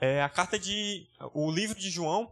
É, 0.00 0.22
a 0.22 0.28
carta 0.28 0.58
de. 0.58 1.06
O 1.34 1.50
livro 1.50 1.78
de 1.78 1.90
João, 1.90 2.30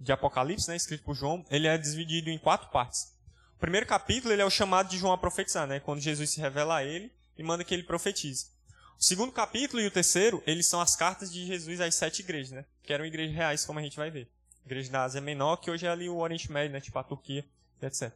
de 0.00 0.12
Apocalipse, 0.12 0.68
né, 0.68 0.76
escrito 0.76 1.04
por 1.04 1.14
João, 1.14 1.44
ele 1.50 1.66
é 1.66 1.78
dividido 1.78 2.30
em 2.30 2.38
quatro 2.38 2.68
partes. 2.68 3.12
O 3.56 3.58
primeiro 3.60 3.86
capítulo 3.86 4.32
ele 4.32 4.42
é 4.42 4.44
o 4.44 4.50
chamado 4.50 4.88
de 4.88 4.98
João 4.98 5.12
a 5.12 5.18
profetizar, 5.18 5.66
né, 5.66 5.80
quando 5.80 6.00
Jesus 6.00 6.30
se 6.30 6.40
revela 6.40 6.76
a 6.76 6.84
ele 6.84 7.10
e 7.38 7.42
manda 7.42 7.64
que 7.64 7.72
ele 7.72 7.84
profetize. 7.84 8.46
O 8.98 9.02
segundo 9.02 9.32
capítulo 9.32 9.80
e 9.80 9.86
o 9.86 9.90
terceiro, 9.90 10.42
eles 10.46 10.66
são 10.66 10.80
as 10.80 10.94
cartas 10.94 11.32
de 11.32 11.46
Jesus 11.46 11.80
às 11.80 11.94
sete 11.94 12.20
igrejas, 12.20 12.52
né, 12.52 12.64
que 12.82 12.92
eram 12.92 13.06
igrejas 13.06 13.34
reais, 13.34 13.64
como 13.64 13.78
a 13.78 13.82
gente 13.82 13.96
vai 13.96 14.10
ver. 14.10 14.28
Igreja 14.64 14.90
da 14.90 15.04
Ásia 15.04 15.20
Menor, 15.20 15.56
que 15.58 15.70
hoje 15.70 15.86
é 15.86 15.90
ali 15.90 16.08
o 16.08 16.16
Oriente 16.16 16.50
Médio, 16.50 16.72
né, 16.72 16.80
tipo 16.80 16.98
a 16.98 17.04
Turquia, 17.04 17.44
etc. 17.80 18.12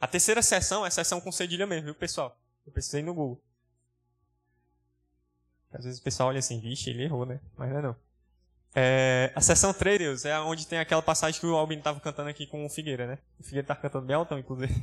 A 0.00 0.06
terceira 0.06 0.42
sessão 0.42 0.84
é 0.84 0.88
a 0.88 0.90
sessão 0.90 1.20
com 1.20 1.30
cedilha 1.30 1.66
mesmo, 1.66 1.84
viu, 1.84 1.94
pessoal? 1.94 2.36
Eu 2.66 2.72
pesquisei 2.72 3.02
no 3.02 3.14
Google. 3.14 3.40
Às 5.72 5.84
vezes 5.84 6.00
o 6.00 6.02
pessoal 6.02 6.28
olha 6.28 6.38
assim, 6.38 6.60
vixe, 6.60 6.90
ele 6.90 7.04
errou, 7.04 7.24
né? 7.24 7.40
Mas 7.56 7.70
não 7.70 7.78
é 7.78 7.82
não. 7.82 7.96
É, 8.74 9.30
a 9.34 9.40
sessão 9.40 9.72
3, 9.72 9.98
Deus, 9.98 10.24
é 10.24 10.38
onde 10.40 10.66
tem 10.66 10.78
aquela 10.78 11.02
passagem 11.02 11.38
que 11.38 11.46
o 11.46 11.54
Albin 11.54 11.78
estava 11.78 12.00
cantando 12.00 12.30
aqui 12.30 12.46
com 12.46 12.64
o 12.64 12.68
Figueira, 12.70 13.06
né? 13.06 13.18
O 13.38 13.42
Figueira 13.42 13.66
tá 13.66 13.76
cantando 13.76 14.06
bem 14.06 14.16
altão, 14.16 14.38
inclusive. 14.38 14.74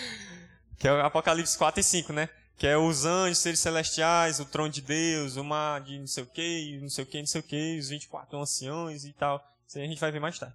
que 0.78 0.88
é 0.88 0.92
o 0.92 1.04
Apocalipse 1.04 1.56
4 1.56 1.80
e 1.80 1.82
5, 1.82 2.12
né? 2.12 2.28
Que 2.56 2.66
é 2.66 2.78
os 2.78 3.04
anjos, 3.04 3.38
seres 3.38 3.60
celestiais, 3.60 4.40
o 4.40 4.46
trono 4.46 4.70
de 4.70 4.80
Deus, 4.80 5.36
o 5.36 5.44
mar 5.44 5.80
de 5.82 5.98
não 5.98 6.06
sei 6.06 6.22
o 6.22 6.26
que, 6.26 6.78
não 6.80 6.88
sei 6.88 7.04
o 7.04 7.06
que, 7.06 7.18
não 7.18 7.26
sei 7.26 7.40
o 7.40 7.44
que, 7.44 7.78
os 7.78 7.88
24 7.88 8.38
anciões 8.38 9.04
e 9.04 9.12
tal. 9.12 9.44
Isso 9.66 9.78
aí 9.78 9.84
a 9.84 9.88
gente 9.88 10.00
vai 10.00 10.10
ver 10.10 10.20
mais 10.20 10.38
tarde. 10.38 10.54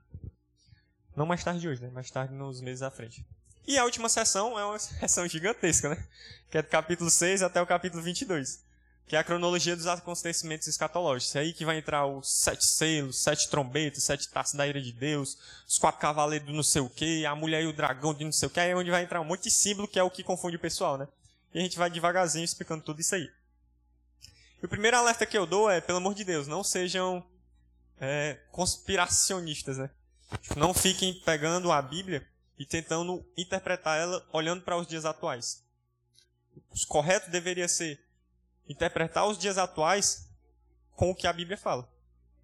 Não 1.16 1.26
mais 1.26 1.44
tarde 1.44 1.59
de 1.59 1.68
hoje, 1.68 1.81
né? 1.81 1.90
Mais 1.90 2.09
tarde 2.09 2.34
nos 2.34 2.62
meses 2.62 2.81
à 2.81 2.90
frente. 2.90 3.26
E 3.68 3.78
a 3.78 3.84
última 3.84 4.09
sessão 4.09 4.58
é 4.58 4.66
uma 4.66 4.80
sessão 4.80 5.28
gigantesca, 5.28 5.90
né? 5.90 6.04
Que 6.50 6.58
é 6.58 6.62
do 6.64 6.70
capítulo 6.70 7.09
6 7.09 7.44
até 7.44 7.62
o 7.62 7.68
capítulo 7.68 8.02
22 8.02 8.69
que 9.09 9.16
é 9.16 9.20
a 9.20 9.23
cronologia 9.23 9.76
dos 9.76 9.88
acontecimentos 9.88 10.68
escatológicos. 10.68 11.36
É 11.36 11.40
aí 11.40 11.52
que 11.52 11.66
vai 11.66 11.80
entrar 11.80 12.05
os 12.05 12.31
sete 12.31 12.63
selos, 12.63 13.23
sete 13.23 13.50
trombetas, 13.50 14.04
sete 14.04 14.30
taças 14.30 14.54
da 14.54 14.67
ira 14.67 14.80
de 14.80 14.94
Deus, 14.94 15.36
os 15.67 15.80
quatro 15.80 16.00
cavaleiros 16.00 16.47
do 16.47 16.53
não 16.53 16.61
sei 16.61 16.80
o 16.80 16.88
que, 16.88 17.25
a 17.25 17.34
mulher 17.34 17.64
e 17.64 17.66
o 17.66 17.73
dragão 17.73 18.14
de 18.14 18.23
não 18.23 18.31
sei 18.31 18.45
o 18.45 18.52
que. 18.52 18.59
Aí 18.59 18.69
é 18.69 18.75
onde 18.75 18.92
vai 18.92 19.02
entrar 19.02 19.19
um 19.19 19.25
monte 19.25 19.45
de 19.45 19.52
símbolo, 19.52 19.88
que 19.88 19.97
é 19.97 20.03
o 20.03 20.11
que 20.11 20.22
confunde 20.22 20.58
o 20.58 20.59
pessoal, 20.59 20.95
né? 20.95 21.08
E 21.52 21.58
a 21.58 21.61
gente 21.64 21.75
vai 21.75 21.89
devagarzinho 21.89 22.45
explicando 22.45 22.84
tudo 22.84 23.02
isso 23.02 23.16
aí. 23.16 23.28
E 24.61 24.66
o 24.67 24.69
primeiro 24.69 24.95
alerta 24.95 25.25
que 25.25 25.36
eu 25.36 25.47
dou 25.47 25.67
é, 25.72 25.81
pelo 25.81 25.97
amor 25.97 26.14
de 26.14 26.23
Deus, 26.23 26.45
não 26.45 26.64
sejam 26.64 27.25
é, 28.00 28.38
conspiracionistas, 28.52 29.80
né? 29.80 29.89
Não 30.56 30.72
fiquem 30.72 31.19
pegando 31.25 31.72
a 31.72 31.81
Bíblia 31.81 32.23
e 32.59 32.64
tentando 32.64 33.25
interpretar 33.36 34.00
ela 34.00 34.23
olhando 34.31 34.62
para 34.62 34.78
os 34.78 34.86
dias 34.86 35.03
atuais. 35.03 35.64
O 36.56 36.88
correto 36.88 37.31
deveria 37.31 37.67
ser 37.67 38.08
interpretar 38.70 39.28
os 39.28 39.38
dias 39.38 39.58
atuais 39.58 40.30
com 40.95 41.09
o 41.09 41.16
que 41.16 41.28
a 41.28 41.34
Bíblia 41.34 41.58
fala. 41.58 41.89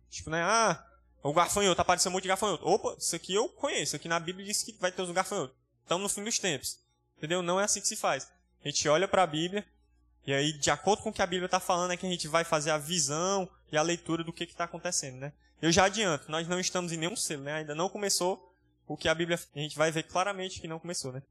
Tipo, 0.10 0.30
né? 0.32 0.42
Ah, 0.44 0.86
o 1.24 1.34
gafanhoto, 1.34 1.80
apareceu 1.80 2.12
muito 2.12 2.24
de 2.24 2.30
gafanhoto. 2.30 2.68
Opa, 2.68 2.96
isso 3.00 3.16
aqui 3.16 3.34
eu 3.34 3.48
conheço. 3.48 3.96
Aqui 3.96 4.08
na 4.08 4.20
Bíblia 4.20 4.46
diz 4.46 4.64
que 4.64 4.74
vai 4.74 4.92
ter 4.92 5.02
os 5.02 5.12
gafanhotos. 5.12 5.56
Estamos 5.82 6.04
no 6.04 6.10
fim 6.10 6.24
dos 6.24 6.40
tempos. 6.40 6.80
Entendeu? 7.18 7.42
Não 7.42 7.60
é 7.60 7.64
assim 7.64 7.80
que 7.80 7.88
se 7.88 7.96
faz. 7.96 8.30
A 8.64 8.68
gente 8.68 8.88
olha 8.90 9.08
para 9.08 9.24
a 9.24 9.28
Bíblia 9.28 9.66
e 10.26 10.34
aí, 10.34 10.54
de 10.54 10.72
acordo 10.72 11.04
com 11.04 11.10
o 11.10 11.14
que 11.14 11.22
a 11.22 11.28
Bíblia 11.28 11.46
está 11.46 11.60
falando, 11.60 11.92
é 11.92 11.98
que 11.98 12.06
a 12.06 12.10
gente 12.10 12.28
vai 12.28 12.44
fazer 12.44 12.72
a 12.72 12.78
visão 12.78 13.48
e 13.72 13.78
a 13.78 13.82
leitura 13.82 14.24
do 14.24 14.34
que 14.34 14.44
está 14.44 14.64
acontecendo, 14.64 15.18
né? 15.18 15.32
Eu 15.62 15.72
já 15.72 15.86
adianto, 15.86 16.30
nós 16.32 16.48
não 16.48 16.60
estamos 16.60 16.92
em 16.92 16.98
nenhum 16.98 17.16
selo, 17.16 17.44
né? 17.44 17.54
Ainda 17.54 17.76
não 17.76 17.88
começou 17.88 18.52
o 18.88 18.98
que 18.98 19.08
a 19.08 19.14
Bíblia... 19.14 19.40
A 19.56 19.60
gente 19.60 19.78
vai 19.78 19.92
ver 19.92 20.04
claramente 20.04 20.60
que 20.60 20.68
não 20.68 20.80
começou, 20.80 21.12
né? 21.12 21.22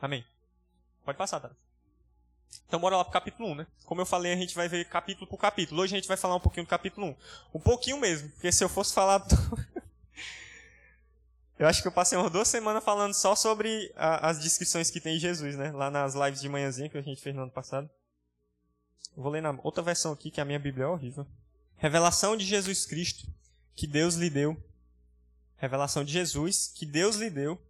Amém. 0.00 0.24
Pode 1.04 1.16
passar, 1.16 1.40
tá? 1.40 1.50
Então 2.70 2.78
bora 2.78 2.96
lá 2.96 3.04
pro 3.04 3.12
capítulo 3.12 3.50
1, 3.50 3.54
né? 3.56 3.66
Como 3.84 4.00
eu 4.00 4.06
falei, 4.06 4.32
a 4.32 4.36
gente 4.36 4.54
vai 4.54 4.68
ver 4.68 4.88
capítulo 4.88 5.26
por 5.26 5.38
capítulo. 5.38 5.82
Hoje 5.82 5.94
a 5.94 5.98
gente 5.98 6.06
vai 6.06 6.16
falar 6.16 6.36
um 6.36 6.40
pouquinho 6.40 6.64
do 6.64 6.68
capítulo 6.68 7.08
1. 7.08 7.16
Um 7.54 7.60
pouquinho 7.60 7.98
mesmo, 7.98 8.30
porque 8.30 8.52
se 8.52 8.62
eu 8.62 8.68
fosse 8.68 8.94
falar... 8.94 9.26
eu 11.58 11.66
acho 11.66 11.82
que 11.82 11.88
eu 11.88 11.92
passei 11.92 12.16
umas 12.16 12.30
duas 12.30 12.46
semanas 12.46 12.84
falando 12.84 13.12
só 13.12 13.34
sobre 13.34 13.92
a, 13.96 14.30
as 14.30 14.38
descrições 14.38 14.88
que 14.88 15.00
tem 15.00 15.16
em 15.16 15.18
Jesus, 15.18 15.56
né? 15.56 15.72
Lá 15.72 15.90
nas 15.90 16.14
lives 16.14 16.40
de 16.40 16.48
manhãzinha 16.48 16.88
que 16.88 16.96
a 16.96 17.02
gente 17.02 17.20
fez 17.20 17.34
no 17.34 17.42
ano 17.42 17.50
passado. 17.50 17.90
Vou 19.16 19.32
ler 19.32 19.42
na 19.42 19.58
outra 19.64 19.82
versão 19.82 20.12
aqui, 20.12 20.30
que 20.30 20.40
a 20.40 20.44
minha 20.44 20.58
Bíblia 20.58 20.84
é 20.84 20.88
horrível. 20.88 21.26
Revelação 21.76 22.36
de 22.36 22.44
Jesus 22.44 22.86
Cristo, 22.86 23.26
que 23.74 23.86
Deus 23.86 24.14
lhe 24.14 24.30
deu. 24.30 24.56
Revelação 25.56 26.04
de 26.04 26.12
Jesus, 26.12 26.68
que 26.68 26.86
Deus 26.86 27.16
lhe 27.16 27.28
deu. 27.28 27.60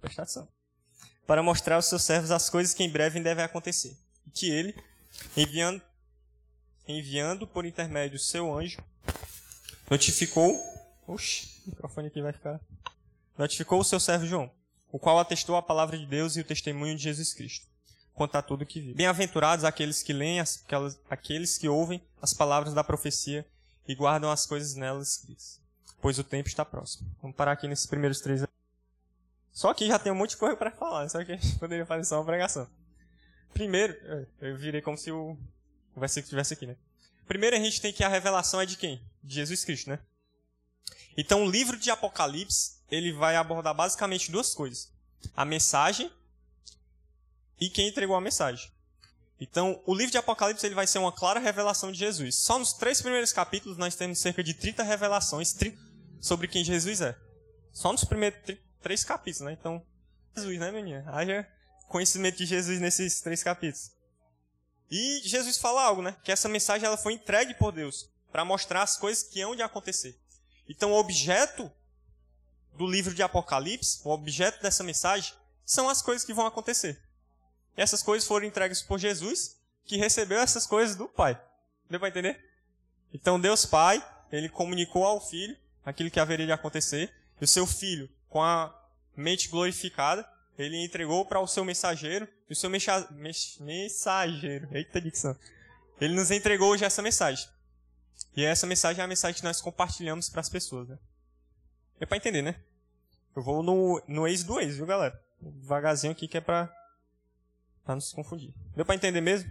Presta 0.00 0.22
atenção 0.22 0.57
para 1.28 1.42
mostrar 1.42 1.76
aos 1.76 1.84
seus 1.84 2.02
servos 2.04 2.30
as 2.30 2.48
coisas 2.48 2.72
que 2.72 2.82
em 2.82 2.88
breve 2.88 3.20
devem 3.20 3.44
acontecer. 3.44 3.94
E 4.26 4.30
que 4.30 4.50
ele, 4.50 4.74
enviando, 5.36 5.82
enviando 6.88 7.46
por 7.46 7.66
intermédio 7.66 8.18
seu 8.18 8.58
anjo, 8.58 8.82
notificou. 9.90 10.58
Oxi, 11.06 11.62
o 11.66 11.70
microfone 11.70 12.08
aqui 12.08 12.22
vai 12.22 12.32
ficar. 12.32 12.58
Notificou 13.36 13.78
o 13.78 13.84
seu 13.84 14.00
servo 14.00 14.24
João, 14.24 14.50
o 14.90 14.98
qual 14.98 15.18
atestou 15.18 15.54
a 15.56 15.62
palavra 15.62 15.98
de 15.98 16.06
Deus 16.06 16.34
e 16.34 16.40
o 16.40 16.44
testemunho 16.44 16.96
de 16.96 17.02
Jesus 17.02 17.34
Cristo, 17.34 17.66
a 18.16 18.42
tudo 18.42 18.64
que 18.64 18.80
viu. 18.80 18.94
Bem-aventurados 18.94 19.66
aqueles 19.66 20.02
que 20.02 20.14
leem, 20.14 20.40
as, 20.40 20.62
aquelas, 20.64 20.98
aqueles 21.10 21.58
que 21.58 21.68
ouvem 21.68 22.02
as 22.22 22.32
palavras 22.32 22.72
da 22.72 22.82
profecia 22.82 23.46
e 23.86 23.94
guardam 23.94 24.30
as 24.30 24.46
coisas 24.46 24.74
nelas 24.74 25.16
escritas, 25.16 25.60
pois 26.00 26.18
o 26.18 26.24
tempo 26.24 26.48
está 26.48 26.64
próximo. 26.64 27.06
Vamos 27.20 27.36
parar 27.36 27.52
aqui 27.52 27.68
nesses 27.68 27.86
primeiros 27.86 28.22
três 28.22 28.42
só 29.58 29.74
que 29.74 29.88
já 29.88 29.98
tem 29.98 30.12
um 30.12 30.14
monte 30.14 30.30
de 30.30 30.36
coisa 30.36 30.56
para 30.56 30.70
falar, 30.70 31.08
só 31.08 31.24
que 31.24 31.32
a 31.32 31.36
gente 31.36 31.58
poderia 31.58 31.84
fazer 31.84 32.04
só 32.04 32.18
uma 32.18 32.24
pregação. 32.24 32.70
Primeiro, 33.52 33.92
eu 34.40 34.56
virei 34.56 34.80
como 34.80 34.96
se 34.96 35.10
o, 35.10 35.36
o 35.96 36.00
versículo 36.00 36.26
estivesse 36.26 36.54
aqui, 36.54 36.64
né? 36.64 36.76
Primeiro 37.26 37.56
a 37.56 37.58
gente 37.58 37.80
tem 37.80 37.92
que 37.92 38.04
a 38.04 38.08
revelação 38.08 38.60
é 38.60 38.66
de 38.66 38.76
quem? 38.76 39.04
De 39.20 39.34
Jesus 39.34 39.64
Cristo, 39.64 39.90
né? 39.90 39.98
Então 41.16 41.42
o 41.42 41.50
livro 41.50 41.76
de 41.76 41.90
Apocalipse, 41.90 42.78
ele 42.88 43.12
vai 43.12 43.34
abordar 43.34 43.74
basicamente 43.74 44.30
duas 44.30 44.54
coisas. 44.54 44.92
A 45.34 45.44
mensagem 45.44 46.08
e 47.60 47.68
quem 47.68 47.88
entregou 47.88 48.14
a 48.14 48.20
mensagem. 48.20 48.70
Então, 49.40 49.82
o 49.86 49.92
livro 49.92 50.12
de 50.12 50.18
Apocalipse 50.18 50.64
ele 50.64 50.76
vai 50.76 50.86
ser 50.86 51.00
uma 51.00 51.10
clara 51.10 51.40
revelação 51.40 51.90
de 51.90 51.98
Jesus. 51.98 52.36
Só 52.36 52.60
nos 52.60 52.74
três 52.74 53.02
primeiros 53.02 53.32
capítulos 53.32 53.76
nós 53.76 53.96
temos 53.96 54.20
cerca 54.20 54.40
de 54.40 54.54
30 54.54 54.84
revelações 54.84 55.52
sobre 56.20 56.46
quem 56.46 56.62
Jesus 56.62 57.00
é. 57.00 57.18
Só 57.72 57.90
nos 57.90 58.04
primeiros 58.04 58.38
três 58.82 59.04
capítulos, 59.04 59.46
né? 59.46 59.52
Então, 59.52 59.84
Jesus, 60.36 60.58
né, 60.58 60.70
menina? 60.70 61.04
Haja 61.12 61.48
conhecimento 61.88 62.36
de 62.38 62.46
Jesus 62.46 62.80
nesses 62.80 63.20
três 63.20 63.42
capítulos. 63.42 63.90
E 64.90 65.20
Jesus 65.24 65.58
fala 65.58 65.82
algo, 65.82 66.02
né? 66.02 66.16
Que 66.22 66.32
essa 66.32 66.48
mensagem 66.48 66.86
ela 66.86 66.96
foi 66.96 67.14
entregue 67.14 67.54
por 67.54 67.72
Deus 67.72 68.10
para 68.30 68.44
mostrar 68.44 68.82
as 68.82 68.96
coisas 68.96 69.22
que 69.22 69.40
hão 69.40 69.56
de 69.56 69.62
acontecer. 69.62 70.18
Então, 70.68 70.92
o 70.92 70.98
objeto 70.98 71.70
do 72.74 72.86
livro 72.86 73.14
de 73.14 73.22
Apocalipse, 73.22 74.00
o 74.04 74.10
objeto 74.10 74.62
dessa 74.62 74.84
mensagem, 74.84 75.34
são 75.64 75.88
as 75.88 76.00
coisas 76.00 76.24
que 76.24 76.32
vão 76.32 76.46
acontecer. 76.46 77.02
E 77.76 77.82
essas 77.82 78.02
coisas 78.02 78.26
foram 78.26 78.46
entregues 78.46 78.82
por 78.82 78.98
Jesus, 78.98 79.56
que 79.84 79.96
recebeu 79.96 80.38
essas 80.38 80.66
coisas 80.66 80.94
do 80.94 81.08
Pai. 81.08 81.40
Deu 81.88 81.98
para 81.98 82.08
entender? 82.08 82.44
Então, 83.12 83.40
Deus 83.40 83.64
Pai, 83.64 84.04
ele 84.30 84.48
comunicou 84.48 85.04
ao 85.04 85.26
Filho 85.26 85.56
aquilo 85.84 86.10
que 86.10 86.20
haveria 86.20 86.46
de 86.46 86.52
acontecer, 86.52 87.12
e 87.40 87.44
o 87.44 87.48
seu 87.48 87.66
Filho 87.66 88.10
com 88.28 88.42
a 88.42 88.74
mente 89.16 89.48
glorificada, 89.48 90.28
ele 90.58 90.82
entregou 90.84 91.24
para 91.24 91.40
o 91.40 91.46
seu 91.46 91.64
mensageiro, 91.64 92.28
e 92.48 92.52
o 92.52 92.56
seu 92.56 92.68
mecha, 92.70 93.06
mensageiro, 93.60 94.68
eita 94.72 95.00
dicção, 95.00 95.36
ele 96.00 96.14
nos 96.14 96.30
entregou 96.30 96.70
hoje 96.70 96.84
essa 96.84 97.02
mensagem. 97.02 97.48
E 98.36 98.44
essa 98.44 98.66
mensagem 98.66 99.00
é 99.00 99.04
a 99.04 99.08
mensagem 99.08 99.38
que 99.38 99.44
nós 99.44 99.60
compartilhamos 99.60 100.28
para 100.28 100.40
as 100.40 100.48
pessoas, 100.48 100.88
né? 100.88 100.98
É 102.00 102.06
para 102.06 102.16
entender, 102.16 102.42
né? 102.42 102.60
Eu 103.34 103.42
vou 103.42 103.62
no, 103.62 104.02
no 104.06 104.26
ex 104.26 104.42
do 104.44 104.60
ex, 104.60 104.76
viu, 104.76 104.86
galera? 104.86 105.20
Devagarzinho 105.40 106.12
aqui 106.12 106.26
que 106.26 106.36
é 106.36 106.40
para 106.40 106.72
não 107.86 108.00
se 108.00 108.14
confundir. 108.14 108.52
Deu 108.74 108.84
para 108.84 108.94
entender 108.94 109.20
mesmo? 109.20 109.50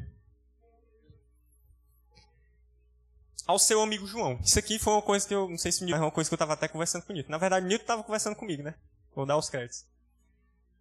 Ao 3.45 3.59
seu 3.59 3.81
amigo 3.81 4.07
João. 4.07 4.39
Isso 4.43 4.59
aqui 4.59 4.79
foi 4.79 4.93
uma 4.93 5.01
coisa 5.01 5.27
que 5.27 5.33
eu, 5.33 5.49
não 5.49 5.57
sei 5.57 5.71
se 5.71 5.83
me 5.83 5.91
é 5.91 5.97
uma 5.97 6.11
coisa 6.11 6.29
que 6.29 6.33
eu 6.33 6.37
estava 6.37 6.53
até 6.53 6.67
conversando 6.67 7.03
com 7.03 7.13
o. 7.13 7.25
Na 7.27 7.37
verdade, 7.37 7.65
o 7.65 7.67
Nilton 7.67 7.83
estava 7.83 8.03
conversando 8.03 8.35
comigo, 8.35 8.63
né? 8.63 8.75
Vou 9.15 9.25
dar 9.25 9.37
os 9.37 9.49
créditos. 9.49 9.85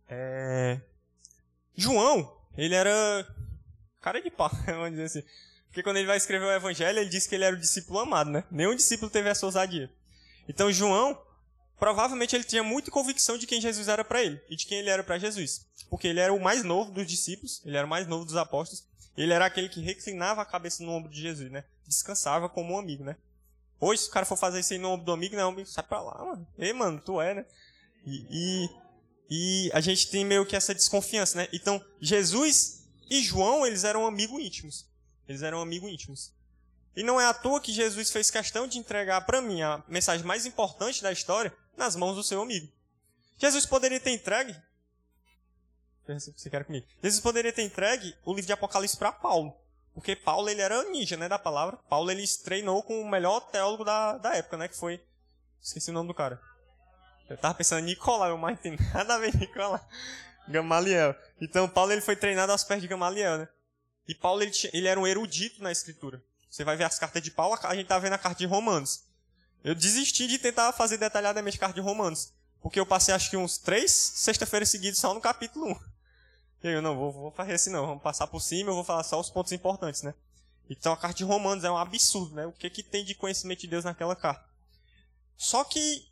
É... 0.09 0.81
João, 1.75 2.37
ele 2.57 2.75
era 2.75 3.27
cara 4.01 4.21
de 4.21 4.31
pau, 4.31 4.51
vamos 4.67 4.91
dizer 4.91 5.05
assim. 5.05 5.23
Porque 5.67 5.83
quando 5.83 5.99
ele 5.99 6.07
vai 6.07 6.17
escrever 6.17 6.47
o 6.47 6.53
evangelho, 6.53 6.99
ele 6.99 7.11
diz 7.11 7.27
que 7.27 7.35
ele 7.35 7.45
era 7.45 7.55
o 7.55 7.61
discípulo 7.61 7.99
amado, 7.99 8.31
né? 8.31 8.45
Nenhum 8.51 8.75
discípulo 8.75 9.11
teve 9.11 9.29
essa 9.29 9.45
ousadia. 9.45 9.91
Então, 10.49 10.73
João, 10.73 11.21
provavelmente 11.79 12.35
ele 12.35 12.45
tinha 12.45 12.63
muita 12.63 12.91
convicção 12.91 13.37
de 13.37 13.47
quem 13.47 13.61
Jesus 13.61 13.89
era 13.89 14.05
para 14.05 14.23
ele 14.23 14.41
e 14.49 14.57
de 14.57 14.67
quem 14.67 14.79
ele 14.79 14.89
era 14.89 15.05
para 15.05 15.19
Jesus. 15.19 15.67
Porque 15.91 16.09
ele 16.09 16.21
era 16.21 16.33
o 16.33 16.41
mais 16.41 16.65
novo 16.65 16.91
dos 16.93 17.07
discípulos, 17.07 17.61
ele 17.65 17.77
era 17.77 17.87
o 17.87 17.91
mais 17.91 18.07
novo 18.07 18.25
dos 18.25 18.37
apóstolos, 18.37 18.87
ele 19.17 19.33
era 19.33 19.45
aquele 19.45 19.69
que 19.69 19.81
reclinava 19.81 20.41
a 20.41 20.47
cabeça 20.47 20.83
no 20.83 20.93
ombro 20.93 21.11
de 21.11 21.21
Jesus, 21.21 21.51
né? 21.51 21.65
Descansava 21.87 22.49
como 22.49 22.75
um 22.75 22.79
amigo, 22.79 23.05
né? 23.05 23.17
Hoje, 23.79 24.03
se 24.03 24.09
o 24.09 24.13
cara 24.13 24.25
for 24.25 24.37
fazer 24.37 24.61
isso 24.61 24.73
aí 24.73 24.79
no 24.79 24.91
ombro 24.91 25.07
do 25.07 25.13
amigo, 25.13 25.37
não, 25.37 25.51
amigo, 25.51 25.69
sai 25.69 25.85
pra 25.85 26.01
lá, 26.01 26.25
mano. 26.25 26.47
Ei, 26.59 26.73
mano, 26.73 27.01
tu 27.01 27.21
é, 27.21 27.35
né? 27.35 27.47
E, 28.07 28.27
e, 28.31 28.71
e, 29.31 29.71
a 29.73 29.81
gente 29.81 30.11
tem 30.11 30.25
meio 30.25 30.47
que 30.47 30.57
essa 30.57 30.75
desconfiança, 30.75 31.37
né? 31.39 31.49
Então, 31.53 31.85
Jesus 32.01 32.87
e 33.11 33.23
João, 33.23 33.67
eles 33.67 33.85
eram 33.85 34.07
amigos 34.07 34.41
íntimos. 34.41 34.87
Eles 35.29 35.43
eram 35.43 35.61
amigos 35.61 35.91
íntimos. 35.91 36.33
E 36.97 37.03
não 37.03 37.21
é 37.21 37.27
à 37.27 37.35
toa 37.35 37.61
que 37.61 37.73
Jesus 37.73 38.11
fez 38.11 38.31
questão 38.31 38.67
de 38.67 38.79
entregar 38.79 39.21
para 39.27 39.43
mim 39.43 39.61
a 39.61 39.85
mensagem 39.87 40.25
mais 40.25 40.47
importante 40.47 41.03
da 41.03 41.13
história 41.13 41.53
nas 41.77 41.95
mãos 41.95 42.17
do 42.17 42.23
seu 42.23 42.41
amigo. 42.41 42.73
Jesus 43.39 43.67
poderia 43.67 44.01
ter 44.01 44.13
entregue. 44.13 44.57
Você 46.07 46.49
quer 46.49 46.65
comigo? 46.65 46.87
Jesus 47.03 47.21
poderia 47.21 47.53
ter 47.53 47.63
entregue 47.63 48.15
o 48.25 48.33
livro 48.33 48.47
de 48.47 48.53
Apocalipse 48.53 48.97
para 48.97 49.13
Paulo. 49.13 49.55
Porque 49.97 50.15
Paulo 50.15 50.51
ele 50.51 50.61
era 50.61 50.85
ninja, 50.91 51.17
né, 51.17 51.27
da 51.27 51.39
palavra. 51.39 51.79
Paulo 51.89 52.11
ele 52.11 52.23
treinou 52.45 52.83
com 52.83 53.01
o 53.01 53.09
melhor 53.09 53.41
teólogo 53.41 53.83
da, 53.83 54.19
da 54.19 54.37
época, 54.37 54.59
né, 54.59 54.69
que 54.69 54.77
foi 54.77 55.03
esqueci 55.59 55.91
o 55.91 55.95
nome 55.95 56.09
do 56.09 56.15
cara. 56.15 56.39
Eu 57.31 57.39
tava 57.39 57.55
pensando 57.55 57.81
em 57.81 57.87
Nicolau, 57.87 58.37
mas 58.37 58.57
não 58.57 58.63
tem 58.63 58.77
nada 58.93 59.15
a 59.15 59.19
ver 59.19 59.35
Nicolau. 59.35 59.81
Gamaliel. 60.47 61.17
Então 61.41 61.67
Paulo 61.67 61.93
ele 61.93 62.03
foi 62.03 62.15
treinado 62.15 62.53
aos 62.53 62.63
pés 62.63 62.83
de 62.83 62.87
Gamaliel, 62.87 63.39
né? 63.39 63.49
E 64.07 64.15
Paulo 64.15 64.43
ele, 64.43 64.53
ele 64.75 64.87
era 64.87 65.01
um 65.01 65.07
erudito 65.07 65.63
na 65.63 65.73
escritura. 65.73 66.23
Você 66.51 66.63
vai 66.63 66.77
ver 66.77 66.85
as 66.85 66.99
cartas 66.99 67.23
de 67.23 67.31
Paulo, 67.31 67.59
a 67.63 67.75
gente 67.75 67.87
tá 67.87 67.99
vendo 67.99 68.13
a 68.13 68.19
carta 68.19 68.39
de 68.39 68.47
Romanos. 68.47 69.03
Eu 69.65 69.75
desisti 69.75 70.29
de 70.29 70.39
tentar 70.39 70.71
fazer 70.73 70.99
detalhadamente 70.99 71.59
carta 71.59 71.75
de 71.75 71.81
Romanos. 71.81 72.35
Porque 72.61 72.79
eu 72.79 72.85
passei 72.85 73.15
acho 73.15 73.31
que 73.31 73.37
uns 73.37 73.57
três 73.57 73.91
sexta-feiras 73.93 74.69
seguidas 74.69 74.99
só 74.99 75.15
no 75.15 75.23
capítulo 75.23 75.71
1. 75.71 75.96
E 76.69 76.75
eu 76.75 76.83
não 76.83 76.97
vou, 76.97 77.13
vou 77.13 77.31
fazer 77.31 77.55
assim 77.55 77.71
não, 77.71 77.87
vamos 77.87 78.03
passar 78.03 78.27
por 78.27 78.41
cima, 78.41 78.71
eu 78.71 78.75
vou 78.75 78.85
falar 78.85 79.03
só 79.03 79.21
os 79.21 79.31
pontos 79.31 79.53
importantes, 79.53 80.03
né? 80.03 80.15
Então 80.69 80.93
a 80.93 80.97
carta 80.97 81.19
de 81.19 81.25
Romanos 81.25 81.65
é 81.65 81.71
um 81.71 81.77
absurdo, 81.77 82.35
né? 82.35 82.47
O 82.47 82.53
que 82.53 82.69
que 82.69 82.83
tem 82.83 83.05
de 83.05 83.15
conhecimento 83.15 83.61
de 83.61 83.69
Deus 83.69 83.85
naquela 83.85 84.17
carta? 84.17 84.45
Só 85.37 85.63
que 85.65 86.09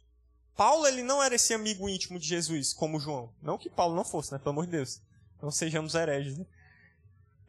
Paulo 0.56 0.86
ele 0.86 1.02
não 1.02 1.22
era 1.22 1.34
esse 1.34 1.52
amigo 1.52 1.88
íntimo 1.88 2.18
de 2.18 2.26
Jesus, 2.26 2.72
como 2.72 3.00
João. 3.00 3.32
Não 3.42 3.58
que 3.58 3.68
Paulo 3.68 3.96
não 3.96 4.04
fosse, 4.04 4.32
né? 4.32 4.38
Pelo 4.38 4.50
amor 4.50 4.66
de 4.66 4.72
Deus. 4.72 5.00
Não 5.42 5.50
sejamos 5.50 5.94
hereges, 5.94 6.38
né? 6.38 6.46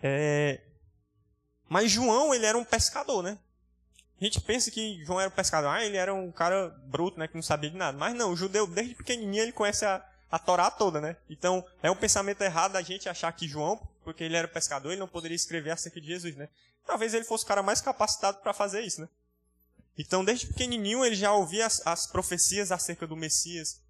É... 0.02 0.62
Mas 1.69 1.92
João, 1.92 2.34
ele 2.34 2.46
era 2.46 2.57
um 2.57 2.66
pescador, 2.66 3.22
né? 3.22 3.38
A 4.19 4.24
gente 4.24 4.40
pensa 4.42 4.72
que 4.72 5.04
João 5.04 5.19
era 5.19 5.30
um 5.30 5.36
pescador. 5.36 5.69
Ah, 5.69 5.84
ele 5.84 5.98
era 5.98 6.13
um 6.13 6.31
cara 6.31 6.69
bruto, 6.88 7.19
né? 7.19 7.28
Que 7.28 7.36
não 7.36 7.44
sabia 7.44 7.69
de 7.69 7.78
nada. 7.78 7.98
Mas 7.98 8.16
não, 8.16 8.31
o 8.31 8.36
judeu, 8.36 8.66
desde 8.66 8.96
pequenininho, 8.96 9.44
ele 9.44 9.52
conhece 9.52 9.86
a, 9.86 10.04
a 10.36 10.40
Torá 10.40 10.70
toda, 10.70 11.00
né? 11.00 11.16
Então, 11.30 11.66
é 11.82 11.90
um 11.90 11.96
pensamento 11.96 12.42
errado 12.42 12.76
a 12.76 12.82
gente 12.82 13.08
achar 13.08 13.32
que 13.32 13.48
João, 13.48 13.78
porque 14.04 14.22
ele 14.22 14.36
era 14.36 14.50
pescador, 14.50 14.92
ele 14.92 15.00
não 15.00 15.08
poderia 15.08 15.34
escrever 15.34 15.72
acerca 15.72 16.02
de 16.02 16.08
Jesus, 16.08 16.36
né? 16.36 16.50
Talvez 16.86 17.14
ele 17.14 17.24
fosse 17.24 17.46
o 17.46 17.48
cara 17.48 17.64
mais 17.64 17.80
capacitado 17.80 18.40
para 18.40 18.52
fazer 18.52 18.82
isso, 18.82 19.00
né? 19.00 19.08
Então, 19.98 20.26
desde 20.26 20.48
pequenininho, 20.48 21.06
ele 21.06 21.16
já 21.16 21.32
ouvia 21.32 21.66
as, 21.66 21.82
as, 21.88 22.06
profecias 22.06 22.70
acerca 22.70 23.08
do 23.08 23.16
Messias. 23.16 23.82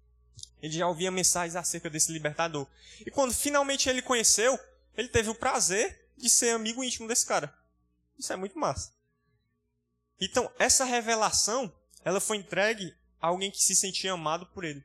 Ele 0.62 0.72
já 0.72 0.86
ouvia 0.86 1.10
mensagens 1.10 1.56
acerca 1.56 1.90
desse 1.90 2.12
libertador. 2.12 2.64
E 3.04 3.10
quando 3.10 3.34
finalmente 3.34 3.88
ele 3.88 4.00
conheceu, 4.00 4.56
ele 4.96 5.08
teve 5.08 5.28
o 5.28 5.34
prazer 5.34 6.08
de 6.16 6.30
ser 6.30 6.50
amigo 6.50 6.84
íntimo 6.84 7.08
desse 7.08 7.26
cara. 7.26 7.52
Isso 8.16 8.32
é 8.32 8.36
muito 8.36 8.56
massa. 8.56 8.92
Então, 10.20 10.48
essa 10.60 10.84
revelação, 10.84 11.72
ela 12.04 12.20
foi 12.20 12.36
entregue 12.36 12.94
a 13.20 13.26
alguém 13.26 13.50
que 13.50 13.60
se 13.60 13.74
sentia 13.74 14.12
amado 14.12 14.46
por 14.46 14.64
ele. 14.64 14.84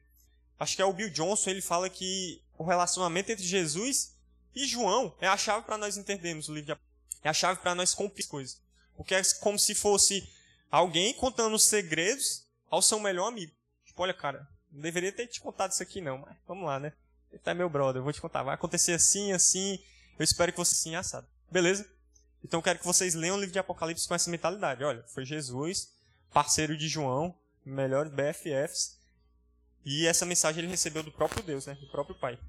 Acho 0.62 0.76
que 0.76 0.82
é 0.84 0.86
o 0.86 0.94
Bill 0.94 1.10
Johnson, 1.10 1.50
ele 1.50 1.60
fala 1.60 1.90
que 1.90 2.40
o 2.56 2.64
relacionamento 2.64 3.32
entre 3.32 3.44
Jesus 3.44 4.16
e 4.54 4.68
João 4.68 5.12
é 5.20 5.28
a 5.28 5.36
chave 5.36 5.66
para 5.66 5.76
nós 5.76 5.98
entendermos 5.98 6.50
o 6.50 6.54
livro 6.54 6.76
de 6.76 6.80
É 7.24 7.30
a 7.30 7.34
chave 7.34 7.60
para 7.60 7.74
nós 7.74 7.96
cumprir 7.96 8.28
coisas. 8.28 8.62
Porque 8.96 9.16
é 9.16 9.24
como 9.40 9.58
se 9.58 9.74
fosse 9.74 10.32
alguém 10.70 11.16
contando 11.16 11.56
os 11.56 11.64
segredos 11.64 12.46
ao 12.70 12.80
seu 12.80 13.00
melhor 13.00 13.28
amigo. 13.28 13.52
Tipo, 13.84 14.04
olha, 14.04 14.14
cara, 14.14 14.48
não 14.72 14.82
deveria 14.82 15.12
ter 15.12 15.26
te 15.26 15.42
contado 15.42 15.72
isso 15.72 15.82
aqui 15.82 16.00
não, 16.00 16.20
mas 16.20 16.38
vamos 16.48 16.68
lá, 16.68 16.80
né? 16.80 16.94
Ele 17.32 17.40
tá 17.40 17.56
meu 17.56 17.68
brother, 17.68 18.00
eu 18.00 18.04
vou 18.04 18.14
te 18.14 18.22
contar. 18.22 18.44
Vai 18.44 18.54
acontecer 18.54 18.94
assim, 18.94 19.32
assim. 19.32 19.84
Eu 20.20 20.24
espero 20.24 20.52
que 20.52 20.60
você 20.60 20.76
sim 20.76 20.96
assado. 20.96 21.26
Beleza? 21.50 21.90
Então 22.44 22.60
eu 22.60 22.64
quero 22.64 22.78
que 22.78 22.86
vocês 22.86 23.16
leiam 23.16 23.36
o 23.36 23.40
livro 23.40 23.54
de 23.54 23.58
Apocalipse 23.58 24.08
com 24.08 24.14
essa 24.14 24.30
mentalidade. 24.30 24.84
Olha, 24.84 25.02
foi 25.08 25.26
Jesus, 25.26 25.92
parceiro 26.32 26.78
de 26.78 26.88
João, 26.88 27.36
melhores 27.66 28.12
BFFs. 28.12 29.01
E 29.84 30.06
essa 30.08 30.26
mensagem 30.26 30.62
ele 30.62 30.72
recebeu 30.72 31.04
do 31.04 31.12
próprio 31.12 31.44
Deus, 31.44 31.66
né? 31.66 31.76
Do 31.76 31.88
próprio 31.88 32.16
Pai. 32.16 32.40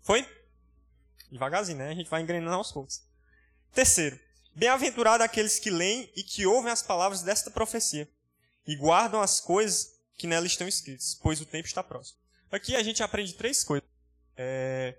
Foi? 0.00 0.26
Devagarzinho, 1.30 1.78
né? 1.78 1.90
A 1.90 1.94
gente 1.94 2.08
vai 2.08 2.22
engrenando 2.22 2.54
aos 2.54 2.72
poucos. 2.72 3.02
Terceiro, 3.72 4.18
Bem-aventurado 4.58 5.22
aqueles 5.22 5.56
que 5.60 5.70
leem 5.70 6.10
e 6.16 6.22
que 6.24 6.44
ouvem 6.44 6.72
as 6.72 6.82
palavras 6.82 7.22
desta 7.22 7.48
profecia 7.48 8.10
e 8.66 8.74
guardam 8.74 9.20
as 9.20 9.40
coisas 9.40 10.00
que 10.16 10.26
nela 10.26 10.48
estão 10.48 10.66
escritas, 10.66 11.14
pois 11.22 11.40
o 11.40 11.46
tempo 11.46 11.68
está 11.68 11.80
próximo. 11.80 12.18
Aqui 12.50 12.74
a 12.74 12.82
gente 12.82 13.00
aprende 13.00 13.34
três 13.34 13.62
coisas. 13.62 13.88
É, 14.36 14.98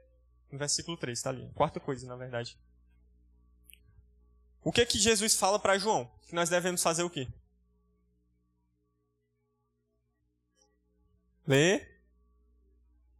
no 0.50 0.58
versículo 0.58 0.96
3, 0.96 1.20
está 1.20 1.30
ali. 1.30 1.52
Quarta 1.56 1.78
coisa, 1.78 2.08
na 2.08 2.16
verdade. 2.16 2.58
O 4.64 4.72
que 4.72 4.80
é 4.80 4.86
que 4.86 4.98
Jesus 4.98 5.36
fala 5.36 5.60
para 5.60 5.78
João? 5.78 6.10
Que 6.26 6.34
nós 6.34 6.48
devemos 6.48 6.82
fazer 6.82 7.04
o 7.04 7.10
quê? 7.10 7.28
Ler. 11.50 12.00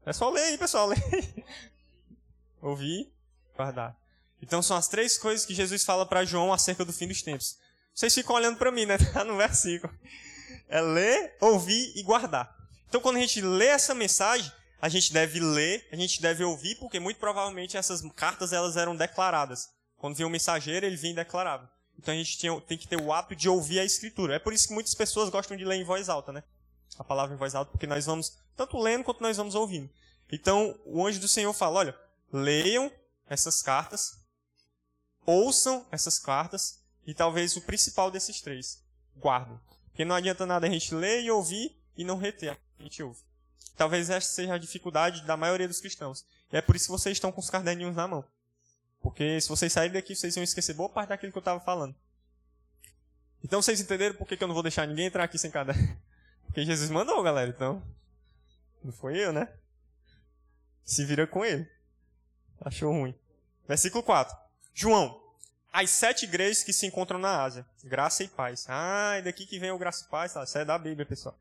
É 0.06 0.14
só 0.14 0.30
ler 0.30 0.44
aí, 0.44 0.58
pessoal. 0.60 0.86
Ler. 0.86 1.00
Ouvir, 2.62 3.12
guardar. 3.56 3.98
Então 4.40 4.62
são 4.62 4.78
as 4.78 4.88
três 4.88 5.18
coisas 5.18 5.48
que 5.48 5.56
Jesus 5.56 5.84
fala 5.84 6.06
para 6.06 6.24
João 6.24 6.54
acerca 6.54 6.86
do 6.86 6.94
fim 6.94 7.08
dos 7.08 7.24
tempos. 7.24 7.58
Vocês 7.92 8.14
ficam 8.14 8.36
olhando 8.36 8.60
para 8.60 8.72
mim, 8.72 8.86
né? 8.86 9.00
Tá 9.12 9.24
no 9.24 9.36
versículo. 9.36 9.92
É 10.68 10.80
ler, 10.80 11.36
ouvir 11.42 11.92
e 11.96 12.04
guardar. 12.04 12.56
Então 12.88 13.02
quando 13.02 13.18
a 13.18 13.20
gente 13.20 13.42
lê 13.42 13.66
essa 13.66 13.96
mensagem, 13.96 14.52
a 14.80 14.88
gente 14.88 15.12
deve 15.12 15.40
ler, 15.40 15.88
a 15.92 15.96
gente 15.96 16.22
deve 16.22 16.44
ouvir, 16.44 16.76
porque 16.76 17.00
muito 17.00 17.20
provavelmente 17.20 17.78
essas 17.78 18.00
cartas 18.12 18.54
elas 18.54 18.78
eram 18.78 18.96
declaradas. 18.96 19.70
Quando 19.98 20.16
vinha 20.16 20.28
o 20.28 20.30
mensageiro, 20.30 20.86
ele 20.86 20.96
vinha 20.96 21.14
e 21.14 21.16
declarava. 21.16 21.68
Então 21.98 22.14
a 22.14 22.18
gente 22.18 22.38
tinha, 22.38 22.62
tem 22.62 22.78
que 22.78 22.88
ter 22.88 23.02
o 23.02 23.12
hábito 23.12 23.36
de 23.36 23.50
ouvir 23.50 23.80
a 23.80 23.84
escritura. 23.84 24.36
É 24.36 24.40
por 24.40 24.54
isso 24.54 24.68
que 24.68 24.74
muitas 24.76 24.94
pessoas 24.94 25.30
gostam 25.30 25.58
de 25.58 25.66
ler 25.66 25.78
em 25.78 25.84
voz 25.84 26.10
alta, 26.10 26.32
né? 26.32 26.44
A 27.00 27.04
palavra 27.04 27.34
em 27.34 27.38
voz 27.38 27.56
alta, 27.56 27.72
porque 27.72 27.88
nós 27.88 28.06
vamos 28.06 28.38
tanto 28.56 28.78
lendo 28.78 29.04
quanto 29.04 29.22
nós 29.22 29.38
vamos 29.38 29.56
ouvindo. 29.56 29.90
Então 30.32 30.78
o 30.86 31.08
anjo 31.08 31.20
do 31.20 31.28
Senhor 31.28 31.54
fala: 31.54 31.80
olha, 31.80 32.00
leiam 32.32 32.92
essas 33.28 33.62
cartas, 33.62 34.20
ouçam 35.26 35.88
essas 35.92 36.20
cartas 36.20 36.84
e 37.08 37.14
talvez 37.14 37.56
o 37.56 37.62
principal 37.62 38.12
desses 38.12 38.42
três, 38.42 38.84
guardem. 39.18 39.60
Porque 39.86 40.06
não 40.06 40.16
adianta 40.16 40.46
nada 40.46 40.68
a 40.68 40.70
gente 40.70 40.94
ler 40.94 41.24
e 41.24 41.32
ouvir 41.32 41.76
e 41.98 42.04
não 42.04 42.18
reter. 42.18 42.60
A 42.78 42.84
gente 42.84 43.02
ouve. 43.02 43.20
Talvez 43.76 44.10
essa 44.10 44.34
seja 44.34 44.54
a 44.56 44.58
dificuldade 44.58 45.24
da 45.24 45.38
maioria 45.38 45.68
dos 45.68 45.80
cristãos. 45.80 46.26
E 46.52 46.58
é 46.58 46.62
por 46.62 46.76
isso 46.76 46.86
que 46.86 46.92
vocês 46.92 47.16
estão 47.16 47.32
com 47.32 47.40
os 47.40 47.50
caderninhos 47.50 47.96
na 47.96 48.08
mão. 48.08 48.26
Porque 49.02 49.40
se 49.40 49.48
vocês 49.48 49.72
saírem 49.72 49.94
daqui, 49.94 50.16
vocês 50.16 50.36
vão 50.36 50.44
esquecer 50.44 50.74
boa 50.74 50.90
parte 50.90 51.10
daquilo 51.10 51.32
que 51.32 51.38
eu 51.38 51.42
estava 51.42 51.60
falando. 51.60 51.96
Então 53.44 53.62
vocês 53.62 53.80
entenderam 53.80 54.16
por 54.16 54.28
que, 54.28 54.42
eu 54.42 54.48
não 54.48 54.54
vou 54.54 54.64
deixar 54.64 54.86
ninguém 54.86 55.06
entrar 55.06 55.24
aqui 55.24 55.38
sem 55.38 55.50
caderno? 55.50 55.98
Porque 56.50 56.66
Jesus 56.66 56.90
mandou, 56.90 57.22
galera. 57.22 57.50
Então, 57.50 57.82
não 58.84 58.92
foi 58.92 59.18
eu, 59.18 59.32
né? 59.32 59.48
Se 60.84 61.06
vira 61.06 61.28
com 61.28 61.46
ele. 61.46 61.70
Achou 62.60 62.92
ruim. 62.92 63.16
Versículo 63.68 64.04
4. 64.04 64.36
João, 64.74 65.22
as 65.72 65.92
sete 65.92 66.26
igrejas 66.26 66.64
que 66.64 66.74
se 66.74 66.88
encontram 66.88 67.20
na 67.20 67.44
Ásia. 67.44 67.66
Graça 67.84 68.24
e 68.24 68.28
paz. 68.28 68.66
Ah, 68.68 69.16
é 69.18 69.22
daqui 69.22 69.46
que 69.46 69.60
vem 69.60 69.72
o 69.72 69.78
graça 69.78 70.06
e 70.06 70.10
paz. 70.10 70.34
Tá? 70.34 70.44
Isso 70.44 70.58
é 70.58 70.66
da 70.66 70.78
Bíblia, 70.78 71.06
pessoal. 71.06 71.38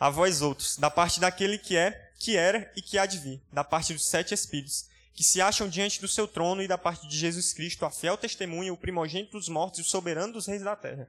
A 0.00 0.08
vós 0.08 0.40
outros, 0.40 0.78
da 0.78 0.90
parte 0.90 1.20
daquele 1.20 1.58
que 1.58 1.76
é, 1.76 2.10
que 2.18 2.36
era 2.36 2.72
e 2.74 2.82
que 2.82 2.98
há 2.98 3.06
de 3.06 3.18
vir, 3.18 3.42
da 3.52 3.62
parte 3.62 3.92
dos 3.92 4.04
sete 4.04 4.32
espíritos, 4.32 4.88
que 5.12 5.22
se 5.22 5.40
acham 5.40 5.68
diante 5.68 6.00
do 6.00 6.08
seu 6.08 6.26
trono 6.26 6.62
e 6.62 6.66
da 6.66 6.78
parte 6.78 7.06
de 7.06 7.16
Jesus 7.16 7.52
Cristo, 7.52 7.84
a 7.84 7.90
fiel 7.90 8.16
testemunha, 8.16 8.72
o 8.72 8.76
primogênito 8.76 9.32
dos 9.32 9.48
mortos 9.48 9.78
e 9.78 9.82
o 9.82 9.84
soberano 9.84 10.32
dos 10.32 10.46
reis 10.46 10.62
da 10.62 10.74
terra. 10.74 11.08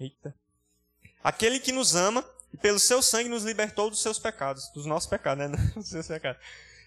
Eita. 0.00 0.34
Aquele 1.22 1.60
que 1.60 1.72
nos 1.72 1.94
ama 1.94 2.24
e 2.52 2.56
pelo 2.56 2.78
seu 2.78 3.02
sangue 3.02 3.28
nos 3.28 3.44
libertou 3.44 3.90
dos 3.90 4.00
seus 4.00 4.18
pecados, 4.18 4.68
dos 4.74 4.86
nossos 4.86 5.08
pecados, 5.08 5.50
né? 5.50 5.56
dos 5.76 5.88
seus 5.88 6.06
pecados. 6.06 6.42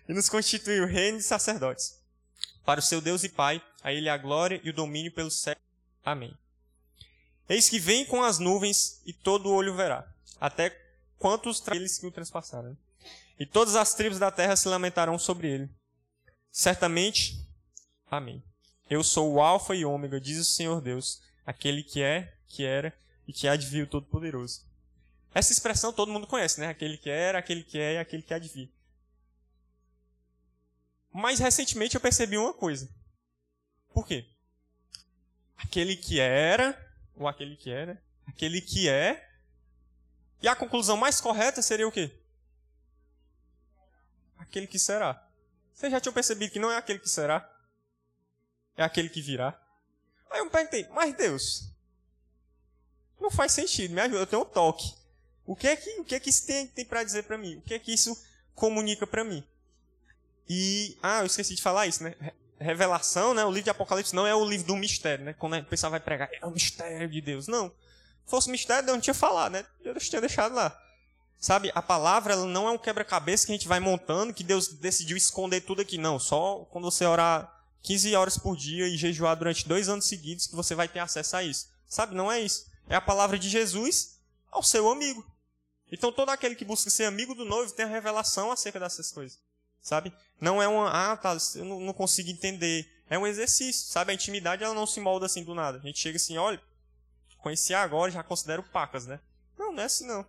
E 0.08 0.14
nos 0.14 0.28
constituiu 0.28 0.86
reino 0.86 1.18
de 1.18 1.24
sacerdotes 1.24 2.00
para 2.66 2.80
o 2.80 2.84
seu 2.84 3.02
Deus 3.02 3.24
e 3.24 3.30
Pai, 3.30 3.62
a 3.84 3.92
Ele 3.92 4.10
a 4.10 4.18
glória 4.18 4.60
e 4.64 4.70
o 4.70 4.74
domínio 4.74 5.12
pelos 5.12 5.40
séculos. 5.40 5.68
Amém. 6.04 6.38
Eis 7.48 7.70
que 7.70 7.80
vem 7.80 8.06
com 8.06 8.24
as 8.24 8.40
nuvens 8.40 9.02
e 9.06 9.14
todo 9.14 9.50
o 9.50 9.54
olho 9.54 9.76
verá, 9.76 10.08
até 10.40 10.70
quantos 11.20 11.66
eles 11.68 11.98
que 11.98 12.06
o 12.06 12.12
transpassaram. 12.12 12.78
E 13.40 13.46
todas 13.46 13.76
as 13.76 13.94
tribos 13.94 14.20
da 14.20 14.32
terra 14.32 14.56
se 14.56 14.68
lamentarão 14.68 15.18
sobre 15.18 15.48
ele. 15.48 15.70
Certamente, 16.52 17.36
amém. 18.10 18.44
Eu 18.90 19.04
sou 19.04 19.34
o 19.34 19.42
Alfa 19.42 19.76
e 19.76 19.84
Ômega, 19.84 20.20
diz 20.20 20.38
o 20.40 20.46
Senhor 20.46 20.82
Deus, 20.82 21.22
aquele 21.46 21.84
que 21.84 22.02
é, 22.02 22.34
que 22.48 22.64
era 22.64 22.94
e 23.28 23.34
que 23.34 23.48
há 23.48 23.56
de 23.56 23.68
vir 23.68 23.84
o 23.84 23.88
Todo-Poderoso. 23.88 24.66
Essa 25.34 25.52
expressão 25.52 25.92
todo 25.92 26.12
mundo 26.12 26.28
conhece, 26.28 26.60
né? 26.60 26.68
Aquele 26.68 26.98
que 26.98 27.10
era, 27.10 27.40
aquele 27.40 27.64
que 27.64 27.80
é 27.80 27.94
e 27.96 27.98
aquele 27.98 28.22
que 28.22 28.34
há 28.34 28.40
de 28.40 28.50
vir. 28.50 28.72
Mas 31.12 31.40
recentemente 31.40 31.96
eu 31.96 32.02
percebi 32.02 32.38
uma 32.38 32.54
coisa. 32.54 32.90
Por 33.94 34.06
quê? 34.06 34.28
Aquele 35.58 35.96
que 35.96 36.20
era, 36.20 36.78
ou 37.16 37.28
aquele 37.28 37.56
que 37.56 37.70
era, 37.70 38.02
aquele 38.28 38.62
que 38.62 38.90
é. 38.90 39.30
E 40.42 40.48
a 40.48 40.56
conclusão 40.56 40.98
mais 40.98 41.22
correta 41.22 41.62
seria 41.62 41.88
o 41.88 41.92
quê? 41.92 42.12
Aquele 44.38 44.68
que 44.68 44.78
será. 44.78 45.28
Vocês 45.74 45.92
já 45.92 46.00
tinham 46.00 46.14
percebido 46.14 46.52
que 46.52 46.60
não 46.60 46.72
é 46.72 46.78
aquele 46.78 47.00
que 47.00 47.10
será? 47.10 47.50
É 48.76 48.84
aquele 48.84 49.10
que 49.10 49.22
virá. 49.22 49.60
Aí 50.30 50.40
eu 50.40 50.46
me 50.46 50.52
perguntei, 50.52 50.88
mas 50.90 51.16
Deus, 51.16 51.73
não 53.24 53.32
faz 53.32 53.54
sentido, 53.54 53.94
me 53.94 54.02
ajuda, 54.02 54.20
eu 54.20 54.28
tenho 54.28 54.42
um 54.42 54.46
toque. 54.46 54.94
O 55.46 55.56
que 55.56 55.68
é 55.68 55.76
que, 55.76 56.00
o 56.00 56.04
que, 56.04 56.16
é 56.16 56.20
que 56.20 56.30
isso 56.30 56.46
tem, 56.46 56.68
tem 56.68 56.86
para 56.86 57.04
dizer 57.04 57.24
para 57.24 57.38
mim? 57.38 57.58
O 57.58 57.62
que 57.62 57.74
é 57.74 57.80
que 57.80 57.94
isso 57.94 58.22
comunica 58.54 59.08
para 59.08 59.24
mim? 59.24 59.44
E, 60.48 60.98
ah, 61.02 61.22
eu 61.22 61.26
esqueci 61.26 61.56
de 61.56 61.62
falar 61.62 61.88
isso, 61.88 62.04
né? 62.04 62.16
Revelação, 62.60 63.34
né? 63.34 63.44
O 63.44 63.50
livro 63.50 63.64
de 63.64 63.70
Apocalipse 63.70 64.16
não 64.16 64.28
é 64.28 64.36
o 64.36 64.46
livro 64.46 64.68
do 64.68 64.76
mistério, 64.76 65.26
né? 65.26 65.34
Quando 65.34 65.56
a 65.56 65.64
pessoa 65.64 65.90
vai 65.90 66.00
pregar, 66.00 66.30
é 66.32 66.46
o 66.46 66.52
mistério 66.52 67.10
de 67.10 67.22
Deus. 67.22 67.48
Não. 67.48 67.70
Se 67.70 68.32
fosse 68.32 68.50
mistério, 68.50 68.86
Deus 68.86 68.96
não 68.96 69.02
tinha 69.02 69.14
falado, 69.14 69.54
né? 69.54 69.66
Deus 69.84 70.10
tinha 70.10 70.22
deixado 70.22 70.54
lá. 70.54 70.78
Sabe, 71.40 71.72
a 71.76 71.82
palavra 71.82 72.34
ela 72.34 72.46
não 72.46 72.68
é 72.68 72.72
um 72.72 72.78
quebra-cabeça 72.78 73.46
que 73.46 73.52
a 73.52 73.56
gente 73.56 73.68
vai 73.68 73.80
montando, 73.80 74.34
que 74.34 74.46
Deus 74.46 74.68
decidiu 74.70 75.18
esconder 75.18 75.62
tudo 75.62 75.82
aqui. 75.82 75.98
Não, 75.98 76.18
só 76.18 76.66
quando 76.72 76.90
você 76.90 77.06
orar 77.06 77.54
15 77.82 78.16
horas 78.16 78.38
por 78.38 78.56
dia 78.56 78.88
e 78.88 78.96
jejuar 78.96 79.36
durante 79.36 79.68
dois 79.68 79.90
anos 79.90 80.06
seguidos 80.06 80.48
que 80.48 80.56
você 80.56 80.74
vai 80.74 80.88
ter 80.88 81.00
acesso 81.00 81.36
a 81.36 81.44
isso. 81.44 81.68
Sabe, 81.86 82.16
não 82.16 82.32
é 82.32 82.40
isso. 82.40 82.66
É 82.88 82.96
a 82.96 83.02
palavra 83.02 83.38
de 83.38 83.50
Jesus 83.50 84.20
ao 84.52 84.64
seu 84.64 84.90
amigo. 84.90 85.26
Então 85.92 86.12
todo 86.12 86.30
aquele 86.30 86.56
que 86.56 86.66
busca 86.66 86.90
ser 86.90 87.06
amigo 87.06 87.36
do 87.36 87.46
noivo 87.46 87.74
tem 87.74 87.86
a 87.86 87.90
revelação 87.90 88.52
acerca 88.52 88.80
dessas 88.80 89.12
coisas. 89.12 89.40
Sabe? 89.82 90.14
Não 90.40 90.62
é 90.62 90.68
uma, 90.68 90.90
ah, 90.90 91.18
tá, 91.18 91.38
eu 91.56 91.66
não, 91.66 91.94
consigo 91.94 92.30
entender. 92.30 92.90
É 93.10 93.18
um 93.18 93.28
exercício, 93.28 93.92
sabe? 93.92 94.12
A 94.12 94.16
intimidade 94.16 94.64
ela 94.64 94.74
não 94.74 94.88
se 94.88 95.00
molda 95.00 95.26
assim 95.26 95.44
do 95.44 95.54
nada. 95.54 95.78
A 95.78 95.82
gente 95.82 96.00
chega 96.00 96.16
assim, 96.16 96.38
olha, 96.38 96.62
conheci 97.38 97.74
agora, 97.74 98.10
já 98.10 98.24
considero 98.24 98.64
pacas, 98.64 99.06
né? 99.06 99.20
Não, 99.58 99.74
não 99.74 99.84
é 99.84 99.86
assim 99.86 100.08
não. 100.08 100.26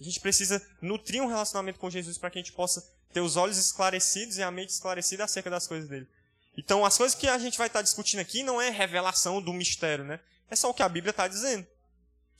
A 0.00 0.02
gente 0.02 0.18
precisa 0.20 0.66
nutrir 0.80 1.22
um 1.22 1.28
relacionamento 1.28 1.78
com 1.78 1.90
Jesus 1.90 2.18
para 2.18 2.30
que 2.30 2.38
a 2.38 2.42
gente 2.42 2.52
possa 2.52 2.82
ter 3.12 3.20
os 3.20 3.36
olhos 3.36 3.58
esclarecidos 3.58 4.38
e 4.38 4.42
a 4.42 4.50
mente 4.50 4.70
esclarecida 4.70 5.24
acerca 5.24 5.48
das 5.48 5.66
coisas 5.66 5.88
dele. 5.88 6.08
Então, 6.56 6.84
as 6.84 6.96
coisas 6.96 7.16
que 7.16 7.28
a 7.28 7.38
gente 7.38 7.58
vai 7.58 7.68
estar 7.68 7.82
discutindo 7.82 8.20
aqui 8.20 8.42
não 8.42 8.60
é 8.60 8.70
revelação 8.70 9.40
do 9.40 9.52
mistério, 9.52 10.04
né? 10.04 10.18
É 10.50 10.56
só 10.56 10.70
o 10.70 10.74
que 10.74 10.82
a 10.82 10.88
Bíblia 10.88 11.10
está 11.10 11.28
dizendo. 11.28 11.66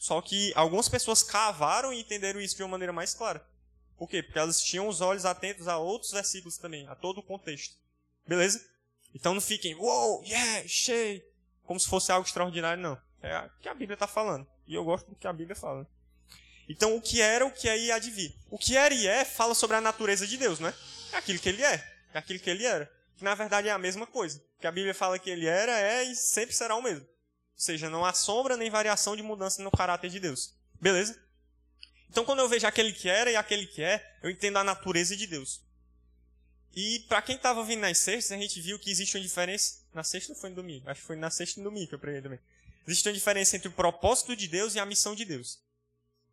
Só 0.04 0.20
que 0.20 0.52
algumas 0.54 0.86
pessoas 0.86 1.22
cavaram 1.22 1.90
e 1.90 2.00
entenderam 2.00 2.38
isso 2.38 2.54
de 2.54 2.62
uma 2.62 2.68
maneira 2.68 2.92
mais 2.92 3.14
clara. 3.14 3.42
Por 3.96 4.06
quê? 4.06 4.22
Porque 4.22 4.38
elas 4.38 4.62
tinham 4.62 4.86
os 4.86 5.00
olhos 5.00 5.24
atentos 5.24 5.66
a 5.66 5.78
outros 5.78 6.12
versículos 6.12 6.58
também, 6.58 6.86
a 6.88 6.94
todo 6.94 7.20
o 7.20 7.22
contexto. 7.22 7.74
Beleza? 8.28 8.62
Então 9.14 9.32
não 9.32 9.40
fiquem, 9.40 9.74
uou, 9.76 10.16
wow, 10.16 10.24
yeah, 10.26 10.68
cheio, 10.68 11.22
como 11.62 11.80
se 11.80 11.88
fosse 11.88 12.12
algo 12.12 12.26
extraordinário, 12.26 12.82
não. 12.82 13.00
É 13.22 13.38
o 13.38 13.50
que 13.62 13.66
a 13.66 13.72
Bíblia 13.72 13.94
está 13.94 14.06
falando. 14.06 14.46
E 14.66 14.74
eu 14.74 14.84
gosto 14.84 15.08
do 15.08 15.16
que 15.16 15.26
a 15.26 15.32
Bíblia 15.32 15.56
fala. 15.56 15.88
Então 16.68 16.94
o 16.94 17.00
que 17.00 17.22
era, 17.22 17.46
o 17.46 17.50
que 17.50 17.66
é 17.66 17.78
e 17.78 17.90
há 17.90 17.98
de 17.98 18.10
vir. 18.10 18.36
O 18.50 18.58
que 18.58 18.76
era 18.76 18.92
e 18.92 19.06
é 19.06 19.24
fala 19.24 19.54
sobre 19.54 19.74
a 19.78 19.80
natureza 19.80 20.26
de 20.26 20.36
Deus, 20.36 20.60
não 20.60 20.68
é? 20.68 20.74
É 21.12 21.16
aquilo 21.16 21.38
que 21.38 21.48
ele 21.48 21.62
é. 21.62 21.82
É 22.12 22.18
aquilo 22.18 22.40
que 22.40 22.50
ele 22.50 22.66
era 22.66 22.92
que 23.16 23.24
na 23.24 23.34
verdade 23.34 23.68
é 23.68 23.72
a 23.72 23.78
mesma 23.78 24.06
coisa. 24.06 24.42
Que 24.60 24.66
a 24.66 24.72
Bíblia 24.72 24.94
fala 24.94 25.18
que 25.18 25.30
ele 25.30 25.46
era, 25.46 25.72
é 25.72 26.04
e 26.04 26.14
sempre 26.14 26.54
será 26.54 26.74
o 26.74 26.82
mesmo. 26.82 27.06
Seja, 27.56 27.88
não 27.88 28.04
há 28.04 28.12
sombra 28.12 28.56
nem 28.56 28.70
variação 28.70 29.16
de 29.16 29.22
mudança 29.22 29.62
no 29.62 29.70
caráter 29.70 30.10
de 30.10 30.20
Deus. 30.20 30.54
Beleza? 30.80 31.20
Então, 32.10 32.24
quando 32.24 32.40
eu 32.40 32.48
vejo 32.48 32.66
aquele 32.66 32.92
que 32.92 33.08
era 33.08 33.30
e 33.30 33.36
aquele 33.36 33.66
que 33.66 33.82
é, 33.82 34.16
eu 34.22 34.30
entendo 34.30 34.58
a 34.58 34.64
natureza 34.64 35.16
de 35.16 35.26
Deus. 35.26 35.62
E 36.74 37.00
para 37.08 37.22
quem 37.22 37.36
estava 37.36 37.62
vindo 37.64 37.80
nas 37.80 37.98
sextas, 37.98 38.32
a 38.32 38.40
gente 38.40 38.60
viu 38.60 38.78
que 38.78 38.90
existe 38.90 39.16
uma 39.16 39.22
diferença. 39.22 39.80
Na 39.92 40.02
sexta 40.02 40.32
ou 40.32 40.38
foi 40.38 40.50
no 40.50 40.56
domingo? 40.56 40.88
Acho 40.88 41.00
que 41.00 41.06
foi 41.06 41.16
na 41.16 41.30
sexta 41.30 41.58
e 41.58 41.62
no 41.62 41.70
domingo 41.70 41.88
que 41.88 41.94
eu 41.94 41.98
preguei 41.98 42.20
também. 42.20 42.40
Existe 42.86 43.08
uma 43.08 43.14
diferença 43.14 43.56
entre 43.56 43.68
o 43.68 43.72
propósito 43.72 44.34
de 44.36 44.48
Deus 44.48 44.74
e 44.74 44.78
a 44.78 44.86
missão 44.86 45.14
de 45.14 45.24
Deus. 45.24 45.60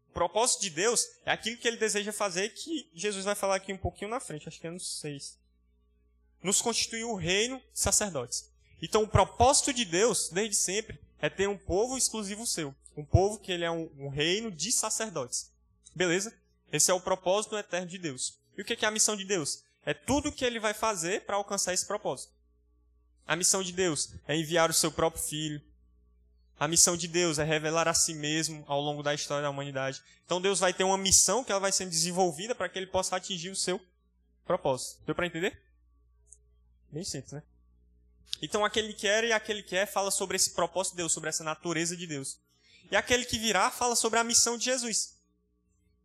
O 0.09 0.13
propósito 0.13 0.61
de 0.61 0.69
Deus 0.69 1.07
é 1.25 1.31
aquilo 1.31 1.57
que 1.57 1.67
ele 1.67 1.77
deseja 1.77 2.11
fazer, 2.11 2.49
que 2.49 2.89
Jesus 2.93 3.23
vai 3.23 3.35
falar 3.35 3.55
aqui 3.55 3.71
um 3.71 3.77
pouquinho 3.77 4.09
na 4.09 4.19
frente, 4.19 4.47
acho 4.47 4.59
que 4.59 4.67
é 4.67 4.71
no 4.71 4.79
6 4.79 5.41
nos 6.43 6.61
constituiu 6.61 7.11
o 7.11 7.15
reino 7.15 7.61
sacerdotes. 7.73 8.50
Então, 8.81 9.03
o 9.03 9.07
propósito 9.07 9.73
de 9.73 9.85
Deus, 9.85 10.29
desde 10.29 10.55
sempre, 10.55 10.99
é 11.19 11.29
ter 11.29 11.47
um 11.47 11.57
povo 11.57 11.97
exclusivo 11.97 12.47
seu. 12.47 12.73
Um 12.97 13.05
povo 13.05 13.39
que 13.39 13.51
ele 13.51 13.63
é 13.63 13.71
um, 13.71 13.89
um 13.97 14.09
reino 14.09 14.51
de 14.51 14.71
sacerdotes. 14.71 15.51
Beleza? 15.95 16.33
Esse 16.71 16.89
é 16.89 16.93
o 16.93 17.01
propósito 17.01 17.57
eterno 17.57 17.87
de 17.87 17.97
Deus. 17.97 18.39
E 18.57 18.61
o 18.61 18.65
que 18.65 18.83
é 18.83 18.87
a 18.87 18.91
missão 18.91 19.15
de 19.15 19.23
Deus? 19.23 19.63
É 19.85 19.93
tudo 19.93 20.29
o 20.29 20.31
que 20.31 20.45
ele 20.45 20.59
vai 20.59 20.73
fazer 20.73 21.21
para 21.21 21.35
alcançar 21.35 21.73
esse 21.73 21.85
propósito. 21.85 22.33
A 23.25 23.35
missão 23.35 23.63
de 23.63 23.71
Deus 23.71 24.13
é 24.27 24.35
enviar 24.35 24.69
o 24.69 24.73
seu 24.73 24.91
próprio 24.91 25.23
filho. 25.23 25.61
A 26.59 26.67
missão 26.67 26.95
de 26.95 27.07
Deus 27.07 27.39
é 27.39 27.43
revelar 27.43 27.87
a 27.87 27.93
si 27.93 28.13
mesmo 28.13 28.63
ao 28.67 28.79
longo 28.81 29.01
da 29.01 29.13
história 29.13 29.43
da 29.43 29.49
humanidade. 29.49 30.01
Então 30.25 30.41
Deus 30.41 30.59
vai 30.59 30.73
ter 30.73 30.83
uma 30.83 30.97
missão 30.97 31.43
que 31.43 31.51
ela 31.51 31.61
vai 31.61 31.71
sendo 31.71 31.89
desenvolvida 31.89 32.53
para 32.53 32.69
que 32.69 32.77
ele 32.77 32.87
possa 32.87 33.15
atingir 33.15 33.49
o 33.49 33.55
seu 33.55 33.81
propósito. 34.45 35.01
Deu 35.05 35.15
para 35.15 35.25
entender? 35.25 35.59
Bem 36.91 37.03
simples, 37.03 37.31
né? 37.31 37.43
Então, 38.41 38.65
aquele 38.65 38.93
que 38.93 39.07
era 39.07 39.27
e 39.27 39.31
aquele 39.31 39.61
que 39.61 39.75
é 39.75 39.85
fala 39.85 40.09
sobre 40.09 40.35
esse 40.35 40.51
propósito 40.51 40.93
de 40.93 40.97
Deus, 40.97 41.11
sobre 41.11 41.29
essa 41.29 41.43
natureza 41.43 41.95
de 41.95 42.07
Deus. 42.07 42.39
E 42.89 42.95
aquele 42.95 43.25
que 43.25 43.37
virá 43.37 43.69
fala 43.69 43.95
sobre 43.95 44.19
a 44.19 44.23
missão 44.23 44.57
de 44.57 44.65
Jesus. 44.65 45.15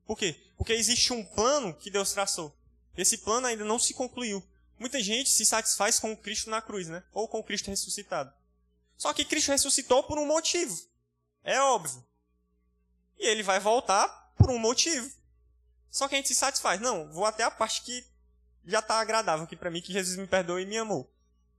Por 0.07 0.17
quê? 0.17 0.41
Porque 0.57 0.73
existe 0.73 1.13
um 1.13 1.25
plano 1.25 1.75
que 1.75 1.91
Deus 1.91 2.13
traçou. 2.13 2.57
Esse 2.97 3.19
plano 3.19 3.47
ainda 3.47 3.65
não 3.65 3.79
se 3.79 3.93
concluiu. 3.93 4.43
Muita 4.79 5.03
gente 5.03 5.31
se 5.31 5.45
satisfaz 5.45 5.99
com 5.99 6.13
o 6.13 6.17
Cristo 6.17 6.51
na 6.51 6.63
cruz, 6.63 6.89
né? 6.89 7.03
Ou 7.13 7.27
com 7.27 7.39
o 7.41 7.45
Cristo 7.45 7.71
ressuscitado. 7.71 8.33
Só 8.97 9.13
que 9.13 9.25
Cristo 9.25 9.51
ressuscitou 9.51 10.03
por 10.05 10.19
um 10.19 10.27
motivo. 10.27 10.79
É 11.43 11.61
óbvio. 11.61 12.05
E 13.19 13.27
ele 13.27 13.43
vai 13.43 13.59
voltar 13.59 14.09
por 14.37 14.51
um 14.51 14.59
motivo. 14.59 15.11
Só 15.91 16.09
que 16.09 16.15
a 16.15 16.19
gente 16.19 16.29
se 16.29 16.35
satisfaz. 16.35 16.81
Não, 16.81 17.11
vou 17.13 17.25
até 17.25 17.43
a 17.43 17.51
parte 17.51 17.83
que 17.83 18.05
já 18.65 18.81
está 18.81 19.01
agradável 19.01 19.45
aqui 19.45 19.57
para 19.57 19.71
mim 19.71 19.81
que 19.81 19.93
Jesus 19.93 20.17
me 20.17 20.27
perdoou 20.27 20.61
e 20.61 20.67
me 20.67 20.77
amou. 20.77 21.11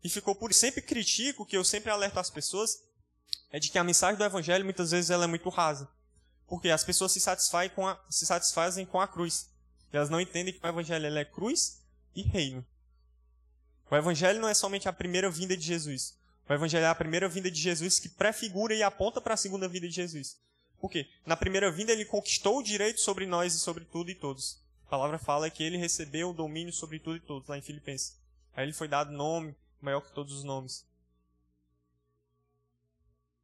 E 0.03 0.09
ficou 0.09 0.35
por 0.35 0.53
sempre 0.53 0.81
critico, 0.81 1.45
que 1.45 1.57
eu 1.57 1.63
sempre 1.63 1.91
alerto 1.91 2.19
as 2.19 2.29
pessoas, 2.29 2.83
é 3.51 3.59
de 3.59 3.69
que 3.69 3.77
a 3.77 3.83
mensagem 3.83 4.17
do 4.17 4.23
evangelho 4.23 4.63
muitas 4.63 4.91
vezes 4.91 5.09
ela 5.09 5.23
é 5.23 5.27
muito 5.27 5.49
rasa. 5.49 5.89
Porque 6.47 6.69
as 6.69 6.83
pessoas 6.83 7.11
se 7.11 7.19
satisfazem 7.19 7.69
com 7.71 7.87
a, 7.87 7.99
se 8.09 8.25
satisfazem 8.25 8.85
com 8.85 9.01
a 9.01 9.07
cruz. 9.07 9.49
E 9.91 9.97
elas 9.97 10.09
não 10.09 10.21
entendem 10.21 10.53
que 10.53 10.65
o 10.65 10.67
evangelho 10.67 11.05
é 11.05 11.25
cruz 11.25 11.81
e 12.15 12.21
reino. 12.21 12.65
O 13.89 13.95
evangelho 13.95 14.39
não 14.39 14.49
é 14.49 14.53
somente 14.53 14.87
a 14.87 14.93
primeira 14.93 15.29
vinda 15.29 15.55
de 15.55 15.65
Jesus. 15.65 16.17
O 16.47 16.53
evangelho 16.53 16.85
é 16.85 16.89
a 16.89 16.95
primeira 16.95 17.27
vinda 17.27 17.51
de 17.51 17.59
Jesus 17.59 17.99
que 17.99 18.09
prefigura 18.09 18.73
e 18.73 18.83
aponta 18.83 19.19
para 19.19 19.33
a 19.33 19.37
segunda 19.37 19.67
vinda 19.67 19.87
de 19.87 19.93
Jesus. 19.93 20.37
Por 20.79 20.89
quê? 20.89 21.07
Na 21.25 21.35
primeira 21.35 21.71
vinda 21.71 21.91
ele 21.91 22.05
conquistou 22.05 22.59
o 22.59 22.63
direito 22.63 23.01
sobre 23.01 23.25
nós 23.25 23.53
e 23.53 23.59
sobre 23.59 23.83
tudo 23.85 24.09
e 24.11 24.15
todos. 24.15 24.61
A 24.85 24.89
palavra 24.89 25.17
fala 25.17 25.49
que 25.49 25.63
ele 25.63 25.77
recebeu 25.77 26.29
o 26.29 26.33
domínio 26.33 26.71
sobre 26.71 26.99
tudo 26.99 27.17
e 27.17 27.19
todos, 27.19 27.47
lá 27.49 27.57
em 27.57 27.61
Filipenses. 27.61 28.17
Aí 28.55 28.65
ele 28.65 28.73
foi 28.73 28.87
dado 28.87 29.11
nome 29.11 29.55
maior 29.81 30.01
que 30.01 30.11
todos 30.11 30.33
os 30.33 30.43
nomes. 30.43 30.85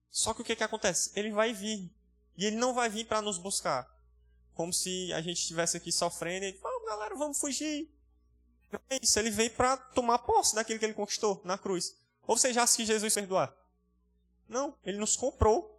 Só 0.10 0.34
que 0.34 0.42
o 0.42 0.46
que, 0.46 0.56
que 0.56 0.64
acontece? 0.64 1.12
Ele 1.16 1.32
vai 1.32 1.54
vir. 1.54 1.92
E 2.38 2.46
ele 2.46 2.56
não 2.56 2.74
vai 2.74 2.90
vir 2.90 3.06
para 3.06 3.22
nos 3.22 3.38
buscar. 3.38 3.90
Como 4.54 4.72
se 4.72 5.12
a 5.14 5.22
gente 5.22 5.40
estivesse 5.40 5.78
aqui 5.78 5.92
sofrendo 5.92 6.46
e 6.46 6.52
vamos, 6.54 6.86
galera, 6.86 7.16
vamos 7.16 7.40
fugir. 7.40 7.90
Não 8.72 8.80
é 8.90 9.00
isso. 9.02 9.18
Ele 9.18 9.32
veio 9.32 9.52
para 9.52 9.78
tomar 9.78 10.20
posse 10.20 10.54
daquilo 10.56 10.80
que 10.80 10.86
ele 10.86 10.94
conquistou 10.94 11.42
na 11.44 11.58
cruz. 11.58 11.96
Ou 12.28 12.38
você 12.38 12.54
já 12.54 12.66
que 12.68 12.86
Jesus 12.86 13.14
perdoar? 13.14 13.54
Não, 14.48 14.78
ele 14.84 14.98
nos 14.98 15.16
comprou 15.16 15.74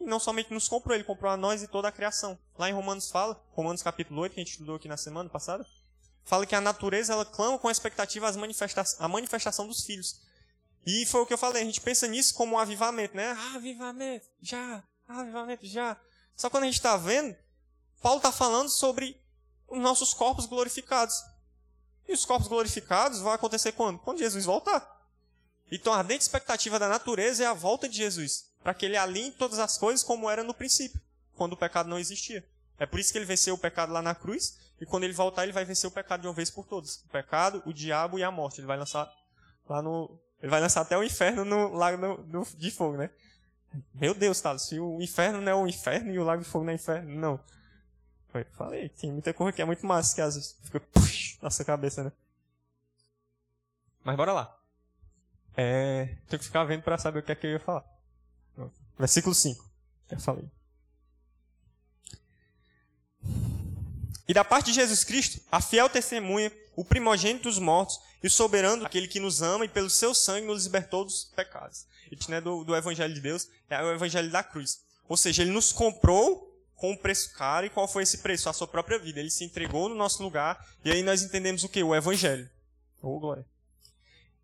e 0.00 0.04
não 0.04 0.18
somente 0.18 0.52
nos 0.52 0.66
comprou, 0.66 0.94
ele 0.94 1.04
comprou 1.04 1.30
a 1.30 1.36
nós 1.36 1.62
e 1.62 1.68
toda 1.68 1.88
a 1.88 1.92
criação. 1.92 2.38
Lá 2.58 2.68
em 2.68 2.72
Romanos 2.72 3.10
fala, 3.10 3.42
Romanos 3.50 3.82
capítulo 3.82 4.20
8, 4.22 4.34
que 4.34 4.40
a 4.40 4.44
gente 4.44 4.52
estudou 4.52 4.76
aqui 4.76 4.88
na 4.88 4.96
semana 4.96 5.28
passada, 5.28 5.66
fala 6.24 6.46
que 6.46 6.54
a 6.54 6.60
natureza 6.60 7.12
ela 7.12 7.24
clama 7.24 7.58
com 7.58 7.70
expectativa 7.70 8.28
as 8.28 8.36
manifesta 8.36 8.84
a 8.98 9.08
manifestação 9.08 9.66
dos 9.66 9.84
filhos. 9.84 10.20
E 10.86 11.04
foi 11.06 11.20
o 11.20 11.26
que 11.26 11.34
eu 11.34 11.38
falei, 11.38 11.62
a 11.62 11.64
gente 11.64 11.80
pensa 11.80 12.06
nisso 12.06 12.34
como 12.34 12.56
um 12.56 12.58
avivamento, 12.58 13.16
né? 13.16 13.36
Ah, 13.38 13.56
avivamento, 13.56 14.26
já, 14.40 14.82
ah, 15.08 15.20
avivamento, 15.20 15.66
já. 15.66 16.00
Só 16.34 16.48
quando 16.48 16.64
a 16.64 16.66
gente 16.66 16.76
está 16.76 16.96
vendo, 16.96 17.36
Paulo 18.00 18.18
está 18.18 18.32
falando 18.32 18.70
sobre 18.70 19.20
os 19.68 19.78
nossos 19.78 20.14
corpos 20.14 20.46
glorificados. 20.46 21.22
E 22.08 22.12
os 22.12 22.24
corpos 22.24 22.48
glorificados 22.48 23.20
vão 23.20 23.32
acontecer 23.32 23.72
quando? 23.72 23.98
Quando 23.98 24.18
Jesus 24.18 24.44
voltar. 24.44 24.98
Então 25.70 25.92
a 25.92 25.98
ardente 25.98 26.22
expectativa 26.22 26.78
da 26.78 26.88
natureza 26.88 27.44
é 27.44 27.46
a 27.46 27.54
volta 27.54 27.88
de 27.88 27.96
Jesus 27.96 28.50
para 28.62 28.74
que 28.74 28.84
ele 28.84 28.96
alinhe 28.96 29.30
todas 29.30 29.58
as 29.58 29.78
coisas 29.78 30.02
como 30.02 30.28
era 30.28 30.44
no 30.44 30.54
princípio, 30.54 31.00
quando 31.34 31.54
o 31.54 31.56
pecado 31.56 31.88
não 31.88 31.98
existia. 31.98 32.46
É 32.80 32.86
por 32.86 32.98
isso 32.98 33.12
que 33.12 33.18
ele 33.18 33.26
venceu 33.26 33.54
o 33.54 33.58
pecado 33.58 33.92
lá 33.92 34.00
na 34.00 34.14
cruz, 34.14 34.58
e 34.80 34.86
quando 34.86 35.04
ele 35.04 35.12
voltar, 35.12 35.42
ele 35.42 35.52
vai 35.52 35.66
vencer 35.66 35.86
o 35.86 35.92
pecado 35.92 36.22
de 36.22 36.26
uma 36.26 36.32
vez 36.32 36.50
por 36.50 36.64
todas. 36.64 36.96
O 37.04 37.08
pecado, 37.10 37.62
o 37.66 37.74
diabo 37.74 38.18
e 38.18 38.24
a 38.24 38.30
morte. 38.30 38.58
Ele 38.58 38.66
vai 38.66 38.78
lançar 38.78 39.12
lá 39.68 39.82
no. 39.82 40.18
Ele 40.40 40.50
vai 40.50 40.60
lançar 40.62 40.80
até 40.80 40.96
o 40.96 41.04
inferno 41.04 41.44
no 41.44 41.74
lago 41.74 42.24
no, 42.24 42.46
de 42.56 42.70
fogo, 42.70 42.96
né? 42.96 43.10
Meu 43.92 44.14
Deus, 44.14 44.40
Thales, 44.40 44.62
se 44.62 44.80
o 44.80 45.00
inferno 45.02 45.42
não 45.42 45.52
é 45.52 45.54
o 45.54 45.68
inferno 45.68 46.10
e 46.10 46.18
o 46.18 46.24
lago 46.24 46.42
de 46.42 46.48
fogo 46.48 46.64
não 46.64 46.72
é 46.72 46.74
inferno, 46.74 47.14
não. 47.14 47.38
Foi, 48.28 48.44
falei, 48.44 48.88
tem 48.88 49.12
muita 49.12 49.34
coisa 49.34 49.52
que 49.52 49.60
é 49.60 49.64
muito 49.64 49.84
massa 49.84 50.14
que 50.14 50.22
às 50.22 50.34
vezes 50.34 50.58
fica 50.62 50.80
puxa, 50.80 51.36
na 51.42 51.50
sua 51.50 51.64
cabeça, 51.66 52.02
né? 52.02 52.12
Mas 54.02 54.16
bora 54.16 54.32
lá. 54.32 54.58
É, 55.54 56.16
tenho 56.28 56.40
que 56.40 56.46
ficar 56.46 56.64
vendo 56.64 56.82
para 56.82 56.96
saber 56.96 57.18
o 57.18 57.22
que 57.22 57.32
é 57.32 57.34
que 57.34 57.46
eu 57.46 57.50
ia 57.50 57.60
falar. 57.60 57.84
Versículo 58.98 59.34
5. 59.34 59.62
Já 60.10 60.18
falei. 60.18 60.50
E 64.30 64.32
da 64.32 64.44
parte 64.44 64.66
de 64.66 64.74
Jesus 64.74 65.02
Cristo, 65.02 65.40
a 65.50 65.60
fiel 65.60 65.90
testemunha, 65.90 66.52
o 66.76 66.84
primogênito 66.84 67.48
dos 67.48 67.58
mortos 67.58 67.98
E 68.22 68.28
o 68.28 68.30
soberano, 68.30 68.86
aquele 68.86 69.08
que 69.08 69.18
nos 69.18 69.42
ama 69.42 69.64
e 69.64 69.68
pelo 69.68 69.90
seu 69.90 70.14
sangue 70.14 70.46
nos 70.46 70.66
libertou 70.66 71.04
dos 71.04 71.24
pecados. 71.34 71.84
Isso 72.12 72.30
não 72.30 72.36
é 72.36 72.40
do, 72.40 72.62
do 72.62 72.76
Evangelho 72.76 73.12
de 73.12 73.20
Deus, 73.20 73.48
é 73.68 73.82
o 73.82 73.92
Evangelho 73.92 74.30
da 74.30 74.44
cruz. 74.44 74.82
Ou 75.08 75.16
seja, 75.16 75.42
ele 75.42 75.50
nos 75.50 75.72
comprou 75.72 76.48
com 76.76 76.92
um 76.92 76.96
preço 76.96 77.32
caro. 77.32 77.66
E 77.66 77.70
qual 77.70 77.88
foi 77.88 78.04
esse 78.04 78.18
preço? 78.18 78.48
A 78.48 78.52
sua 78.52 78.68
própria 78.68 79.00
vida. 79.00 79.18
Ele 79.18 79.30
se 79.30 79.42
entregou 79.42 79.88
no 79.88 79.96
nosso 79.96 80.22
lugar. 80.22 80.64
E 80.84 80.92
aí 80.92 81.02
nós 81.02 81.24
entendemos 81.24 81.64
o 81.64 81.68
que? 81.68 81.82
O 81.82 81.92
Evangelho. 81.92 82.48
Oh, 83.02 83.18
glória. 83.18 83.44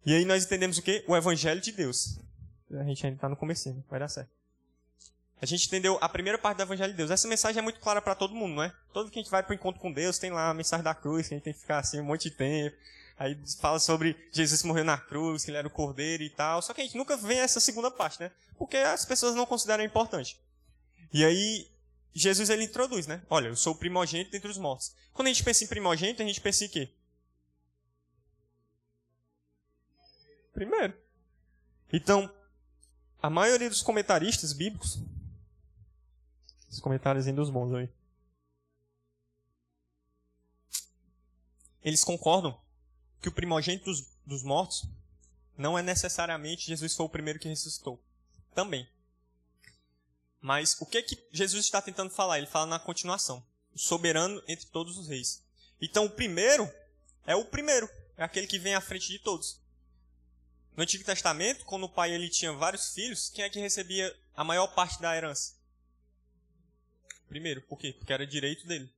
E 0.05 0.12
aí 0.12 0.25
nós 0.25 0.45
entendemos 0.45 0.78
o 0.78 0.83
que? 0.83 1.05
O 1.07 1.16
Evangelho 1.16 1.61
de 1.61 1.71
Deus. 1.71 2.19
A 2.73 2.83
gente 2.83 3.07
ainda 3.07 3.19
está 3.19 3.28
no 3.28 3.37
começo, 3.37 3.73
vai 3.88 4.00
dar 4.00 4.09
certo. 4.09 4.36
A 5.40 5.45
gente 5.45 5.66
entendeu 5.66 5.99
a 6.00 6.09
primeira 6.09 6.38
parte 6.38 6.57
do 6.57 6.62
Evangelho 6.62 6.93
de 6.93 6.97
Deus. 6.97 7.11
Essa 7.11 7.28
mensagem 7.28 7.59
é 7.59 7.62
muito 7.62 7.78
clara 7.78 8.00
para 8.00 8.14
todo 8.14 8.35
mundo, 8.35 8.55
não 8.55 8.62
é? 8.62 8.73
Todo 8.93 9.11
que 9.11 9.19
a 9.19 9.23
gente 9.23 9.31
vai 9.31 9.43
para 9.43 9.52
o 9.52 9.55
encontro 9.55 9.81
com 9.81 9.93
Deus 9.93 10.19
tem 10.19 10.31
lá 10.31 10.49
a 10.49 10.55
mensagem 10.55 10.83
da 10.83 10.95
cruz, 10.95 11.28
que 11.28 11.35
a 11.35 11.37
gente 11.37 11.45
tem 11.45 11.52
que 11.52 11.61
ficar 11.61 11.78
assim 11.78 12.00
um 12.00 12.05
monte 12.05 12.31
de 12.31 12.37
tempo. 12.37 12.76
Aí 13.19 13.38
fala 13.61 13.78
sobre 13.78 14.16
Jesus 14.33 14.62
morreu 14.62 14.85
na 14.85 14.97
cruz, 14.97 15.45
que 15.45 15.50
ele 15.50 15.59
era 15.59 15.66
o 15.66 15.71
cordeiro 15.71 16.23
e 16.23 16.31
tal. 16.31 16.62
Só 16.62 16.73
que 16.73 16.81
a 16.81 16.85
gente 16.85 16.97
nunca 16.97 17.16
vê 17.16 17.35
essa 17.35 17.61
segunda 17.61 17.90
parte, 17.90 18.21
né? 18.21 18.31
Porque 18.59 18.76
as 18.78 19.05
pessoas 19.05 19.35
não 19.35 19.45
consideram 19.45 19.85
importante. 19.85 20.38
E 21.12 21.25
aí, 21.25 21.71
Jesus 22.14 22.49
ele 22.49 22.64
introduz, 22.64 23.07
né? 23.07 23.23
Olha, 23.28 23.49
eu 23.49 23.57
sou 23.57 23.75
o 23.75 23.76
primogênito 23.76 24.31
dentre 24.31 24.50
os 24.50 24.59
mortos. 24.59 24.95
Quando 25.12 25.28
a 25.28 25.31
gente 25.31 25.45
pensa 25.45 25.64
em 25.64 25.66
primogênito, 25.66 26.23
a 26.23 26.26
gente 26.26 26.40
pensa 26.40 26.64
em 26.64 26.69
quê? 26.69 26.90
Primeiro. 30.52 30.95
Então, 31.93 32.31
a 33.23 33.28
maioria 33.28 33.69
dos 33.69 33.83
comentaristas 33.83 34.55
bíblicos 34.55 34.99
os 36.76 36.80
comentários 36.80 37.26
dos 37.26 37.50
bons 37.50 37.75
aí. 37.75 37.88
Eles 41.83 42.04
concordam 42.04 42.61
que 43.21 43.28
o 43.28 43.33
primogênito 43.33 43.87
dos, 43.87 44.06
dos 44.25 44.42
mortos 44.42 44.88
não 45.56 45.78
é 45.78 45.83
necessariamente 45.83 46.66
Jesus 46.66 46.95
foi 46.95 47.06
o 47.06 47.09
primeiro 47.11 47.38
que 47.38 47.49
ressuscitou. 47.49 48.02
Também. 48.54 48.88
Mas 50.40 50.76
o 50.80 50.87
que 50.87 50.99
é 50.99 51.02
que 51.02 51.16
Jesus 51.33 51.64
está 51.64 51.80
tentando 51.80 52.11
falar? 52.11 52.38
Ele 52.38 52.47
fala 52.47 52.66
na 52.66 52.78
continuação. 52.78 53.45
O 53.75 53.78
soberano 53.78 54.42
entre 54.47 54.66
todos 54.66 54.99
os 54.99 55.09
reis. 55.09 55.42
Então 55.80 56.04
o 56.04 56.11
primeiro 56.11 56.71
é 57.26 57.35
o 57.35 57.45
primeiro. 57.45 57.88
É 58.16 58.25
aquele 58.25 58.47
que 58.47 58.59
vem 58.59 58.75
à 58.75 58.80
frente 58.80 59.09
de 59.09 59.18
todos. 59.18 59.61
No 60.76 60.83
Antigo 60.83 61.04
Testamento, 61.04 61.64
quando 61.64 61.85
o 61.85 61.88
pai 61.88 62.12
ele 62.12 62.28
tinha 62.28 62.52
vários 62.52 62.92
filhos, 62.92 63.30
quem 63.30 63.45
é 63.45 63.50
que 63.50 63.59
recebia 63.59 64.14
a 64.35 64.45
maior 64.45 64.66
parte 64.68 65.00
da 65.00 65.16
herança? 65.16 65.56
Primeiro, 67.28 67.61
por 67.62 67.78
quê? 67.78 67.92
Porque 67.92 68.12
era 68.12 68.26
direito 68.26 68.66
dele. 68.66 68.88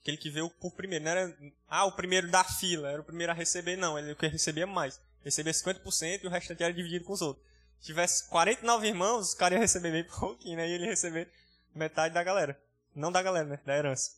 Aquele 0.00 0.16
que 0.16 0.30
veio 0.30 0.50
por 0.50 0.72
primeiro. 0.72 1.04
Não 1.04 1.10
era, 1.10 1.36
ah, 1.68 1.84
o 1.84 1.92
primeiro 1.92 2.30
da 2.30 2.42
fila, 2.44 2.90
era 2.90 3.00
o 3.00 3.04
primeiro 3.04 3.32
a 3.32 3.34
receber, 3.34 3.76
não. 3.76 3.98
Ele 3.98 4.14
que 4.14 4.26
recebia 4.26 4.66
mais. 4.66 5.00
Recebia 5.24 5.52
50% 5.52 6.24
e 6.24 6.26
o 6.26 6.30
restante 6.30 6.62
era 6.62 6.72
dividido 6.72 7.04
com 7.04 7.12
os 7.12 7.22
outros. 7.22 7.44
Se 7.78 7.86
tivesse 7.86 8.28
49 8.28 8.86
irmãos, 8.86 9.28
os 9.28 9.34
caras 9.34 9.56
iam 9.56 9.62
receber 9.62 9.92
bem 9.92 10.04
pouquinho, 10.04 10.56
né? 10.56 10.68
E 10.68 10.72
ele 10.72 10.84
ia 10.84 10.90
receber 10.90 11.28
metade 11.74 12.14
da 12.14 12.22
galera. 12.22 12.60
Não 12.94 13.12
da 13.12 13.22
galera, 13.22 13.46
né? 13.46 13.60
Da 13.64 13.76
herança. 13.76 14.12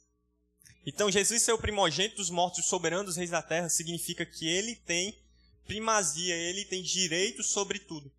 Então, 0.87 1.11
Jesus 1.11 1.43
ser 1.43 1.53
o 1.53 1.59
primogênito 1.59 2.17
dos 2.17 2.31
mortos, 2.31 2.64
o 2.64 2.69
soberano 2.69 3.05
dos 3.05 3.17
reis 3.17 3.31
da 3.31 3.43
terra, 3.43 3.69
significa 3.69 4.25
que 4.25 4.47
ele 4.47 4.76
tem 4.76 5.19
primazia, 5.67 6.35
ele 6.35 6.64
tem 6.64 6.83
direito 6.83 7.43
sobre 7.43 7.79
tudo 7.79 8.11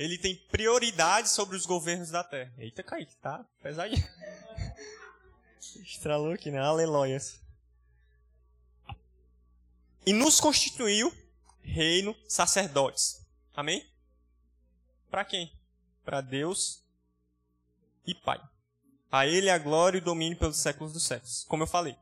ele 0.00 0.16
tem 0.16 0.34
prioridade 0.34 1.28
sobre 1.28 1.54
os 1.54 1.66
governos 1.66 2.10
da 2.10 2.24
terra. 2.24 2.50
Eita, 2.56 2.82
Kaique, 2.82 3.14
tá 3.16 3.44
pesadinho. 3.62 4.02
Estralou 5.84 6.32
aqui, 6.32 6.50
né? 6.50 6.58
Aleluias. 6.58 7.38
E 10.06 10.14
nos 10.14 10.40
constituiu 10.40 11.14
reino 11.60 12.16
sacerdotes. 12.26 13.20
Amém? 13.54 13.86
Para 15.10 15.22
quem? 15.22 15.52
Para 16.02 16.22
Deus 16.22 16.82
e 18.06 18.14
Pai. 18.14 18.40
A 19.12 19.26
Ele 19.26 19.50
a 19.50 19.58
glória 19.58 19.98
e 19.98 20.00
o 20.00 20.04
domínio 20.04 20.38
pelos 20.38 20.56
séculos 20.56 20.94
dos 20.94 21.02
séculos. 21.02 21.44
Como 21.44 21.64
eu 21.64 21.66
falei, 21.66 21.94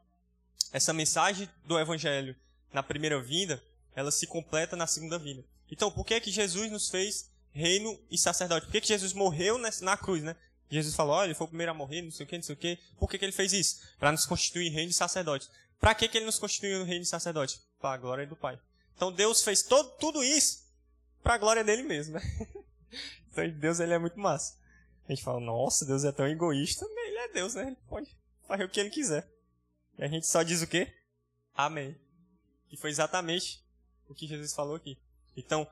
essa 0.72 0.92
mensagem 0.92 1.50
do 1.64 1.76
Evangelho 1.76 2.36
na 2.72 2.80
primeira 2.80 3.20
vinda, 3.20 3.60
ela 3.96 4.12
se 4.12 4.24
completa 4.24 4.76
na 4.76 4.86
segunda 4.86 5.18
vinda. 5.18 5.44
Então, 5.68 5.90
por 5.90 6.06
que 6.06 6.14
é 6.14 6.20
que 6.20 6.30
Jesus 6.30 6.70
nos 6.70 6.88
fez 6.88 7.27
reino 7.52 7.98
e 8.10 8.18
sacerdote. 8.18 8.66
Por 8.66 8.72
que, 8.72 8.80
que 8.80 8.88
Jesus 8.88 9.12
morreu 9.12 9.58
na 9.58 9.96
cruz, 9.96 10.22
né? 10.22 10.36
Jesus 10.70 10.94
falou, 10.94 11.14
olha, 11.14 11.28
ele 11.28 11.34
foi 11.34 11.46
o 11.46 11.48
primeiro 11.48 11.72
a 11.72 11.74
morrer, 11.74 12.02
não 12.02 12.10
sei 12.10 12.26
o 12.26 12.28
que, 12.28 12.36
não 12.36 12.42
sei 12.42 12.54
o 12.54 12.58
que. 12.58 12.78
Por 12.98 13.08
que, 13.08 13.18
que 13.18 13.24
ele 13.24 13.32
fez 13.32 13.52
isso? 13.52 13.80
Para 13.98 14.12
nos 14.12 14.26
constituir 14.26 14.68
reino 14.68 14.90
e 14.90 14.94
sacerdote. 14.94 15.48
Para 15.80 15.94
que, 15.94 16.08
que 16.08 16.18
ele 16.18 16.26
nos 16.26 16.38
constituiu 16.38 16.84
reino 16.84 17.02
e 17.02 17.06
sacerdote? 17.06 17.60
Para 17.80 17.94
a 17.94 17.98
glória 17.98 18.26
do 18.26 18.36
Pai. 18.36 18.58
Então 18.94 19.12
Deus 19.12 19.42
fez 19.42 19.62
todo, 19.62 19.90
tudo 19.98 20.22
isso 20.22 20.68
para 21.22 21.34
a 21.34 21.38
glória 21.38 21.64
dele 21.64 21.82
mesmo, 21.82 22.14
né? 22.14 22.20
Então 23.30 23.48
Deus 23.50 23.78
ele 23.78 23.92
é 23.92 23.98
muito 23.98 24.18
massa. 24.18 24.58
A 25.06 25.12
gente 25.12 25.22
fala, 25.22 25.38
nossa, 25.38 25.84
Deus 25.84 26.04
é 26.04 26.10
tão 26.10 26.26
egoísta, 26.26 26.84
ele 26.84 27.18
é 27.18 27.28
Deus, 27.28 27.54
né? 27.54 27.68
Ele 27.68 27.76
pode 27.88 28.16
fazer 28.46 28.64
o 28.64 28.68
que 28.68 28.80
ele 28.80 28.90
quiser. 28.90 29.30
E 29.96 30.02
a 30.02 30.08
gente 30.08 30.26
só 30.26 30.42
diz 30.42 30.60
o 30.62 30.66
quê? 30.66 30.92
Amém. 31.54 31.96
E 32.70 32.76
foi 32.76 32.90
exatamente 32.90 33.62
o 34.08 34.14
que 34.14 34.26
Jesus 34.26 34.52
falou 34.54 34.74
aqui. 34.74 34.98
Então, 35.36 35.68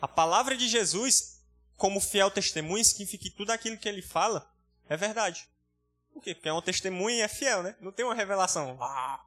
a 0.00 0.08
palavra 0.08 0.56
de 0.56 0.68
Jesus, 0.68 1.40
como 1.76 2.00
fiel 2.00 2.30
testemunho, 2.30 2.84
significa 2.84 3.24
que 3.24 3.30
tudo 3.30 3.50
aquilo 3.50 3.78
que 3.78 3.88
ele 3.88 4.02
fala 4.02 4.50
é 4.88 4.96
verdade. 4.96 5.48
Por 6.12 6.22
quê? 6.22 6.34
Porque 6.34 6.48
é 6.48 6.52
um 6.52 6.62
testemunho 6.62 7.16
e 7.16 7.20
é 7.20 7.28
fiel, 7.28 7.62
né? 7.62 7.76
Não 7.80 7.92
tem 7.92 8.04
uma 8.04 8.14
revelação. 8.14 8.78
Ah, 8.80 9.24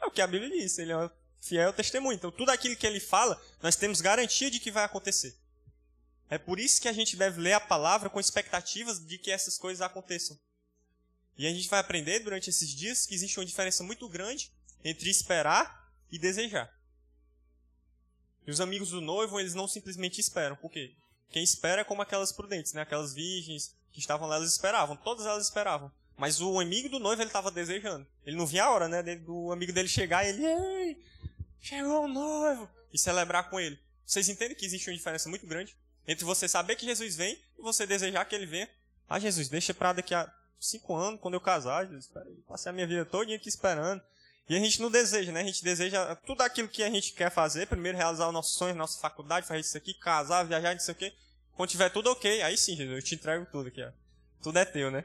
é 0.00 0.06
o 0.06 0.10
que 0.10 0.22
a 0.22 0.26
Bíblia 0.26 0.50
diz, 0.50 0.78
ele 0.78 0.92
é 0.92 0.96
um 0.96 1.10
fiel 1.40 1.72
testemunho. 1.72 2.14
Então, 2.14 2.30
tudo 2.30 2.50
aquilo 2.50 2.76
que 2.76 2.86
ele 2.86 3.00
fala, 3.00 3.40
nós 3.62 3.76
temos 3.76 4.00
garantia 4.00 4.50
de 4.50 4.58
que 4.58 4.70
vai 4.70 4.84
acontecer. 4.84 5.36
É 6.30 6.38
por 6.38 6.58
isso 6.58 6.80
que 6.80 6.88
a 6.88 6.92
gente 6.92 7.16
deve 7.16 7.40
ler 7.40 7.52
a 7.52 7.60
palavra 7.60 8.08
com 8.08 8.18
expectativas 8.18 9.04
de 9.04 9.18
que 9.18 9.30
essas 9.30 9.58
coisas 9.58 9.82
aconteçam. 9.82 10.38
E 11.36 11.46
a 11.46 11.50
gente 11.50 11.68
vai 11.68 11.80
aprender 11.80 12.20
durante 12.20 12.48
esses 12.48 12.70
dias 12.70 13.06
que 13.06 13.14
existe 13.14 13.38
uma 13.38 13.44
diferença 13.44 13.82
muito 13.82 14.08
grande 14.08 14.50
entre 14.84 15.10
esperar 15.10 15.92
e 16.10 16.18
desejar. 16.18 16.72
E 18.46 18.50
os 18.50 18.60
amigos 18.60 18.90
do 18.90 19.00
noivo, 19.00 19.38
eles 19.38 19.54
não 19.54 19.68
simplesmente 19.68 20.20
esperam. 20.20 20.56
Por 20.56 20.70
quê? 20.70 20.92
Quem 21.30 21.42
espera 21.42 21.82
é 21.82 21.84
como 21.84 22.02
aquelas 22.02 22.32
prudentes, 22.32 22.72
né? 22.72 22.82
Aquelas 22.82 23.14
virgens 23.14 23.74
que 23.92 24.00
estavam 24.00 24.28
lá, 24.28 24.36
elas 24.36 24.52
esperavam. 24.52 24.96
Todas 24.96 25.26
elas 25.26 25.44
esperavam. 25.44 25.90
Mas 26.16 26.40
o 26.40 26.60
amigo 26.60 26.88
do 26.88 26.98
noivo, 26.98 27.22
ele 27.22 27.28
estava 27.28 27.50
desejando. 27.50 28.06
Ele 28.26 28.36
não 28.36 28.46
via 28.46 28.64
a 28.64 28.70
hora, 28.70 28.88
né? 28.88 29.02
Do 29.16 29.50
amigo 29.50 29.72
dele 29.72 29.88
chegar 29.88 30.24
e 30.24 30.28
ele... 30.28 30.44
Ei, 30.44 31.02
chegou 31.60 32.04
o 32.04 32.08
noivo! 32.08 32.68
E 32.92 32.98
celebrar 32.98 33.48
com 33.48 33.58
ele. 33.58 33.78
Vocês 34.04 34.28
entendem 34.28 34.56
que 34.56 34.66
existe 34.66 34.90
uma 34.90 34.96
diferença 34.96 35.28
muito 35.28 35.46
grande? 35.46 35.74
Entre 36.06 36.24
você 36.24 36.48
saber 36.48 36.76
que 36.76 36.84
Jesus 36.84 37.16
vem 37.16 37.38
e 37.58 37.62
você 37.62 37.86
desejar 37.86 38.24
que 38.24 38.34
ele 38.34 38.46
venha. 38.46 38.68
Ah, 39.08 39.18
Jesus, 39.18 39.48
deixa 39.48 39.72
pra 39.72 39.92
daqui 39.92 40.14
a 40.14 40.32
cinco 40.60 40.94
anos, 40.94 41.20
quando 41.20 41.34
eu 41.34 41.40
casar, 41.40 41.86
Jesus. 41.86 42.10
Passei 42.46 42.70
a 42.70 42.72
minha 42.72 42.86
vida 42.86 43.04
toda 43.04 43.34
aqui 43.34 43.48
esperando. 43.48 44.02
E 44.48 44.56
a 44.56 44.58
gente 44.58 44.80
não 44.80 44.90
deseja, 44.90 45.30
né? 45.30 45.40
A 45.40 45.44
gente 45.44 45.62
deseja 45.62 46.14
tudo 46.16 46.42
aquilo 46.42 46.68
que 46.68 46.82
a 46.82 46.90
gente 46.90 47.12
quer 47.12 47.30
fazer. 47.30 47.66
Primeiro, 47.66 47.96
realizar 47.96 48.28
o 48.28 48.32
nosso 48.32 48.58
sonho, 48.58 48.74
nossa 48.74 48.98
faculdade, 48.98 49.46
fazer 49.46 49.60
isso 49.60 49.76
aqui, 49.76 49.94
casar, 49.94 50.44
viajar, 50.44 50.72
não 50.72 50.80
sei 50.80 50.92
o 50.92 50.96
quê. 50.96 51.12
Quando 51.54 51.70
tiver 51.70 51.90
tudo 51.90 52.10
ok, 52.10 52.42
aí 52.42 52.56
sim, 52.56 52.76
Jesus, 52.76 52.96
eu 52.96 53.02
te 53.02 53.14
entrego 53.14 53.46
tudo 53.50 53.68
aqui, 53.68 53.82
ó. 53.82 53.90
Tudo 54.42 54.58
é 54.58 54.64
teu, 54.64 54.90
né? 54.90 55.04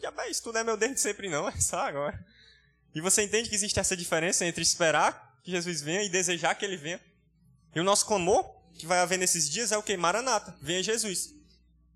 Já 0.00 0.10
bem, 0.10 0.30
isso 0.30 0.42
tudo 0.42 0.58
é 0.58 0.64
meu 0.64 0.76
desde 0.76 1.00
sempre, 1.00 1.28
não, 1.28 1.46
é 1.48 1.60
só 1.60 1.78
agora. 1.78 2.24
E 2.94 3.00
você 3.00 3.22
entende 3.22 3.48
que 3.48 3.54
existe 3.54 3.78
essa 3.78 3.96
diferença 3.96 4.44
entre 4.44 4.62
esperar 4.62 5.38
que 5.42 5.50
Jesus 5.50 5.80
venha 5.80 6.02
e 6.02 6.08
desejar 6.08 6.54
que 6.54 6.64
ele 6.64 6.76
venha? 6.76 7.00
E 7.74 7.80
o 7.80 7.84
nosso 7.84 8.04
clamor 8.04 8.44
que 8.74 8.86
vai 8.86 8.98
haver 8.98 9.18
nesses 9.18 9.48
dias 9.48 9.70
é 9.70 9.78
o 9.78 9.82
que? 9.82 9.96
Maranata, 9.96 10.56
venha 10.60 10.82
Jesus. 10.82 11.34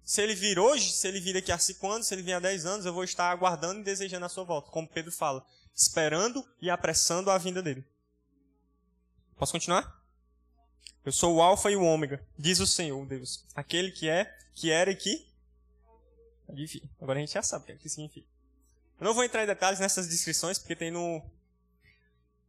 Se 0.05 0.23
ele 0.23 0.35
vir 0.35 0.59
hoje, 0.59 0.93
se 0.93 1.09
ele 1.09 1.21
vir 1.21 1.35
daqui 1.35 1.51
a 1.51 1.59
cinco 1.59 1.91
anos, 1.91 2.07
se 2.07 2.15
ele 2.15 2.23
vir 2.23 2.35
há 2.35 2.41
dez 2.41 2.65
anos, 2.65 2.87
eu 2.87 2.93
vou 2.93 3.03
estar 3.03 3.31
aguardando 3.31 3.81
e 3.81 3.85
desejando 3.85 4.25
a 4.25 4.29
sua 4.29 4.45
volta, 4.45 4.71
como 4.71 4.89
Pedro 4.89 5.11
fala 5.11 5.45
esperando 5.77 6.43
e 6.61 6.71
apressando 6.71 7.31
a 7.31 7.37
vinda 7.37 7.63
dele. 7.63 7.85
Posso 9.37 9.53
continuar? 9.53 10.03
Eu 11.05 11.13
sou 11.13 11.37
o 11.37 11.43
Alfa 11.43 11.71
e 11.71 11.77
o 11.77 11.85
Ômega, 11.85 12.27
diz 12.37 12.59
o 12.59 12.67
Senhor 12.67 13.05
Deus, 13.07 13.45
aquele 13.55 13.93
que 13.93 14.09
é, 14.09 14.35
que 14.55 14.71
era 14.71 14.91
e 14.91 14.97
que. 14.97 15.27
Enfim, 16.49 16.81
agora 17.01 17.19
a 17.19 17.21
gente 17.21 17.35
já 17.35 17.43
sabe 17.43 17.65
o 17.65 17.67
que, 17.67 17.73
é 17.73 17.77
que 17.77 17.89
significa. 17.89 18.27
Eu 18.99 19.05
não 19.05 19.15
vou 19.15 19.23
entrar 19.23 19.45
em 19.45 19.47
detalhes 19.47 19.79
nessas 19.79 20.09
descrições, 20.09 20.59
porque 20.59 20.75
tem 20.75 20.91
no, 20.91 21.23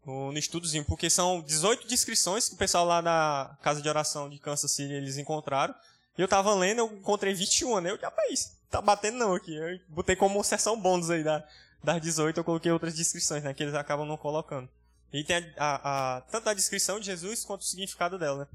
no, 0.06 0.32
no 0.32 0.38
estudozinho, 0.38 0.86
porque 0.86 1.10
são 1.10 1.42
18 1.42 1.88
descrições 1.88 2.48
que 2.48 2.56
o 2.56 2.58
pessoal 2.58 2.86
lá 2.86 3.02
da 3.02 3.58
casa 3.62 3.82
de 3.82 3.90
oração 3.90 4.30
de 4.30 4.40
Kansas 4.40 4.72
City 4.72 4.94
eles 4.94 5.18
encontraram. 5.18 5.76
E 6.18 6.22
eu 6.22 6.28
tava 6.28 6.56
lendo, 6.56 6.80
eu 6.80 6.94
encontrei 6.94 7.34
21, 7.34 7.82
né? 7.82 7.92
Eu, 7.92 8.00
rapaz, 8.00 8.58
tá 8.70 8.82
batendo 8.82 9.18
não 9.18 9.36
aqui. 9.36 9.54
Eu 9.54 9.80
botei 9.90 10.16
como 10.16 10.44
sessão 10.44 10.80
bônus 10.80 11.10
aí 11.10 11.24
da, 11.24 11.46
das 11.84 12.02
18 12.02 12.40
eu 12.40 12.44
coloquei 12.44 12.72
outras 12.72 12.96
descrições, 12.96 13.44
né? 13.44 13.54
Que 13.54 13.64
eles 13.64 13.76
acabam 13.76 14.06
não 14.06 14.18
colocando. 14.18 14.70
E 15.12 15.24
tem 15.24 15.38
a, 15.38 15.54
a, 15.58 16.18
a, 16.18 16.22
tanto 16.22 16.50
a 16.50 16.54
descrição 16.54 17.00
de 17.00 17.06
Jesus 17.06 17.46
quanto 17.46 17.62
o 17.62 17.66
significado 17.66 18.20
dela, 18.20 18.40
né? 18.40 18.48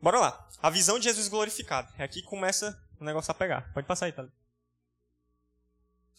Bora 0.00 0.18
lá. 0.18 0.48
A 0.62 0.70
visão 0.70 0.98
de 0.98 1.04
Jesus 1.04 1.28
glorificado. 1.28 1.92
É 1.98 2.04
aqui 2.04 2.22
que 2.22 2.28
começa 2.28 2.80
o 3.00 3.04
negócio 3.04 3.30
a 3.30 3.34
pegar. 3.34 3.72
Pode 3.72 3.86
passar 3.86 4.06
aí, 4.06 4.12
tá? 4.12 4.26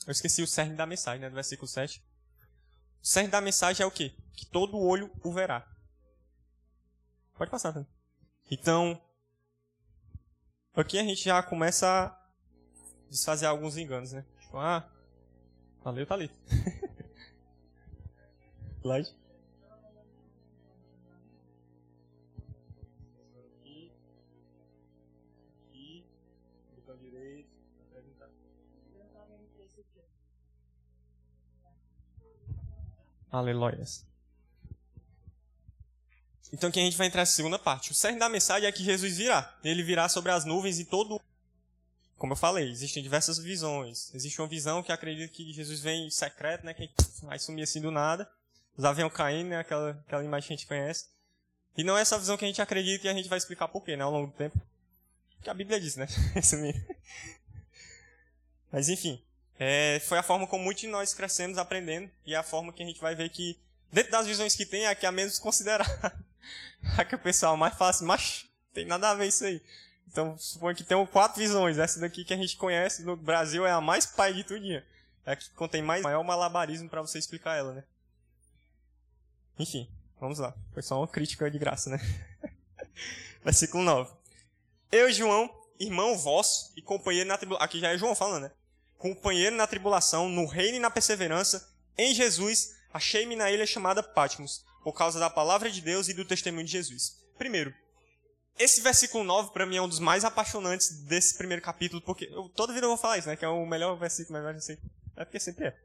Eu 0.05 0.11
esqueci 0.11 0.41
o 0.41 0.47
cerne 0.47 0.75
da 0.75 0.85
mensagem, 0.85 1.21
né? 1.21 1.29
Do 1.29 1.35
versículo 1.35 1.67
7. 1.67 2.01
O 3.03 3.05
cerne 3.05 3.29
da 3.29 3.41
mensagem 3.41 3.83
é 3.83 3.85
o 3.85 3.91
quê? 3.91 4.15
Que 4.33 4.45
todo 4.45 4.79
olho 4.79 5.11
o 5.23 5.31
verá. 5.31 5.67
Pode 7.37 7.51
passar, 7.51 7.73
tá? 7.73 7.85
Então, 8.49 8.99
aqui 10.73 10.97
a 10.97 11.03
gente 11.03 11.23
já 11.23 11.43
começa 11.43 11.87
a 11.87 13.09
desfazer 13.09 13.45
alguns 13.45 13.77
enganos, 13.77 14.13
né? 14.13 14.25
Tipo, 14.39 14.57
ah, 14.57 14.89
valeu, 15.87 16.05
tá 16.05 16.15
ali. 16.15 16.29
Slide. 18.81 19.15
Aleluias. 33.29 34.05
Então 36.51 36.69
aqui 36.69 36.79
a 36.79 36.83
gente 36.83 36.97
vai 36.97 37.07
entrar 37.07 37.21
na 37.21 37.25
segunda 37.25 37.59
parte. 37.59 37.91
O 37.91 37.93
cerne 37.93 38.17
da 38.17 38.27
mensagem 38.29 38.67
é 38.67 38.71
que 38.71 38.83
Jesus 38.83 39.17
virá. 39.17 39.57
Ele 39.63 39.83
virá 39.83 40.09
sobre 40.09 40.31
as 40.31 40.43
nuvens 40.43 40.79
e 40.79 40.85
todo. 40.85 41.21
Como 42.17 42.33
eu 42.33 42.37
falei, 42.37 42.69
existem 42.69 43.03
diversas 43.03 43.37
visões. 43.37 44.13
Existe 44.13 44.41
uma 44.41 44.47
visão 44.47 44.81
que 44.81 44.91
acredita 44.91 45.31
que 45.31 45.53
Jesus 45.53 45.79
vem 45.81 46.09
secreto, 46.09 46.65
né? 46.65 46.73
Que 46.73 46.89
vai 47.21 47.37
sumir 47.37 47.63
assim 47.63 47.79
do 47.79 47.91
nada. 47.91 48.29
Os 48.75 48.83
aviões 48.83 49.13
caindo, 49.13 49.49
né? 49.49 49.59
Aquela, 49.59 49.91
aquela 50.05 50.23
imagem 50.23 50.47
que 50.47 50.53
a 50.53 50.57
gente 50.57 50.67
conhece. 50.67 51.05
E 51.77 51.83
não 51.83 51.95
é 51.95 52.01
essa 52.01 52.17
visão 52.17 52.35
que 52.35 52.43
a 52.43 52.47
gente 52.47 52.61
acredita 52.61 53.05
e 53.05 53.09
a 53.09 53.13
gente 53.13 53.29
vai 53.29 53.37
explicar 53.37 53.67
por 53.67 53.83
quê, 53.83 53.95
né? 53.95 54.03
Ao 54.03 54.11
longo 54.11 54.27
do 54.27 54.33
tempo. 54.33 54.59
Porque 55.35 55.49
a 55.49 55.53
Bíblia 55.53 55.79
diz, 55.79 55.95
né? 55.95 56.07
Mas 58.71 58.89
enfim. 58.89 59.23
É, 59.59 59.99
foi 60.05 60.17
a 60.17 60.23
forma 60.23 60.47
como 60.47 60.63
muitos 60.63 60.81
de 60.81 60.87
nós 60.87 61.13
crescemos 61.13 61.57
aprendendo 61.57 62.11
e 62.25 62.33
é 62.33 62.37
a 62.37 62.43
forma 62.43 62.71
que 62.71 62.83
a 62.83 62.85
gente 62.85 63.01
vai 63.01 63.15
ver 63.15 63.29
que, 63.29 63.57
dentro 63.91 64.11
das 64.11 64.27
visões 64.27 64.55
que 64.55 64.65
tem, 64.65 64.85
é 64.85 64.89
a 64.89 64.95
que 64.95 65.05
é 65.05 65.09
a 65.09 65.11
menos 65.11 65.39
considerada. 65.39 66.13
a 66.97 67.05
que 67.05 67.15
o 67.15 67.19
pessoal 67.19 67.55
mais 67.55 67.75
fácil, 67.75 68.05
mas 68.05 68.45
tem 68.73 68.85
nada 68.85 69.09
a 69.09 69.15
ver 69.15 69.27
isso 69.27 69.45
aí. 69.45 69.61
Então, 70.07 70.37
suponho 70.37 70.75
que 70.75 70.83
tem 70.83 71.05
quatro 71.07 71.39
visões. 71.39 71.77
Essa 71.77 71.99
daqui 71.99 72.23
que 72.23 72.33
a 72.33 72.37
gente 72.37 72.57
conhece 72.57 73.03
no 73.03 73.15
Brasil 73.15 73.65
é 73.65 73.71
a 73.71 73.81
mais 73.81 74.05
pai 74.05 74.33
de 74.33 74.43
tudinho. 74.43 74.81
É 75.25 75.33
a 75.33 75.35
que 75.35 75.49
contém 75.51 75.81
mais 75.81 76.01
maior 76.01 76.23
malabarismo 76.23 76.89
para 76.89 77.01
você 77.01 77.19
explicar 77.19 77.55
ela, 77.55 77.73
né? 77.73 77.83
Enfim, 79.59 79.89
vamos 80.19 80.39
lá. 80.39 80.55
Foi 80.73 80.81
só 80.81 80.99
uma 80.99 81.07
crítica 81.07 81.49
de 81.51 81.59
graça, 81.59 81.89
né? 81.89 81.99
Versículo 83.43 83.83
9. 83.83 84.11
Eu, 84.91 85.11
João, 85.11 85.49
irmão 85.79 86.17
vosso 86.17 86.71
e 86.75 86.81
companheiro 86.81 87.27
na 87.27 87.37
tribulação. 87.37 87.65
Aqui 87.65 87.79
já 87.79 87.91
é 87.91 87.97
João 87.97 88.15
falando, 88.15 88.43
né? 88.43 88.51
companheiro 88.97 89.55
na 89.55 89.67
tribulação, 89.67 90.27
no 90.27 90.45
reino 90.45 90.77
e 90.77 90.79
na 90.79 90.89
perseverança, 90.89 91.71
em 91.97 92.13
Jesus, 92.13 92.75
achei-me 92.91 93.35
na 93.35 93.51
ilha 93.51 93.65
chamada 93.65 94.03
Patmos, 94.03 94.65
por 94.83 94.93
causa 94.93 95.19
da 95.19 95.29
palavra 95.29 95.69
de 95.69 95.81
Deus 95.81 96.07
e 96.09 96.13
do 96.13 96.25
testemunho 96.25 96.65
de 96.65 96.71
Jesus. 96.71 97.17
Primeiro, 97.37 97.73
esse 98.59 98.81
versículo 98.81 99.23
9 99.23 99.51
para 99.51 99.65
mim 99.65 99.77
é 99.77 99.81
um 99.81 99.87
dos 99.87 99.99
mais 99.99 100.23
apaixonantes 100.25 100.89
desse 101.03 101.35
primeiro 101.37 101.61
capítulo, 101.61 102.01
porque 102.01 102.29
eu, 102.31 102.49
toda 102.49 102.73
vida 102.73 102.85
eu 102.85 102.89
vou 102.89 102.97
falar 102.97 103.17
isso, 103.17 103.27
né? 103.27 103.35
Que 103.35 103.45
é 103.45 103.47
o 103.47 103.65
melhor 103.65 103.95
versículo, 103.97 104.37
melhor 104.37 104.55
assim. 104.55 104.77
É 105.15 105.25
porque 105.25 105.39
sempre 105.39 105.67
é. 105.67 105.77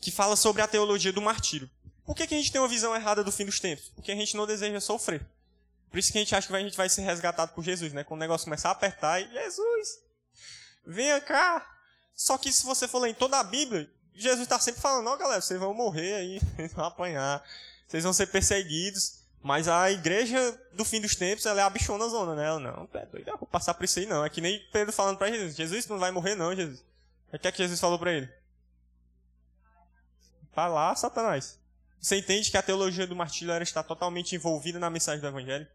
Que 0.00 0.10
fala 0.10 0.36
sobre 0.36 0.62
a 0.62 0.68
teologia 0.68 1.12
do 1.12 1.22
martírio. 1.22 1.70
Por 2.04 2.16
que, 2.16 2.26
que 2.26 2.34
a 2.34 2.36
gente 2.36 2.50
tem 2.50 2.60
uma 2.60 2.68
visão 2.68 2.94
errada 2.94 3.22
do 3.22 3.30
fim 3.30 3.44
dos 3.44 3.60
tempos? 3.60 3.88
Porque 3.94 4.10
a 4.10 4.16
gente 4.16 4.36
não 4.36 4.46
deseja 4.46 4.80
sofrer. 4.80 5.24
Por 5.90 5.98
isso 5.98 6.10
que 6.10 6.18
a 6.18 6.20
gente 6.20 6.34
acha 6.34 6.48
que 6.48 6.54
a 6.54 6.60
gente 6.60 6.76
vai 6.76 6.88
ser 6.88 7.02
resgatado 7.02 7.52
por 7.52 7.62
Jesus, 7.62 7.92
né? 7.92 8.02
Quando 8.02 8.20
o 8.20 8.22
negócio 8.22 8.44
começar 8.44 8.70
a 8.70 8.72
apertar 8.72 9.20
e 9.20 9.30
Jesus, 9.30 10.00
venha 10.86 11.20
cá, 11.20 11.64
só 12.14 12.38
que 12.38 12.52
se 12.52 12.64
você 12.64 12.88
for 12.88 13.00
ler 13.00 13.10
em 13.10 13.14
toda 13.14 13.38
a 13.38 13.44
Bíblia, 13.44 13.90
Jesus 14.14 14.42
está 14.42 14.58
sempre 14.58 14.80
falando, 14.80 15.06
ó 15.08 15.16
galera, 15.16 15.40
vocês 15.40 15.60
vão 15.60 15.74
morrer 15.74 16.14
aí, 16.14 16.40
vão 16.74 16.86
apanhar, 16.86 17.42
vocês 17.86 18.02
vão 18.02 18.12
ser 18.12 18.26
perseguidos. 18.26 19.21
Mas 19.42 19.66
a 19.66 19.90
igreja 19.90 20.60
do 20.72 20.84
fim 20.84 21.00
dos 21.00 21.16
tempos, 21.16 21.44
ela 21.46 21.60
é 21.60 21.64
a 21.64 21.70
bichona 21.70 22.08
zona, 22.08 22.36
né? 22.36 22.46
Ela, 22.46 22.60
não, 22.60 22.88
é 22.94 23.06
doido, 23.06 23.28
eu 23.28 23.38
vou 23.38 23.48
passar 23.48 23.74
por 23.74 23.84
isso 23.84 23.98
aí 23.98 24.06
não. 24.06 24.24
É 24.24 24.30
que 24.30 24.40
nem 24.40 24.60
Pedro 24.70 24.92
falando 24.92 25.18
para 25.18 25.30
Jesus, 25.32 25.56
Jesus 25.56 25.86
não 25.88 25.98
vai 25.98 26.12
morrer 26.12 26.36
não, 26.36 26.54
Jesus. 26.54 26.84
O 27.32 27.38
que 27.38 27.48
é 27.48 27.52
que 27.52 27.58
Jesus 27.58 27.80
falou 27.80 27.98
para 27.98 28.12
ele? 28.12 28.28
Vai 30.54 30.70
lá, 30.70 30.94
Satanás. 30.94 31.58
Você 31.98 32.16
entende 32.16 32.50
que 32.50 32.56
a 32.56 32.62
teologia 32.62 33.06
do 33.06 33.16
martírio 33.16 33.52
está 33.62 33.82
totalmente 33.82 34.34
envolvida 34.34 34.78
na 34.78 34.90
mensagem 34.90 35.20
do 35.20 35.26
Evangelho? 35.26 35.66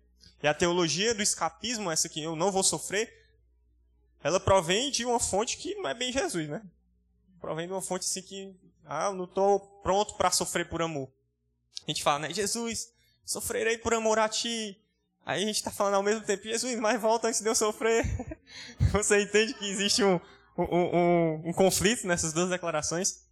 E 0.42 0.48
a 0.48 0.54
teologia 0.54 1.16
do 1.16 1.22
escapismo, 1.22 1.90
essa 1.90 2.08
que 2.08 2.22
eu 2.22 2.36
não 2.36 2.52
vou 2.52 2.64
sofrer, 2.64 3.26
ela 4.24 4.40
provém 4.40 4.92
de 4.92 5.04
uma 5.04 5.20
fonte 5.20 5.58
que 5.58 5.74
não 5.76 5.90
é 5.90 5.94
bem 5.94 6.12
Jesus, 6.12 6.48
né? 6.48 6.62
Provém 7.40 7.66
de 7.66 7.74
uma 7.74 7.82
fonte 7.82 8.06
assim 8.06 8.22
que, 8.22 8.56
ah, 8.86 9.06
eu 9.06 9.14
não 9.14 9.26
estou 9.26 9.60
pronto 9.82 10.16
para 10.16 10.32
sofrer 10.32 10.70
por 10.70 10.82
amor. 10.82 11.10
A 11.88 11.92
gente 11.92 12.04
fala, 12.04 12.20
né? 12.20 12.34
Jesus, 12.34 12.92
sofrerei 13.28 13.78
por 13.78 13.94
amor 13.94 14.18
a 14.18 14.30
ti. 14.30 14.82
Aí 15.26 15.44
a 15.44 15.46
gente 15.46 15.58
está 15.58 15.70
falando 15.70 15.96
ao 15.96 16.04
mesmo 16.04 16.22
tempo, 16.22 16.44
Jesus, 16.44 16.80
mas 16.80 17.00
volta 17.00 17.28
antes 17.28 17.42
de 17.42 17.50
eu 17.50 17.54
sofrer. 17.54 18.06
Você 18.94 19.22
entende 19.22 19.54
que 19.54 19.70
existe 19.70 20.02
um, 20.02 20.20
um, 20.58 20.64
um, 20.64 21.50
um, 21.50 21.54
conflito 21.54 22.08
nessas 22.08 22.32
duas 22.32 22.50
declarações? 22.50 23.28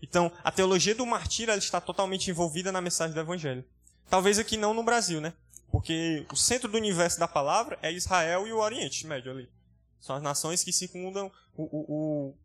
Então, 0.00 0.30
a 0.44 0.52
teologia 0.52 0.94
do 0.94 1.04
martírio 1.04 1.52
está 1.54 1.80
totalmente 1.80 2.30
envolvida 2.30 2.70
na 2.70 2.80
mensagem 2.80 3.12
do 3.12 3.20
Evangelho. 3.20 3.64
Talvez 4.08 4.38
aqui 4.38 4.56
não 4.56 4.72
no 4.72 4.84
Brasil, 4.84 5.20
né? 5.20 5.32
Porque 5.68 6.24
o 6.30 6.36
centro 6.36 6.70
do 6.70 6.78
universo 6.78 7.18
da 7.18 7.26
palavra 7.26 7.76
é 7.82 7.92
Israel 7.92 8.46
e 8.46 8.52
o 8.52 8.58
Oriente 8.58 9.04
Médio 9.04 9.32
ali. 9.32 9.50
São 9.98 10.14
as 10.14 10.22
nações 10.22 10.62
que 10.62 10.72
circundam 10.72 11.32
o, 11.56 11.64
o, 11.64 12.36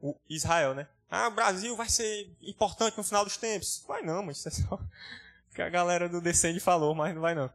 o, 0.00 0.10
o 0.10 0.20
Israel, 0.30 0.74
né? 0.74 0.88
Ah, 1.10 1.28
o 1.28 1.32
Brasil 1.32 1.76
vai 1.76 1.90
ser 1.90 2.34
importante 2.40 2.96
no 2.96 3.04
final 3.04 3.24
dos 3.24 3.36
tempos. 3.36 3.84
Vai 3.86 4.00
não, 4.00 4.22
mas 4.22 4.38
isso 4.38 4.48
é 4.48 4.52
só 4.52 4.80
que 5.60 5.66
a 5.66 5.68
galera 5.68 6.08
do 6.08 6.20
Descende 6.20 6.60
falou, 6.60 6.94
mas 6.94 7.14
não 7.14 7.20
vai 7.20 7.34
não. 7.34 7.50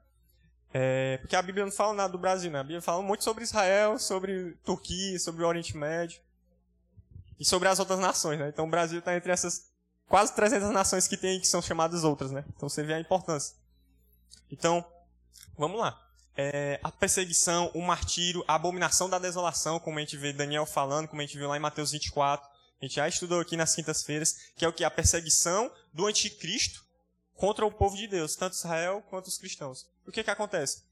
É, 0.73 1.17
porque 1.17 1.35
a 1.35 1.41
Bíblia 1.41 1.65
não 1.65 1.71
fala 1.71 1.93
nada 1.93 2.11
do 2.11 2.17
Brasil, 2.17 2.51
né? 2.51 2.59
A 2.59 2.63
Bíblia 2.63 2.81
fala 2.81 3.01
muito 3.01 3.23
sobre 3.23 3.43
Israel, 3.43 3.97
sobre 3.97 4.51
Turquia, 4.63 5.17
sobre 5.19 5.43
o 5.43 5.47
Oriente 5.47 5.75
Médio 5.75 6.19
e 7.39 7.45
sobre 7.45 7.67
as 7.67 7.79
outras 7.79 7.99
nações, 7.99 8.39
né? 8.39 8.49
Então 8.49 8.65
o 8.65 8.69
Brasil 8.69 8.99
está 8.99 9.15
entre 9.15 9.31
essas 9.31 9.71
quase 10.07 10.35
300 10.35 10.69
nações 10.71 11.07
que 11.07 11.17
tem 11.17 11.39
que 11.39 11.47
são 11.47 11.61
chamadas 11.61 12.03
outras, 12.03 12.31
né? 12.31 12.43
Então 12.55 12.69
você 12.69 12.83
vê 12.83 12.93
a 12.93 12.99
importância. 12.99 13.55
Então, 14.51 14.85
vamos 15.57 15.79
lá 15.79 16.05
é, 16.37 16.79
a 16.83 16.91
perseguição, 16.91 17.71
o 17.73 17.81
martírio, 17.81 18.43
a 18.47 18.55
abominação 18.55 19.09
da 19.09 19.17
desolação, 19.17 19.79
como 19.79 19.97
a 19.97 20.01
gente 20.01 20.17
vê 20.17 20.33
Daniel 20.33 20.65
falando, 20.65 21.07
como 21.07 21.21
a 21.21 21.25
gente 21.25 21.37
viu 21.37 21.47
lá 21.47 21.55
em 21.55 21.61
Mateus 21.61 21.91
24. 21.91 22.47
A 22.81 22.85
gente 22.85 22.95
já 22.95 23.07
estudou 23.07 23.39
aqui 23.39 23.55
nas 23.55 23.73
quintas-feiras, 23.73 24.35
que 24.55 24.65
é 24.65 24.67
o 24.67 24.73
que? 24.73 24.83
A 24.83 24.91
perseguição 24.91 25.71
do 25.93 26.05
anticristo 26.05 26.84
contra 27.35 27.65
o 27.65 27.71
povo 27.71 27.95
de 27.95 28.07
Deus, 28.07 28.35
tanto 28.35 28.53
Israel 28.53 29.03
quanto 29.09 29.27
os 29.27 29.37
cristãos. 29.37 29.87
O 30.07 30.11
que 30.11 30.23
que 30.23 30.31
acontece? 30.31 30.83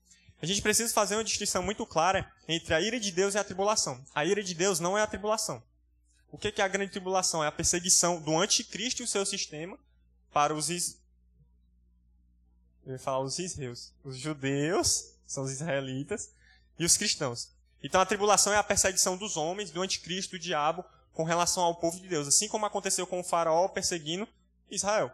A 0.41 0.45
gente 0.45 0.61
precisa 0.61 0.93
fazer 0.93 1.15
uma 1.15 1.23
distinção 1.23 1.63
muito 1.63 1.85
clara 1.85 2.29
entre 2.47 2.73
a 2.73 2.81
ira 2.81 2.99
de 2.99 3.11
Deus 3.11 3.33
e 3.33 3.37
a 3.37 3.43
tribulação. 3.43 4.03
A 4.13 4.25
ira 4.25 4.43
de 4.43 4.53
Deus 4.53 4.79
não 4.79 4.97
é 4.97 5.01
a 5.01 5.07
tribulação. 5.07 5.63
O 6.29 6.37
que 6.37 6.51
que 6.51 6.61
é 6.61 6.65
a 6.65 6.67
grande 6.67 6.91
tribulação? 6.91 7.43
É 7.43 7.47
a 7.47 7.51
perseguição 7.51 8.21
do 8.21 8.37
anticristo 8.37 9.01
e 9.01 9.05
o 9.05 9.07
seu 9.07 9.25
sistema 9.25 9.79
para 10.31 10.53
os 10.53 10.69
is... 10.69 11.01
Eu 12.85 12.93
ia 12.93 12.99
falar 12.99 13.21
os 13.21 13.39
israeus. 13.39 13.93
Os 14.03 14.17
judeus 14.17 15.13
são 15.25 15.43
os 15.43 15.51
israelitas, 15.51 16.33
e 16.77 16.85
os 16.85 16.97
cristãos. 16.97 17.51
Então 17.81 17.99
a 17.99 18.05
tribulação 18.05 18.53
é 18.53 18.57
a 18.57 18.63
perseguição 18.63 19.17
dos 19.17 19.37
homens, 19.37 19.71
do 19.71 19.81
anticristo, 19.81 20.31
do 20.31 20.39
diabo, 20.39 20.83
com 21.11 21.23
relação 21.23 21.63
ao 21.63 21.75
povo 21.75 21.99
de 21.99 22.07
Deus, 22.07 22.27
assim 22.27 22.47
como 22.47 22.65
aconteceu 22.65 23.05
com 23.05 23.19
o 23.19 23.23
faraó 23.23 23.67
perseguindo 23.67 24.27
Israel. 24.69 25.11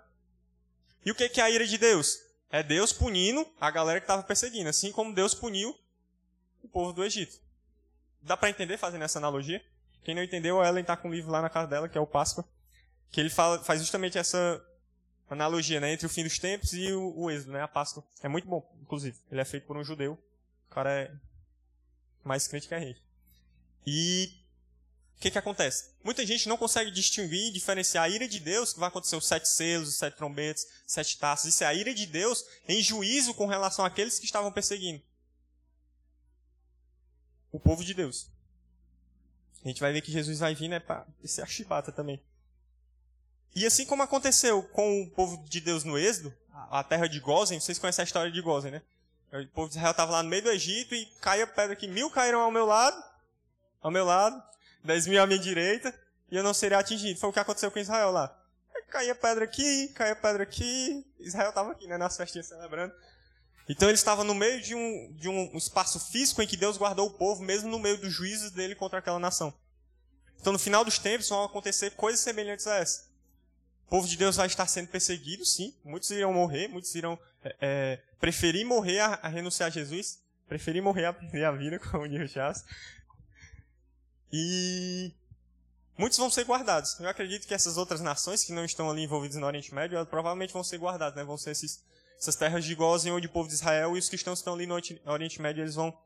E 1.05 1.11
o 1.11 1.15
que 1.15 1.39
é 1.39 1.43
a 1.43 1.49
ira 1.49 1.65
de 1.65 1.77
Deus? 1.77 2.19
É 2.51 2.63
Deus 2.63 2.91
punindo 2.91 3.45
a 3.59 3.69
galera 3.69 3.99
que 3.99 4.05
estava 4.05 4.23
perseguindo, 4.23 4.69
assim 4.69 4.91
como 4.91 5.13
Deus 5.13 5.33
puniu 5.33 5.77
o 6.63 6.67
povo 6.67 6.91
do 6.91 7.03
Egito. 7.03 7.39
Dá 8.21 8.35
para 8.35 8.49
entender 8.49 8.77
fazendo 8.77 9.03
essa 9.03 9.19
analogia? 9.19 9.63
Quem 10.03 10.15
não 10.15 10.23
entendeu, 10.23 10.59
a 10.59 10.67
Ellen 10.67 10.81
está 10.81 10.97
com 10.97 11.07
um 11.07 11.13
livro 11.13 11.31
lá 11.31 11.41
na 11.41 11.49
casa 11.49 11.67
dela, 11.67 11.87
que 11.87 11.97
é 11.97 12.01
o 12.01 12.07
Páscoa, 12.07 12.43
que 13.11 13.19
ele 13.19 13.29
fala, 13.29 13.63
faz 13.63 13.79
justamente 13.79 14.17
essa 14.17 14.63
analogia 15.29 15.79
né, 15.79 15.93
entre 15.93 16.05
o 16.05 16.09
fim 16.09 16.23
dos 16.23 16.39
tempos 16.39 16.73
e 16.73 16.91
o, 16.91 17.13
o 17.15 17.31
êxodo, 17.31 17.51
né, 17.51 17.61
a 17.61 17.67
Páscoa. 17.67 18.03
É 18.23 18.27
muito 18.27 18.47
bom, 18.47 18.67
inclusive. 18.81 19.17
Ele 19.31 19.39
é 19.39 19.45
feito 19.45 19.67
por 19.67 19.77
um 19.77 19.83
judeu. 19.83 20.13
O 20.67 20.73
cara 20.73 20.91
é 20.91 21.11
mais 22.23 22.47
crente 22.47 22.67
que 22.67 22.73
a 22.73 22.79
gente. 22.79 23.01
E 23.85 24.38
o 25.19 25.21
que, 25.21 25.31
que 25.31 25.37
acontece? 25.37 25.89
Muita 26.01 26.25
gente 26.25 26.47
não 26.47 26.55
consegue 26.55 26.89
distinguir, 26.89 27.51
diferenciar 27.51 28.05
a 28.05 28.09
ira 28.09 28.25
de 28.25 28.39
Deus, 28.39 28.71
que 28.71 28.79
vai 28.79 28.87
acontecer 28.87 29.17
os 29.17 29.27
sete 29.27 29.49
selos, 29.49 29.89
os 29.89 29.95
sete 29.95 30.15
trombetes, 30.15 30.65
sete 30.87 31.17
taças. 31.17 31.53
Isso 31.53 31.61
é 31.61 31.67
a 31.67 31.73
ira 31.73 31.93
de 31.93 32.05
Deus 32.05 32.45
em 32.65 32.81
juízo 32.81 33.33
com 33.33 33.45
relação 33.45 33.83
àqueles 33.83 34.17
que 34.17 34.23
estavam 34.23 34.49
perseguindo. 34.49 35.03
O 37.51 37.59
povo 37.59 37.83
de 37.83 37.93
Deus. 37.93 38.29
A 39.61 39.67
gente 39.67 39.81
vai 39.81 39.91
ver 39.91 39.99
que 39.99 40.09
Jesus 40.09 40.39
vai 40.39 40.55
vir, 40.55 40.69
né, 40.69 40.79
para 40.79 41.05
ser 41.25 41.41
a 41.41 41.45
chibata 41.45 41.91
também. 41.91 42.23
E 43.53 43.65
assim 43.65 43.85
como 43.85 44.01
aconteceu 44.01 44.63
com 44.63 45.01
o 45.01 45.09
povo 45.09 45.43
de 45.49 45.59
Deus 45.59 45.83
no 45.83 45.97
Êxodo, 45.97 46.33
a 46.71 46.81
terra 46.81 47.07
de 47.07 47.19
Gozen, 47.19 47.59
vocês 47.59 47.77
conhecem 47.77 48.03
a 48.03 48.05
história 48.05 48.31
de 48.31 48.41
Gozen, 48.41 48.71
né? 48.71 48.81
O 49.33 49.47
povo 49.47 49.67
de 49.67 49.75
Israel 49.75 49.91
estava 49.91 50.13
lá 50.13 50.23
no 50.23 50.29
meio 50.29 50.43
do 50.43 50.49
Egito 50.49 50.95
e 50.95 51.05
caiu 51.19 51.43
a 51.43 51.47
pedra 51.47 51.73
aqui. 51.73 51.89
Mil 51.89 52.09
caíram 52.09 52.39
ao 52.39 52.51
meu 52.51 52.65
lado, 52.65 53.03
ao 53.81 53.91
meu 53.91 54.05
lado, 54.05 54.41
dez 54.83 55.07
mil 55.07 55.21
à 55.21 55.27
minha 55.27 55.39
direita, 55.39 55.93
e 56.31 56.35
eu 56.35 56.43
não 56.43 56.53
seria 56.53 56.77
atingido. 56.77 57.19
Foi 57.19 57.29
o 57.29 57.33
que 57.33 57.39
aconteceu 57.39 57.71
com 57.71 57.79
Israel 57.79 58.11
lá. 58.11 58.35
Caía 58.89 59.13
pedra 59.13 59.45
aqui, 59.45 59.89
caía 59.89 60.15
pedra 60.15 60.43
aqui. 60.43 61.05
Israel 61.19 61.49
estava 61.49 61.71
aqui, 61.71 61.87
né, 61.87 61.97
nas 61.97 62.17
festinhas 62.17 62.47
celebrando. 62.47 62.93
Então 63.67 63.87
ele 63.87 63.95
estava 63.95 64.23
no 64.23 64.33
meio 64.33 64.59
de 64.61 64.73
um, 64.73 65.13
de 65.13 65.29
um 65.29 65.55
espaço 65.55 65.99
físico 65.99 66.41
em 66.41 66.47
que 66.47 66.57
Deus 66.57 66.75
guardou 66.75 67.07
o 67.07 67.13
povo, 67.13 67.43
mesmo 67.43 67.69
no 67.69 67.77
meio 67.77 67.97
dos 67.97 68.11
juízos 68.11 68.49
dele 68.49 68.73
contra 68.73 68.97
aquela 68.97 69.19
nação. 69.19 69.53
Então 70.41 70.51
no 70.51 70.57
final 70.57 70.83
dos 70.83 70.97
tempos 70.97 71.29
vão 71.29 71.43
acontecer 71.43 71.91
coisas 71.91 72.19
semelhantes 72.19 72.65
a 72.65 72.77
essa. 72.77 73.07
O 73.85 73.89
povo 73.89 74.07
de 74.07 74.17
Deus 74.17 74.35
vai 74.35 74.47
estar 74.47 74.65
sendo 74.67 74.87
perseguido, 74.87 75.45
sim. 75.45 75.75
Muitos 75.83 76.09
irão 76.09 76.33
morrer, 76.33 76.67
muitos 76.67 76.93
irão 76.95 77.19
é, 77.43 77.55
é, 77.61 77.99
preferir 78.19 78.65
morrer 78.65 78.99
a, 78.99 79.19
a, 79.21 79.27
renunciar 79.27 79.67
a 79.67 79.71
Jesus, 79.71 80.19
preferir 80.47 80.81
morrer 80.81 81.05
a 81.05 81.13
perder 81.13 81.45
a 81.45 81.51
vida, 81.51 81.79
como 81.79 82.07
diz 82.07 82.21
o 82.21 82.27
Chas. 82.27 82.65
E 84.31 85.11
muitos 85.97 86.17
vão 86.17 86.29
ser 86.29 86.45
guardados. 86.45 86.99
Eu 86.99 87.09
acredito 87.09 87.47
que 87.47 87.53
essas 87.53 87.77
outras 87.77 88.01
nações 88.01 88.43
que 88.43 88.53
não 88.53 88.65
estão 88.65 88.89
ali 88.89 89.03
envolvidas 89.03 89.37
no 89.37 89.45
Oriente 89.45 89.73
Médio, 89.73 89.95
elas 89.95 90.09
provavelmente 90.09 90.53
vão 90.53 90.63
ser 90.63 90.77
guardadas, 90.77 91.15
né? 91.15 91.23
Vão 91.23 91.37
ser 91.37 91.51
esses, 91.51 91.83
essas 92.17 92.35
terras 92.35 92.63
de 92.63 92.75
Gozem 92.75 93.11
onde 93.11 93.27
o 93.27 93.31
povo 93.31 93.47
de 93.47 93.55
Israel 93.55 93.95
e 93.95 93.99
os 93.99 94.09
cristãos 94.09 94.39
que 94.39 94.41
estão 94.41 94.53
ali 94.53 94.67
no 94.67 94.75
Oriente 95.05 95.41
Médio, 95.41 95.63
eles 95.63 95.75
vão 95.75 95.97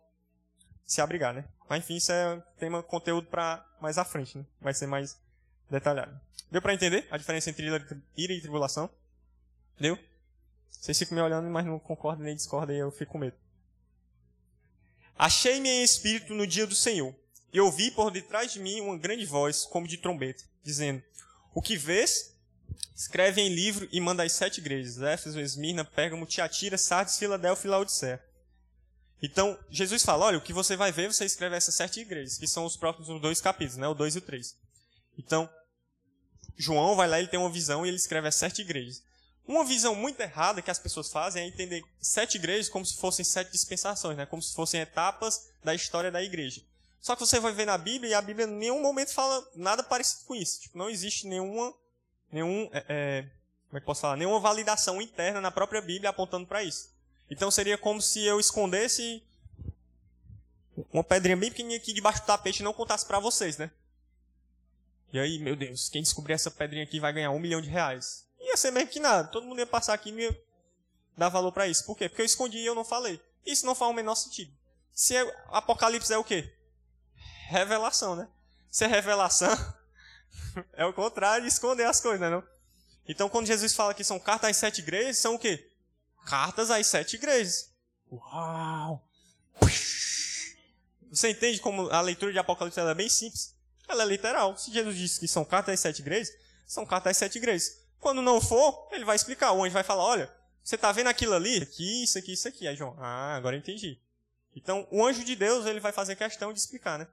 se 0.86 1.01
abrigar, 1.01 1.33
né? 1.33 1.45
Mas 1.69 1.83
enfim, 1.83 1.95
isso 1.95 2.12
é 2.12 2.41
tema 2.57 2.83
conteúdo 2.83 3.27
para 3.27 3.65
mais 3.81 3.97
à 3.97 4.05
frente, 4.05 4.38
né? 4.38 4.45
Vai 4.62 4.73
ser 4.73 4.88
mais 4.88 5.17
detalhado. 5.69 6.19
Deu 6.51 6.62
para 6.62 6.73
entender 6.73 7.07
a 7.09 7.17
diferença 7.17 7.49
entre 7.49 7.65
ira 7.65 8.33
e 8.33 8.41
tribulação? 8.41 8.89
Deu? 9.79 9.97
Vocês 10.69 10.99
ficam 10.99 11.15
me 11.15 11.21
olhando, 11.21 11.49
mas 11.49 11.65
não 11.65 11.79
concordam 11.79 12.25
nem 12.25 12.36
discordam, 12.36 12.75
e 12.75 12.79
eu 12.79 12.91
fico 12.91 13.13
com 13.13 13.17
medo. 13.17 13.38
Achei-me 15.17 15.69
em 15.69 15.83
espírito 15.83 16.33
no 16.33 16.45
dia 16.45 16.67
do 16.67 16.75
Senhor, 16.75 17.15
e 17.53 17.59
ouvi 17.59 17.91
por 17.91 18.09
detrás 18.09 18.51
de 18.51 18.59
mim 18.59 18.81
uma 18.81 18.97
grande 18.97 19.25
voz, 19.25 19.63
como 19.63 19.87
de 19.87 19.97
trombeta, 19.97 20.43
dizendo: 20.63 21.01
O 21.53 21.61
que 21.61 21.77
vês? 21.77 22.33
Escreve 22.95 23.41
em 23.41 23.49
livro 23.49 23.87
e 23.91 24.01
manda 24.01 24.23
às 24.23 24.33
sete 24.33 24.59
igrejas: 24.59 25.01
Éfeso, 25.01 25.39
Esmirna, 25.39 25.85
Pérgamo, 25.85 26.25
Tiatira, 26.25 26.77
Sardes, 26.77 27.17
Filadélfia 27.17 27.67
e 27.67 27.71
Laodicea. 27.71 28.23
Então, 29.21 29.57
Jesus 29.69 30.03
fala: 30.03 30.25
Olha, 30.25 30.37
o 30.37 30.41
que 30.41 30.51
você 30.51 30.75
vai 30.75 30.91
ver, 30.91 31.13
você 31.13 31.25
escreve 31.25 31.55
essas 31.55 31.75
sete 31.75 31.99
igrejas, 31.99 32.37
que 32.37 32.47
são 32.47 32.65
os 32.65 32.75
próximos 32.75 33.21
dois 33.21 33.39
capítulos, 33.39 33.77
né? 33.77 33.87
o 33.87 33.93
2 33.93 34.15
e 34.15 34.17
o 34.17 34.21
3. 34.21 34.55
Então, 35.17 35.49
João 36.57 36.95
vai 36.95 37.07
lá, 37.07 37.19
ele 37.19 37.27
tem 37.27 37.39
uma 37.39 37.49
visão 37.49 37.85
e 37.85 37.89
ele 37.89 37.97
escreve 37.97 38.27
as 38.27 38.35
sete 38.35 38.61
igrejas. 38.61 39.03
Uma 39.45 39.65
visão 39.65 39.93
muito 39.93 40.19
errada 40.21 40.61
que 40.61 40.71
as 40.71 40.79
pessoas 40.79 41.09
fazem 41.11 41.43
é 41.43 41.47
entender 41.47 41.83
sete 41.99 42.35
igrejas 42.35 42.69
como 42.69 42.85
se 42.85 42.95
fossem 42.95 43.25
sete 43.25 43.51
dispensações, 43.51 44.17
né? 44.17 44.25
como 44.25 44.41
se 44.41 44.53
fossem 44.53 44.79
etapas 44.81 45.49
da 45.63 45.75
história 45.75 46.11
da 46.11 46.23
igreja. 46.23 46.61
Só 47.03 47.15
que 47.15 47.19
você 47.19 47.39
vai 47.39 47.51
ver 47.51 47.65
na 47.65 47.77
Bíblia 47.77 48.11
e 48.11 48.13
a 48.15 48.21
Bíblia 48.21 48.47
em 48.47 48.51
nenhum 48.51 48.81
momento 48.81 49.13
fala 49.13 49.47
nada 49.53 49.83
parecido 49.83 50.25
com 50.25 50.33
isso. 50.33 50.61
Tipo, 50.61 50.77
não 50.77 50.89
existe 50.89 51.27
nenhuma, 51.27 51.71
nenhum, 52.31 52.67
é, 52.71 52.85
é, 52.87 53.21
como 53.67 53.77
é 53.77 53.79
que 53.79 53.85
posso 53.85 54.01
falar? 54.01 54.17
Nenhuma 54.17 54.39
validação 54.39 54.99
interna 54.99 55.39
na 55.39 55.51
própria 55.51 55.81
Bíblia 55.81 56.09
apontando 56.09 56.47
para 56.47 56.63
isso. 56.63 56.89
Então 57.29 57.51
seria 57.51 57.77
como 57.77 58.01
se 58.01 58.23
eu 58.23 58.39
escondesse 58.39 59.21
uma 60.91 61.03
pedrinha 61.03 61.37
bem 61.37 61.51
pequenininha 61.51 61.77
aqui 61.77 61.93
debaixo 61.93 62.21
do 62.21 62.25
tapete 62.25 62.61
e 62.61 62.63
não 62.63 62.73
contasse 62.73 63.05
para 63.05 63.19
vocês, 63.19 63.57
né? 63.57 63.69
E 65.11 65.19
aí, 65.19 65.37
meu 65.37 65.55
Deus, 65.55 65.89
quem 65.89 66.01
descobrir 66.01 66.33
essa 66.33 66.49
pedrinha 66.49 66.83
aqui 66.83 66.99
vai 66.99 67.13
ganhar 67.13 67.29
um 67.29 67.39
milhão 67.39 67.61
de 67.61 67.69
reais 67.69 68.23
ia 68.43 68.57
ser 68.57 68.71
mesmo 68.71 68.89
que 68.89 68.99
nada. 68.99 69.27
Todo 69.27 69.45
mundo 69.45 69.59
ia 69.59 69.65
passar 69.65 69.93
aqui 69.93 70.11
e 70.11 70.21
ia 70.21 70.43
dar 71.17 71.29
valor 71.29 71.51
para 71.51 71.67
isso. 71.67 71.85
Por 71.85 71.97
quê? 71.97 72.07
Porque 72.07 72.21
eu 72.21 72.25
escondi 72.25 72.57
e 72.57 72.65
eu 72.65 72.75
não 72.75 72.83
falei. 72.83 73.19
Isso 73.45 73.65
não 73.65 73.75
faz 73.75 73.91
o 73.91 73.93
menor 73.93 74.15
sentido. 74.15 74.51
Se 74.93 75.15
é, 75.15 75.45
Apocalipse 75.47 76.13
é 76.13 76.17
o 76.17 76.23
quê? 76.23 76.53
Revelação, 77.47 78.15
né? 78.15 78.27
Se 78.69 78.86
é 78.86 78.88
revelação, 78.88 79.56
é 80.73 80.86
o 80.86 80.93
contrário 80.93 81.43
de 81.43 81.49
esconder 81.49 81.86
as 81.86 81.99
coisas, 81.99 82.19
né? 82.19 82.29
Não? 82.29 82.43
Então, 83.08 83.29
quando 83.29 83.47
Jesus 83.47 83.75
fala 83.75 83.93
que 83.93 84.03
são 84.03 84.19
cartas 84.19 84.49
às 84.51 84.58
sete 84.58 84.79
igrejas, 84.79 85.17
são 85.17 85.36
o 85.36 85.39
quê? 85.39 85.69
Cartas 86.25 86.71
às 86.71 86.88
sete 86.88 87.15
igrejas. 87.15 87.69
Uau! 88.12 89.06
Você 91.12 91.29
entende 91.29 91.60
como 91.60 91.89
a 91.91 92.01
leitura 92.01 92.32
de 92.32 92.39
Apocalipse 92.39 92.79
é 92.79 92.93
bem 92.93 93.10
simples? 93.10 93.53
Ela 93.88 94.03
é 94.03 94.06
literal. 94.08 94.58
Se 94.58 94.71
Jesus 94.71 94.97
disse 94.97 95.19
que 95.19 95.27
são 95.27 95.45
cartas 95.45 95.75
às 95.75 95.79
sete 95.79 95.99
igrejas, 95.99 96.34
são 96.65 96.86
cartas 96.86 97.12
às 97.12 97.17
sete 97.17 97.38
igrejas. 97.38 97.77
Quando 97.99 98.21
não 98.21 98.41
for, 98.41 98.88
ele 98.91 99.06
vai 99.06 99.15
explicar. 99.15 99.51
O 99.51 99.63
anjo 99.63 99.73
vai 99.73 99.84
falar, 99.84 100.03
olha, 100.03 100.34
você 100.63 100.75
está 100.75 100.91
vendo 100.91 101.08
aquilo 101.08 101.34
ali? 101.34 101.62
Aqui, 101.62 102.03
isso 102.03 102.17
aqui, 102.17 102.34
isso 102.34 102.47
aqui. 102.47 102.67
Aí 102.67 102.75
João, 102.75 102.95
ah, 102.99 103.36
agora 103.36 103.56
eu 103.56 103.60
entendi. 103.60 103.99
Então, 104.56 104.88
o 104.91 105.06
anjo 105.06 105.23
de 105.23 105.36
Deus, 105.36 105.65
ele 105.65 105.79
vai 105.79 105.91
fazer 105.91 106.15
questão 106.15 106.53
de 106.53 106.60
explicar, 106.60 106.97
né? 106.97 107.08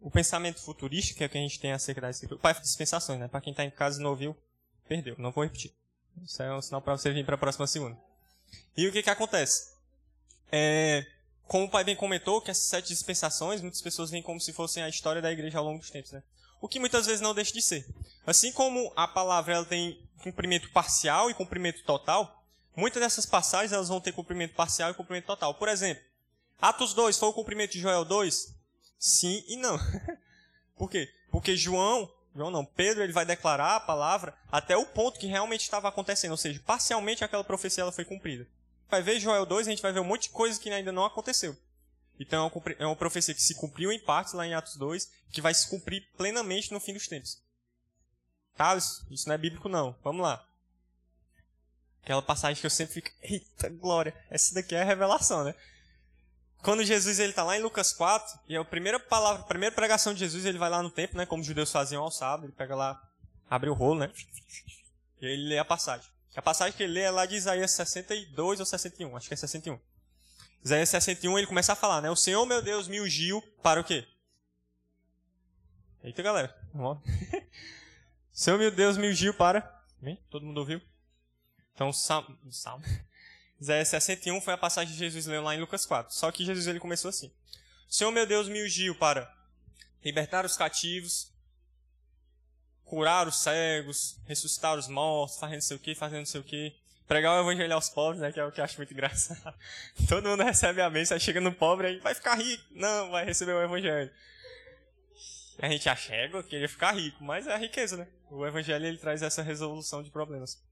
O 0.00 0.10
pensamento 0.10 0.60
futurístico 0.60 1.18
que, 1.18 1.24
é 1.24 1.28
que 1.28 1.38
a 1.38 1.40
gente 1.40 1.58
tem 1.58 1.72
acerca 1.72 2.00
das 2.00 2.20
para 2.40 2.60
dispensações, 2.60 3.18
né? 3.18 3.28
Para 3.28 3.40
quem 3.40 3.52
está 3.52 3.64
em 3.64 3.70
casa 3.70 3.98
e 3.98 4.02
não 4.02 4.10
ouviu, 4.10 4.36
perdeu. 4.86 5.14
Não 5.18 5.32
vou 5.32 5.44
repetir. 5.44 5.72
Isso 6.22 6.42
é 6.42 6.54
um 6.54 6.60
sinal 6.60 6.82
para 6.82 6.96
você 6.96 7.10
vir 7.10 7.24
para 7.24 7.34
a 7.34 7.38
próxima 7.38 7.66
segunda. 7.66 7.96
E 8.76 8.86
o 8.86 8.92
que 8.92 9.02
que 9.02 9.10
acontece? 9.10 9.72
É, 10.52 11.06
como 11.46 11.64
o 11.64 11.70
pai 11.70 11.84
bem 11.84 11.96
comentou, 11.96 12.40
que 12.40 12.50
essas 12.50 12.64
sete 12.64 12.88
dispensações, 12.88 13.60
muitas 13.60 13.80
pessoas 13.80 14.10
veem 14.10 14.22
como 14.22 14.40
se 14.40 14.52
fossem 14.52 14.82
a 14.82 14.88
história 14.88 15.20
da 15.20 15.32
igreja 15.32 15.58
ao 15.58 15.64
longo 15.64 15.78
dos 15.78 15.90
tempos, 15.90 16.12
né? 16.12 16.22
O 16.60 16.68
que 16.68 16.78
muitas 16.78 17.06
vezes 17.06 17.20
não 17.20 17.34
deixa 17.34 17.52
de 17.52 17.60
ser. 17.60 17.86
Assim 18.26 18.52
como 18.52 18.92
a 18.96 19.06
palavra 19.06 19.54
ela 19.54 19.64
tem 19.64 20.00
cumprimento 20.22 20.70
parcial 20.70 21.30
e 21.30 21.34
cumprimento 21.34 21.82
total, 21.84 22.42
muitas 22.74 23.02
dessas 23.02 23.26
passagens 23.26 23.72
elas 23.72 23.88
vão 23.88 24.00
ter 24.00 24.12
cumprimento 24.12 24.54
parcial 24.54 24.90
e 24.90 24.94
cumprimento 24.94 25.26
total. 25.26 25.54
Por 25.54 25.68
exemplo, 25.68 26.02
Atos 26.60 26.94
2 26.94 27.18
foi 27.18 27.28
o 27.28 27.32
cumprimento 27.34 27.72
de 27.72 27.80
Joel 27.80 28.04
2? 28.04 28.53
Sim 29.04 29.44
e 29.46 29.56
não. 29.56 29.78
Por 30.78 30.88
quê? 30.88 31.12
Porque 31.30 31.54
João, 31.54 32.10
João 32.34 32.50
não, 32.50 32.64
Pedro 32.64 33.02
ele 33.02 33.12
vai 33.12 33.26
declarar 33.26 33.76
a 33.76 33.80
palavra 33.80 34.34
até 34.50 34.78
o 34.78 34.86
ponto 34.86 35.20
que 35.20 35.26
realmente 35.26 35.60
estava 35.60 35.90
acontecendo, 35.90 36.30
ou 36.30 36.38
seja, 36.38 36.58
parcialmente 36.64 37.22
aquela 37.22 37.44
profecia 37.44 37.82
ela 37.82 37.92
foi 37.92 38.06
cumprida. 38.06 38.46
Vai 38.88 39.02
ver 39.02 39.20
Joel 39.20 39.44
2, 39.44 39.66
a 39.66 39.70
gente 39.70 39.82
vai 39.82 39.92
ver 39.92 40.00
um 40.00 40.04
monte 40.04 40.22
de 40.22 40.28
coisa 40.30 40.58
que 40.58 40.70
ainda 40.70 40.90
não 40.90 41.04
aconteceu. 41.04 41.54
Então 42.18 42.50
é 42.78 42.86
uma 42.86 42.92
é 42.92 42.96
profecia 42.96 43.34
que 43.34 43.42
se 43.42 43.54
cumpriu 43.56 43.92
em 43.92 44.00
partes 44.00 44.32
lá 44.32 44.46
em 44.46 44.54
Atos 44.54 44.76
2, 44.76 45.10
que 45.30 45.42
vai 45.42 45.52
se 45.52 45.68
cumprir 45.68 46.08
plenamente 46.16 46.72
no 46.72 46.80
fim 46.80 46.94
dos 46.94 47.06
tempos. 47.06 47.38
Carlos, 48.56 49.04
isso 49.10 49.28
não 49.28 49.34
é 49.34 49.38
bíblico 49.38 49.68
não. 49.68 49.94
Vamos 50.02 50.22
lá. 50.22 50.42
Aquela 52.02 52.22
passagem 52.22 52.58
que 52.58 52.64
eu 52.66 52.70
sempre 52.70 52.94
fico, 52.94 53.10
eita 53.20 53.68
glória, 53.68 54.16
essa 54.30 54.54
daqui 54.54 54.74
é 54.74 54.80
a 54.80 54.84
revelação, 54.86 55.44
né? 55.44 55.54
Quando 56.64 56.82
Jesus 56.82 57.18
ele 57.18 57.28
está 57.28 57.44
lá 57.44 57.58
em 57.58 57.60
Lucas 57.60 57.92
4, 57.92 58.40
e 58.48 58.56
é 58.56 58.58
a 58.58 58.64
primeira 58.64 58.98
palavra, 58.98 59.42
a 59.42 59.44
primeira 59.44 59.74
pregação 59.74 60.14
de 60.14 60.20
Jesus, 60.20 60.46
ele 60.46 60.56
vai 60.56 60.70
lá 60.70 60.82
no 60.82 60.90
templo, 60.90 61.18
né, 61.18 61.26
como 61.26 61.42
os 61.42 61.46
judeus 61.46 61.70
faziam 61.70 62.02
ao 62.02 62.10
sábado, 62.10 62.46
ele 62.46 62.52
pega 62.52 62.74
lá, 62.74 62.98
abre 63.50 63.68
o 63.68 63.74
rolo, 63.74 64.00
né? 64.00 64.10
E 65.20 65.26
ele 65.26 65.48
lê 65.48 65.58
a 65.58 65.64
passagem. 65.64 66.08
A 66.34 66.40
passagem 66.40 66.74
que 66.74 66.82
ele 66.82 66.94
lê 66.94 67.02
é 67.02 67.10
lá 67.10 67.26
de 67.26 67.36
Isaías 67.36 67.70
62 67.72 68.60
ou 68.60 68.66
61, 68.66 69.14
acho 69.14 69.28
que 69.28 69.34
é 69.34 69.36
61. 69.36 69.78
Isaías 70.64 70.88
61, 70.88 71.36
ele 71.38 71.46
começa 71.46 71.74
a 71.74 71.76
falar, 71.76 72.00
né? 72.00 72.10
O 72.10 72.16
Senhor, 72.16 72.46
meu 72.46 72.62
Deus, 72.62 72.88
me 72.88 72.98
ungiu 72.98 73.42
para 73.62 73.78
o 73.78 73.84
quê? 73.84 74.08
Eita, 76.02 76.22
galera. 76.22 76.56
Senhor 78.32 78.58
meu 78.58 78.70
Deus 78.70 78.96
me 78.96 79.10
ungiu 79.10 79.34
para. 79.34 79.60
Todo 80.30 80.46
mundo 80.46 80.58
ouviu? 80.58 80.80
Então, 81.74 81.92
Salmo. 81.92 82.38
Salmo. 82.50 82.84
Isaías 83.64 83.88
61 83.88 84.42
foi 84.42 84.52
a 84.52 84.58
passagem 84.58 84.92
que 84.92 84.98
Jesus 84.98 85.24
leu 85.24 85.42
lá 85.42 85.54
em 85.54 85.60
Lucas 85.60 85.86
4. 85.86 86.14
Só 86.14 86.30
que 86.30 86.44
Jesus 86.44 86.66
ele 86.66 86.78
começou 86.78 87.08
assim: 87.08 87.32
Senhor 87.88 88.10
meu 88.10 88.26
Deus 88.26 88.46
me 88.46 88.62
ungiu 88.62 88.94
para 88.94 89.34
libertar 90.04 90.44
os 90.44 90.54
cativos, 90.54 91.32
curar 92.84 93.26
os 93.26 93.42
cegos, 93.42 94.18
ressuscitar 94.26 94.76
os 94.76 94.86
mortos, 94.86 95.38
fazendo 95.38 95.54
não 95.54 95.62
sei 95.62 95.76
o 95.78 95.80
que, 95.80 95.94
fazendo 95.94 96.18
não 96.18 96.26
sei 96.26 96.42
o 96.42 96.44
que, 96.44 96.76
pregar 97.08 97.38
o 97.38 97.40
evangelho 97.40 97.72
aos 97.72 97.88
pobres, 97.88 98.20
né, 98.20 98.30
que 98.30 98.38
é 98.38 98.44
o 98.44 98.52
que 98.52 98.60
eu 98.60 98.64
acho 98.64 98.76
muito 98.76 98.92
engraçado. 98.92 99.54
Todo 100.10 100.28
mundo 100.28 100.42
recebe 100.42 100.82
a 100.82 100.90
bênção, 100.90 101.14
aí 101.14 101.20
chega 101.20 101.40
no 101.40 101.50
pobre 101.50 101.86
aí 101.86 101.98
vai 102.00 102.14
ficar 102.14 102.34
rico. 102.34 102.62
Não, 102.70 103.10
vai 103.12 103.24
receber 103.24 103.54
o 103.54 103.62
evangelho. 103.62 104.10
A 105.58 105.70
gente 105.70 105.88
acha 105.88 106.12
que 106.28 106.42
queria 106.50 106.68
ficar 106.68 106.92
rico, 106.92 107.24
mas 107.24 107.46
é 107.46 107.54
a 107.54 107.56
riqueza, 107.56 107.96
né? 107.96 108.08
O 108.30 108.44
evangelho 108.44 108.84
ele 108.84 108.98
traz 108.98 109.22
essa 109.22 109.40
resolução 109.40 110.02
de 110.02 110.10
problemas. 110.10 110.62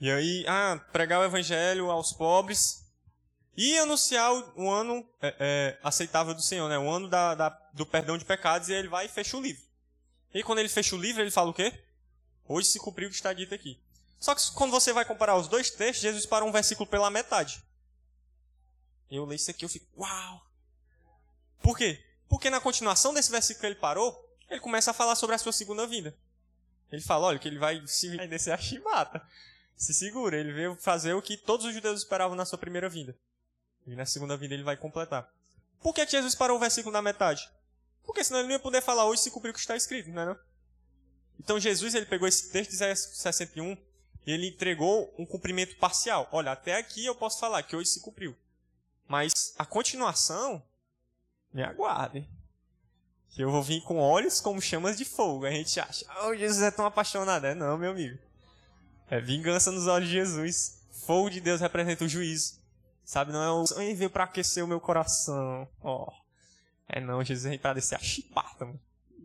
E 0.00 0.10
aí, 0.10 0.44
ah, 0.48 0.80
pregar 0.92 1.20
o 1.20 1.24
evangelho 1.24 1.90
aos 1.90 2.12
pobres 2.12 2.86
e 3.56 3.76
anunciar 3.78 4.32
o, 4.56 4.70
ano 4.70 5.06
é, 5.20 5.36
é, 5.38 5.78
aceitável 5.82 6.32
do 6.32 6.40
Senhor, 6.40 6.68
né? 6.68 6.78
O 6.78 6.88
ano 6.88 7.08
da, 7.08 7.34
da, 7.34 7.48
do 7.74 7.84
perdão 7.84 8.16
de 8.16 8.24
pecados 8.24 8.68
e 8.68 8.72
ele 8.72 8.88
vai 8.88 9.06
e 9.06 9.08
fecha 9.08 9.36
o 9.36 9.40
livro. 9.40 9.62
E 10.32 10.42
quando 10.42 10.60
ele 10.60 10.68
fecha 10.68 10.96
o 10.96 10.98
livro, 10.98 11.20
ele 11.22 11.30
fala 11.30 11.50
o 11.50 11.54
quê? 11.54 11.84
Hoje 12.48 12.68
se 12.68 12.78
cumpriu 12.78 13.08
o 13.08 13.10
que 13.10 13.16
está 13.16 13.32
dito 13.32 13.54
aqui. 13.54 13.78
Só 14.18 14.34
que 14.34 14.42
quando 14.52 14.70
você 14.70 14.92
vai 14.92 15.04
comparar 15.04 15.36
os 15.36 15.48
dois 15.48 15.70
textos, 15.70 16.00
Jesus 16.00 16.24
para 16.24 16.44
um 16.44 16.52
versículo 16.52 16.88
pela 16.88 17.10
metade. 17.10 17.62
Eu 19.10 19.24
leio 19.24 19.36
isso 19.36 19.50
aqui, 19.50 19.64
eu 19.64 19.68
fico, 19.68 19.86
uau! 19.98 20.46
Por 21.60 21.76
quê? 21.76 22.02
Porque 22.28 22.48
na 22.48 22.60
continuação 22.60 23.12
desse 23.12 23.30
versículo 23.30 23.60
que 23.60 23.66
ele 23.66 23.74
parou, 23.74 24.18
ele 24.48 24.60
começa 24.60 24.92
a 24.92 24.94
falar 24.94 25.14
sobre 25.14 25.34
a 25.34 25.38
sua 25.38 25.52
segunda 25.52 25.86
vinda. 25.86 26.16
Ele 26.90 27.02
fala, 27.02 27.26
olha, 27.26 27.38
que 27.38 27.48
ele 27.48 27.58
vai 27.58 27.86
se 27.86 28.16
descer 28.28 28.52
a 28.52 28.58
chibata. 28.58 29.22
Se 29.80 29.94
segura, 29.94 30.36
ele 30.36 30.52
veio 30.52 30.76
fazer 30.76 31.14
o 31.14 31.22
que 31.22 31.38
todos 31.38 31.64
os 31.64 31.72
judeus 31.72 32.00
esperavam 32.00 32.36
na 32.36 32.44
sua 32.44 32.58
primeira 32.58 32.86
vinda. 32.86 33.16
E 33.86 33.96
na 33.96 34.04
segunda 34.04 34.36
vinda 34.36 34.52
ele 34.52 34.62
vai 34.62 34.76
completar. 34.76 35.32
Por 35.80 35.94
que, 35.94 36.06
Jesus 36.06 36.34
parou 36.34 36.58
o 36.58 36.60
versículo 36.60 36.92
na 36.92 37.00
metade? 37.00 37.50
Porque 38.04 38.22
senão 38.22 38.40
ele 38.40 38.48
não 38.48 38.56
ia 38.56 38.60
poder 38.60 38.82
falar 38.82 39.06
hoje 39.06 39.22
se 39.22 39.30
cumprir 39.30 39.52
o 39.52 39.54
que 39.54 39.58
está 39.58 39.74
escrito, 39.74 40.10
não 40.10 40.20
é 40.20 40.26
não? 40.26 40.38
Então 41.38 41.58
Jesus 41.58 41.94
ele 41.94 42.04
pegou 42.04 42.28
esse 42.28 42.52
texto 42.52 42.68
de 42.68 42.76
Isaías 42.76 43.00
61 43.00 43.74
ele 44.26 44.48
entregou 44.48 45.14
um 45.18 45.24
cumprimento 45.24 45.74
parcial. 45.76 46.28
Olha, 46.30 46.52
até 46.52 46.76
aqui 46.76 47.06
eu 47.06 47.14
posso 47.14 47.40
falar 47.40 47.62
que 47.62 47.74
hoje 47.74 47.88
se 47.88 48.00
cumpriu. 48.00 48.36
Mas 49.08 49.54
a 49.58 49.64
continuação, 49.64 50.62
me 51.54 51.62
aguardem. 51.62 52.28
Que 53.30 53.42
eu 53.42 53.50
vou 53.50 53.62
vir 53.62 53.80
com 53.82 53.98
olhos 53.98 54.42
como 54.42 54.60
chamas 54.60 54.98
de 54.98 55.06
fogo. 55.06 55.46
A 55.46 55.50
gente 55.50 55.80
acha, 55.80 56.04
oh, 56.22 56.36
Jesus 56.36 56.62
é 56.62 56.70
tão 56.70 56.84
apaixonado. 56.84 57.46
É 57.46 57.54
não, 57.54 57.78
meu 57.78 57.92
amigo. 57.92 58.18
É 59.10 59.20
vingança 59.20 59.72
nos 59.72 59.88
olhos 59.88 60.08
de 60.08 60.14
Jesus. 60.14 60.80
Fogo 61.04 61.28
de 61.28 61.40
Deus 61.40 61.60
representa 61.60 62.04
o 62.04 62.08
juízo. 62.08 62.60
Sabe, 63.04 63.32
não 63.32 63.42
é 63.42 63.50
o 63.50 63.66
sonho 63.66 63.96
veio 63.96 64.08
para 64.08 64.22
aquecer 64.22 64.64
o 64.64 64.68
meu 64.68 64.80
coração. 64.80 65.68
Ó. 65.82 66.06
Oh. 66.06 66.12
É 66.88 67.00
não, 67.00 67.22
Jesus 67.24 67.50
vem 67.50 67.58
para 67.58 67.74
descer 67.74 67.96
a 67.96 67.98
chipata, 67.98 68.64
mano. 68.64 68.80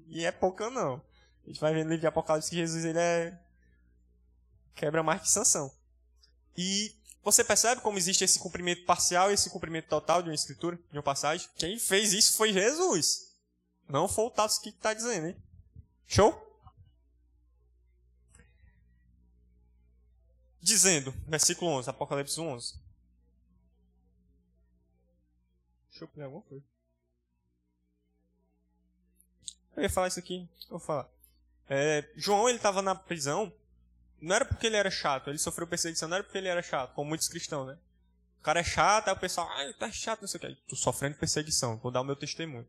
E 0.08 0.26
é 0.26 0.32
pouca 0.32 0.71
não. 0.71 1.00
A 1.43 1.48
gente 1.48 1.60
vai 1.60 1.71
ver 1.71 1.84
no 1.84 1.91
livro 1.91 2.02
de 2.02 2.08
Apocalipse 2.08 2.50
que 2.50 2.56
Jesus 2.56 2.84
ele 2.84 2.98
é 2.98 3.39
quebra 4.74 5.04
mais 5.04 5.21
que 5.21 5.30
sanção. 5.30 5.71
E 6.58 6.95
você 7.24 7.43
percebe 7.43 7.82
como 7.82 7.98
existe 7.98 8.24
esse 8.24 8.39
cumprimento 8.39 8.86
parcial 8.86 9.30
e 9.30 9.36
esse 9.36 9.50
cumprimento 9.52 9.88
total 9.88 10.21
de 10.21 10.30
uma 10.30 10.36
escritura, 10.36 10.78
de 10.91 10.98
uma 10.98 11.04
passagem? 11.04 11.48
Quem 11.58 11.78
fez 11.78 12.12
isso 12.12 12.38
foi 12.38 12.52
Jesus. 12.52 13.28
Não 13.88 14.08
foi 14.08 14.26
o 14.26 14.32
Tatos 14.32 14.58
que 14.58 14.69
está 14.69 14.93
dizendo, 14.93 15.28
hein? 15.28 15.38
Show? 16.08 16.45
Dizendo, 20.65 21.12
versículo 21.28 21.69
11, 21.73 21.91
Apocalipse 21.91 22.41
11. 22.41 22.73
Deixa 25.91 26.04
eu 26.04 26.08
pegar 26.08 26.25
alguma 26.25 26.41
coisa. 26.41 26.65
Eu 29.78 29.84
ia 29.84 29.89
falar 29.91 30.08
isso 30.08 30.17
aqui, 30.17 30.49
vou 30.67 30.80
falar. 30.80 31.08
É, 31.69 32.10
João, 32.15 32.49
ele 32.49 32.58
estava 32.58 32.82
na 32.82 32.95
prisão, 32.95 33.54
não 34.19 34.36
era 34.36 34.43
porque 34.43 34.65
ele 34.65 34.75
era 34.75 34.89
chato, 34.89 35.30
ele 35.30 35.38
sofreu 35.38 35.67
perseguição, 35.67 36.10
não 36.10 36.15
era 36.15 36.23
porque 36.23 36.39
ele 36.39 36.47
era 36.47 36.63
chato, 36.63 36.95
como 36.95 37.10
muitos 37.10 37.28
cristãos, 37.28 37.67
né? 37.67 37.78
O 38.39 38.41
cara 38.41 38.62
é 38.62 38.63
chato, 38.63 39.10
aí 39.10 39.13
o 39.13 39.19
pessoal, 39.19 39.47
ah, 39.47 39.71
tá 39.78 39.91
chato, 39.91 40.21
não 40.21 40.28
sei 40.28 40.39
o 40.39 40.41
que. 40.41 40.56
Tô 40.67 40.75
sofrendo 40.75 41.15
perseguição, 41.15 41.78
vou 41.78 41.91
dar 41.91 42.01
o 42.01 42.06
meu 42.06 42.15
testemunho. 42.15 42.67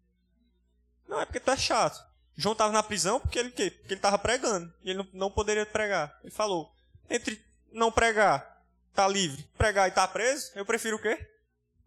Não, 1.09 1.19
é 1.19 1.25
porque 1.25 1.41
tu 1.41 1.51
é 1.51 1.57
chato. 1.57 2.07
João 2.37 2.53
estava 2.53 2.75
na 2.75 2.83
prisão 2.83 3.19
porque 3.19 3.39
ele 3.39 3.53
quê? 3.53 3.71
Porque 3.71 3.95
ele 3.95 3.99
estava 3.99 4.19
pregando. 4.19 4.71
E 4.85 4.91
ele 4.91 4.99
não, 4.99 5.09
não 5.15 5.31
poderia 5.31 5.65
pregar. 5.65 6.21
Ele 6.23 6.31
falou: 6.31 6.71
entre 7.09 7.43
não 7.77 7.93
pregar, 7.93 8.65
tá 8.95 9.07
livre, 9.07 9.47
pregar 9.59 9.87
e 9.87 9.93
tá 9.93 10.09
preso, 10.09 10.51
eu 10.55 10.65
prefiro 10.65 10.97
o 10.97 10.99
quê? 10.99 11.31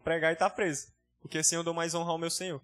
Pregar 0.04 0.32
e 0.32 0.36
tá 0.36 0.48
preso. 0.48 0.88
Porque 1.20 1.40
assim 1.40 1.56
eu 1.56 1.64
dou 1.64 1.74
mais 1.74 1.96
honra 1.96 2.12
ao 2.12 2.18
meu 2.18 2.30
Senhor. 2.30 2.62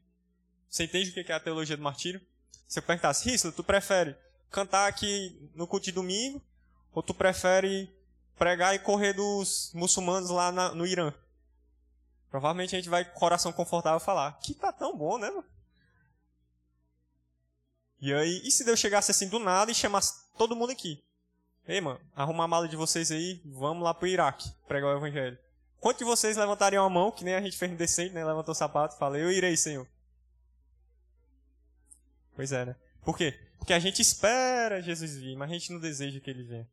Você 0.69 0.83
entende 0.83 1.09
o 1.09 1.13
que 1.13 1.31
é 1.31 1.35
a 1.35 1.39
teologia 1.39 1.75
do 1.75 1.81
martírio? 1.81 2.21
Se 2.67 2.77
eu 2.77 2.83
perguntasse, 2.83 3.27
Risla, 3.27 3.51
tu 3.51 3.63
prefere 3.63 4.15
cantar 4.51 4.87
aqui 4.87 5.51
no 5.55 5.65
culto 5.65 5.85
de 5.85 5.91
domingo 5.91 6.39
ou 6.93 7.01
tu 7.01 7.15
prefere 7.15 7.91
pregar 8.37 8.75
e 8.75 8.79
correr 8.79 9.13
dos 9.13 9.71
muçulmanos 9.73 10.29
lá 10.29 10.51
na, 10.51 10.75
no 10.75 10.85
Irã? 10.85 11.11
Provavelmente 12.29 12.75
a 12.75 12.79
gente 12.79 12.89
vai 12.89 13.05
com 13.05 13.17
o 13.17 13.19
coração 13.19 13.51
confortável 13.51 13.99
falar, 13.99 14.33
que 14.33 14.53
tá 14.53 14.71
tão 14.71 14.95
bom, 14.95 15.17
né? 15.17 15.31
Mano? 15.31 15.45
E 17.99 18.13
aí, 18.13 18.41
e 18.43 18.51
se 18.51 18.63
Deus 18.63 18.79
chegasse 18.79 19.09
assim 19.09 19.27
do 19.27 19.39
nada 19.39 19.71
e 19.71 19.75
chamasse 19.75 20.13
todo 20.37 20.55
mundo 20.55 20.71
aqui? 20.71 21.03
Ei, 21.67 21.81
mano, 21.81 21.99
arruma 22.15 22.43
a 22.43 22.47
mala 22.47 22.67
de 22.67 22.75
vocês 22.75 23.11
aí, 23.11 23.41
vamos 23.43 23.83
lá 23.83 23.93
pro 23.93 24.07
Iraque 24.07 24.51
pregar 24.67 24.93
o 24.93 24.97
evangelho. 24.97 25.37
Quantos 25.79 25.99
de 25.99 26.05
vocês 26.05 26.37
levantariam 26.37 26.85
a 26.85 26.89
mão, 26.89 27.11
que 27.11 27.23
nem 27.23 27.33
a 27.35 27.41
gente 27.41 27.57
fez 27.57 27.71
no 27.71 27.77
decente, 27.77 28.13
né? 28.13 28.23
Levantou 28.23 28.51
o 28.51 28.55
sapato 28.55 28.95
e 28.95 28.99
falou, 28.99 29.17
eu 29.17 29.31
irei, 29.31 29.57
Senhor. 29.57 29.87
Pois 32.35 32.51
é, 32.51 32.65
né? 32.65 32.75
Por 33.03 33.17
quê? 33.17 33.39
Porque 33.57 33.73
a 33.73 33.79
gente 33.79 34.01
espera 34.01 34.81
Jesus 34.81 35.15
vir, 35.15 35.35
mas 35.35 35.49
a 35.49 35.53
gente 35.53 35.71
não 35.71 35.79
deseja 35.79 36.19
que 36.19 36.29
ele 36.29 36.43
venha. 36.43 36.67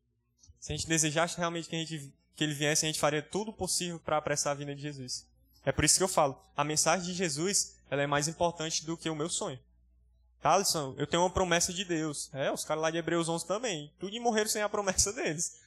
Se 0.61 0.73
a 0.73 0.77
gente 0.77 0.87
desejasse 0.87 1.39
realmente 1.39 1.69
que, 1.69 1.77
a 1.77 1.79
gente, 1.79 2.15
que 2.35 2.45
ele 2.45 2.55
viesse, 2.55 2.85
a 2.85 2.89
gente 2.89 3.01
faria 3.01 3.23
tudo 3.23 3.53
possível 3.53 3.99
para 3.99 4.19
apressar 4.19 4.53
a 4.53 4.55
vinda 4.55 4.75
de 4.75 4.83
Jesus. 4.83 5.27
É 5.65 5.73
por 5.73 5.85
isso 5.85 5.97
que 5.97 6.05
eu 6.05 6.09
falo, 6.09 6.39
a 6.57 6.65
mensagem 6.65 7.07
de 7.07 7.15
Jesus 7.15 7.77
ela 7.91 8.03
é 8.03 8.07
mais 8.07 8.29
importante 8.29 8.85
do 8.85 8.97
que 8.97 9.09
o 9.09 9.15
meu 9.15 9.29
sonho. 9.29 9.59
Alisson, 10.43 10.95
eu 10.99 11.07
tenho 11.07 11.23
uma 11.23 11.31
promessa 11.31 11.73
de 11.73 11.85
Deus. 11.85 12.31
É, 12.33 12.51
os 12.51 12.65
caras 12.65 12.83
lá 12.83 12.91
de 12.91 12.99
Hebreus 12.99 13.29
11 13.29 13.47
também. 13.47 13.93
Tudo 13.99 14.21
morreram 14.21 14.51
sem 14.51 14.63
a 14.63 14.69
promessa 14.69 15.13
deles. 15.13 15.61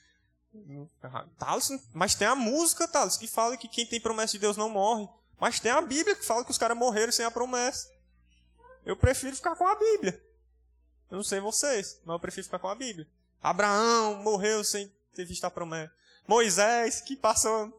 Thaleson, 1.38 1.80
mas 1.94 2.16
tem 2.16 2.28
a 2.28 2.36
música, 2.36 2.88
Thales, 2.88 3.18
que 3.18 3.28
fala 3.28 3.58
que 3.58 3.68
quem 3.68 3.86
tem 3.86 4.00
promessa 4.00 4.34
de 4.34 4.40
Deus 4.40 4.58
não 4.58 4.70
morre. 4.70 5.08
Mas 5.40 5.60
tem 5.60 5.72
a 5.72 5.82
Bíblia 5.82 6.16
que 6.16 6.26
fala 6.26 6.46
que 6.46 6.52
os 6.52 6.58
caras 6.58 6.78
morreram 6.78 7.12
sem 7.12 7.26
a 7.26 7.32
promessa. 7.32 7.90
Eu 8.86 8.96
prefiro 8.96 9.36
ficar 9.36 9.56
com 9.56 9.68
a 9.68 9.76
Bíblia. 9.76 10.22
Eu 11.10 11.18
não 11.18 11.24
sei 11.24 11.40
vocês, 11.40 12.00
mas 12.06 12.14
eu 12.14 12.20
prefiro 12.20 12.46
ficar 12.46 12.60
com 12.60 12.70
a 12.70 12.76
Bíblia. 12.76 13.08
Abraão 13.42 14.16
morreu 14.24 14.64
sem 14.64 14.92
ter 15.14 15.26
visto 15.26 15.44
a 15.46 15.52
promessa. 15.52 15.92
Moisés, 16.28 17.02
que 17.02 17.16
passou 17.16 17.72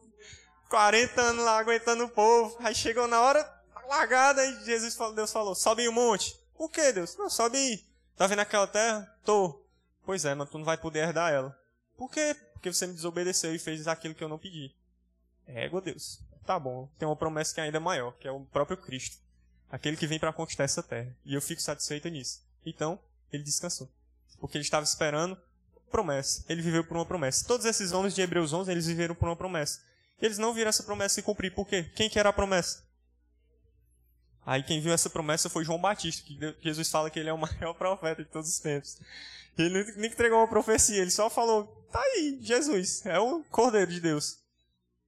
40 0.69 1.19
anos 1.19 1.43
lá 1.43 1.57
aguentando 1.57 2.05
o 2.05 2.09
povo. 2.09 2.55
Aí 2.59 2.75
chegou 2.75 3.07
na 3.07 3.21
hora 3.21 3.57
largada 3.87 4.45
e 4.45 4.65
Jesus 4.65 4.95
falou, 4.95 5.15
Deus 5.15 5.31
falou, 5.31 5.55
sobe 5.55 5.87
o 5.87 5.91
um 5.91 5.93
monte. 5.93 6.36
Por 6.57 6.71
que, 6.71 6.91
Deus? 6.91 7.15
Não, 7.15 7.29
sobe 7.29 7.57
aí. 7.57 7.85
Tá 8.15 8.25
vendo 8.25 8.39
aquela 8.39 8.67
terra? 8.67 9.15
Tô. 9.23 9.63
Pois 10.03 10.25
é, 10.25 10.33
mas 10.33 10.49
tu 10.49 10.57
não 10.57 10.65
vai 10.65 10.77
poder 10.77 10.99
herdar 10.99 11.31
ela. 11.31 11.57
Por 11.95 12.09
quê? 12.09 12.35
Porque 12.53 12.73
você 12.73 12.87
me 12.87 12.93
desobedeceu 12.93 13.53
e 13.53 13.59
fez 13.59 13.87
aquilo 13.87 14.15
que 14.15 14.23
eu 14.23 14.29
não 14.29 14.39
pedi. 14.39 14.73
Égua, 15.45 15.81
Deus. 15.81 16.19
Tá 16.45 16.59
bom. 16.59 16.89
Tem 16.97 17.07
uma 17.07 17.15
promessa 17.15 17.53
que 17.53 17.59
é 17.59 17.63
ainda 17.65 17.79
maior, 17.79 18.13
que 18.13 18.27
é 18.27 18.31
o 18.31 18.41
próprio 18.45 18.77
Cristo. 18.77 19.17
Aquele 19.69 19.97
que 19.97 20.07
vem 20.07 20.17
para 20.17 20.33
conquistar 20.33 20.63
essa 20.63 20.81
terra. 20.81 21.15
E 21.25 21.33
eu 21.35 21.41
fico 21.41 21.61
satisfeito 21.61 22.07
nisso. 22.09 22.41
Então, 22.65 22.99
ele 23.31 23.43
descansou. 23.43 23.89
Porque 24.39 24.57
ele 24.57 24.63
estava 24.63 24.83
esperando 24.83 25.37
promessa. 25.91 26.43
Ele 26.47 26.61
viveu 26.61 26.83
por 26.83 26.97
uma 26.97 27.05
promessa. 27.05 27.45
Todos 27.45 27.65
esses 27.65 27.91
homens 27.91 28.15
de 28.15 28.21
Hebreus 28.21 28.53
11, 28.53 28.71
eles 28.71 28.87
viveram 28.87 29.15
por 29.15 29.27
uma 29.27 29.35
promessa. 29.35 29.81
E 30.21 30.25
eles 30.25 30.37
não 30.37 30.53
viram 30.53 30.69
essa 30.69 30.83
promessa 30.83 31.15
se 31.15 31.21
cumprir. 31.21 31.53
Por 31.53 31.67
quê? 31.67 31.83
Quem 31.95 32.09
que 32.09 32.19
era 32.19 32.29
a 32.29 32.33
promessa? 32.33 32.83
Aí 34.47 34.63
quem 34.63 34.79
viu 34.79 34.93
essa 34.93 35.09
promessa 35.09 35.49
foi 35.49 35.65
João 35.65 35.77
Batista, 35.77 36.23
que 36.25 36.55
Jesus 36.61 36.89
fala 36.89 37.09
que 37.09 37.19
ele 37.19 37.27
é 37.27 37.33
o 37.33 37.37
maior 37.37 37.73
profeta 37.73 38.23
de 38.23 38.29
todos 38.29 38.49
os 38.49 38.59
tempos. 38.59 38.97
Ele 39.57 39.83
nem 39.97 40.09
entregou 40.09 40.37
uma 40.37 40.47
profecia, 40.47 41.01
ele 41.01 41.11
só 41.11 41.29
falou, 41.29 41.65
tá 41.91 41.99
aí, 41.99 42.39
Jesus, 42.41 43.05
é 43.05 43.19
o 43.19 43.43
Cordeiro 43.51 43.91
de 43.91 43.99
Deus. 43.99 44.39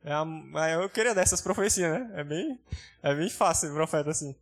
É 0.04 0.12
a, 0.12 0.26
eu 0.72 0.90
queria 0.90 1.16
dessas 1.16 1.40
profecias, 1.40 1.90
né? 1.90 2.12
É 2.16 2.24
bem, 2.24 2.60
é 3.02 3.16
bem 3.16 3.30
fácil 3.30 3.74
profeta 3.74 4.10
assim. 4.10 4.36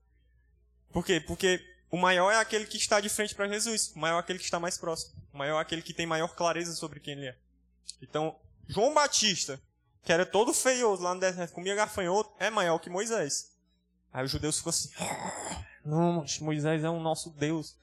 Por 0.92 1.06
quê? 1.06 1.20
Porque 1.20 1.64
o 1.92 1.98
maior 1.98 2.32
é 2.32 2.38
aquele 2.38 2.66
que 2.66 2.78
está 2.78 3.00
de 3.00 3.08
frente 3.08 3.36
para 3.36 3.48
Jesus, 3.48 3.92
o 3.96 4.00
maior 4.00 4.18
é 4.18 4.20
aquele 4.22 4.40
que 4.40 4.46
está 4.46 4.60
mais 4.60 4.80
próximo, 4.80 5.14
o 5.32 5.38
maior 5.38 5.60
é 5.60 5.62
aquele 5.62 5.84
que 5.84 5.94
tem 5.94 6.08
maior 6.08 6.30
clareza 6.30 6.74
sobre 6.74 7.00
quem 7.00 7.14
ele 7.14 7.28
é. 7.28 7.36
Então, 8.02 8.36
João 8.68 8.96
Batista, 8.96 9.62
que 10.04 10.12
era 10.12 10.26
todo 10.26 10.56
feioso 10.56 11.04
lá 11.04 11.14
no 11.14 11.20
deserto, 11.20 11.54
comia 11.54 11.76
gafanhoto, 11.76 12.34
é 12.40 12.50
maior 12.50 12.80
que 12.80 12.90
Moisés. 12.90 13.57
Aí 14.18 14.26
os 14.26 14.32
judeus 14.32 14.58
ficam 14.58 14.72
assim, 14.72 14.90
ah, 15.00 15.64
não, 15.86 16.26
Moisés 16.42 16.84
é 16.84 16.90
o 16.90 17.00
nosso 17.00 17.30
Deus. 17.30 17.76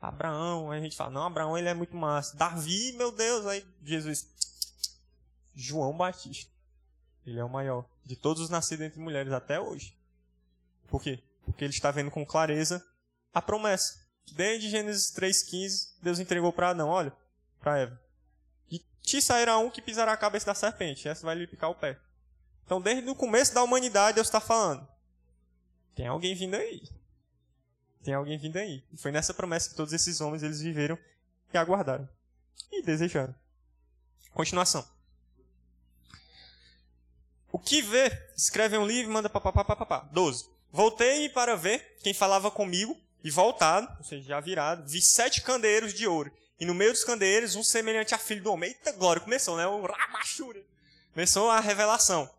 Abraão, 0.00 0.70
aí 0.70 0.80
a 0.80 0.82
gente 0.82 0.96
fala, 0.96 1.10
não, 1.10 1.26
Abraão 1.26 1.58
ele 1.58 1.68
é 1.68 1.74
muito 1.74 1.94
massa. 1.94 2.34
Davi, 2.34 2.92
meu 2.92 3.12
Deus, 3.12 3.44
aí 3.44 3.62
Jesus, 3.84 4.26
João 5.54 5.94
Batista, 5.94 6.50
ele 7.26 7.38
é 7.38 7.44
o 7.44 7.48
maior 7.50 7.84
de 8.06 8.16
todos 8.16 8.42
os 8.42 8.48
nascidos 8.48 8.86
entre 8.86 8.98
mulheres 9.00 9.34
até 9.34 9.60
hoje. 9.60 9.94
Por 10.88 11.02
quê? 11.02 11.22
Porque 11.44 11.62
ele 11.62 11.74
está 11.74 11.90
vendo 11.90 12.10
com 12.10 12.24
clareza 12.24 12.82
a 13.34 13.42
promessa. 13.42 14.00
Desde 14.32 14.70
Gênesis 14.70 15.12
3,15, 15.14 15.98
Deus 16.00 16.18
entregou 16.18 16.54
para 16.54 16.70
Adão, 16.70 16.88
olha, 16.88 17.12
para 17.60 17.80
Eva. 17.80 18.00
E 18.70 18.78
te 19.02 19.20
sairá 19.20 19.58
um 19.58 19.68
que 19.68 19.82
pisará 19.82 20.14
a 20.14 20.16
cabeça 20.16 20.46
da 20.46 20.54
serpente, 20.54 21.06
essa 21.06 21.26
vai 21.26 21.34
lhe 21.34 21.46
picar 21.46 21.68
o 21.68 21.74
pé. 21.74 22.00
Então, 22.64 22.80
desde 22.80 23.10
o 23.10 23.14
começo 23.14 23.52
da 23.52 23.62
humanidade, 23.62 24.14
Deus 24.14 24.28
está 24.28 24.40
falando, 24.40 24.88
tem 25.94 26.06
alguém 26.06 26.34
vindo 26.34 26.54
aí. 26.54 26.82
Tem 28.02 28.14
alguém 28.14 28.38
vindo 28.38 28.56
aí. 28.56 28.82
E 28.92 28.96
foi 28.96 29.12
nessa 29.12 29.32
promessa 29.32 29.70
que 29.70 29.76
todos 29.76 29.92
esses 29.92 30.20
homens 30.20 30.42
eles 30.42 30.60
viveram 30.60 30.98
e 31.52 31.58
aguardaram. 31.58 32.08
E 32.70 32.82
desejaram. 32.82 33.34
Continuação. 34.32 34.86
O 37.50 37.58
que 37.58 37.82
vê? 37.82 38.10
Escreve 38.36 38.78
um 38.78 38.86
livro 38.86 39.10
e 39.10 39.14
manda 39.14 39.28
papapá, 39.28 39.64
papapá. 39.64 40.08
12. 40.12 40.48
Voltei 40.70 41.28
para 41.28 41.54
ver 41.54 41.96
quem 42.02 42.14
falava 42.14 42.50
comigo 42.50 42.98
e 43.22 43.30
voltado, 43.30 43.86
ou 43.98 44.04
seja, 44.04 44.26
já 44.26 44.40
virado, 44.40 44.88
vi 44.88 45.00
sete 45.00 45.42
candeeiros 45.42 45.92
de 45.92 46.06
ouro. 46.06 46.32
E 46.58 46.64
no 46.64 46.74
meio 46.74 46.92
dos 46.92 47.04
candeeiros, 47.04 47.54
um 47.54 47.62
semelhante 47.62 48.14
a 48.14 48.18
filho 48.18 48.42
do 48.42 48.52
homem. 48.52 48.70
Eita 48.70 48.92
glória, 48.92 49.20
começou, 49.20 49.56
né? 49.56 49.66
O 49.66 49.84
Ramachura. 49.84 50.62
Começou 51.12 51.50
a 51.50 51.60
revelação. 51.60 52.30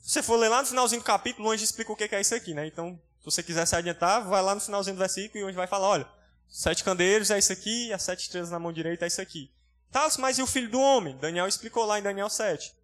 Se 0.00 0.12
você 0.12 0.22
for 0.22 0.36
ler 0.36 0.48
lá 0.48 0.62
no 0.62 0.68
finalzinho 0.68 1.00
do 1.00 1.04
capítulo, 1.04 1.48
o 1.48 1.50
anjo 1.52 1.62
explica 1.62 1.92
o 1.92 1.96
que 1.96 2.04
é 2.14 2.20
isso 2.20 2.34
aqui, 2.34 2.54
né? 2.54 2.66
Então, 2.66 2.98
se 3.20 3.24
você 3.24 3.42
quiser 3.42 3.66
se 3.66 3.76
adiantar, 3.76 4.26
vai 4.26 4.42
lá 4.42 4.54
no 4.54 4.60
finalzinho 4.60 4.96
do 4.96 4.98
versículo 4.98 5.38
e 5.38 5.44
o 5.44 5.48
anjo 5.48 5.56
vai 5.56 5.66
falar, 5.66 5.88
olha, 5.88 6.08
sete 6.48 6.82
candeeiros 6.82 7.30
é 7.30 7.38
isso 7.38 7.52
aqui, 7.52 7.92
as 7.92 8.02
sete 8.02 8.22
estrelas 8.22 8.50
na 8.50 8.58
mão 8.58 8.72
direita 8.72 9.04
é 9.04 9.08
isso 9.08 9.20
aqui. 9.20 9.50
Tá, 9.90 10.08
mas 10.18 10.38
e 10.38 10.42
o 10.42 10.46
filho 10.46 10.70
do 10.70 10.80
homem? 10.80 11.16
Daniel 11.18 11.46
explicou 11.46 11.84
lá 11.84 11.98
em 11.98 12.02
Daniel 12.02 12.30
7. 12.30 12.74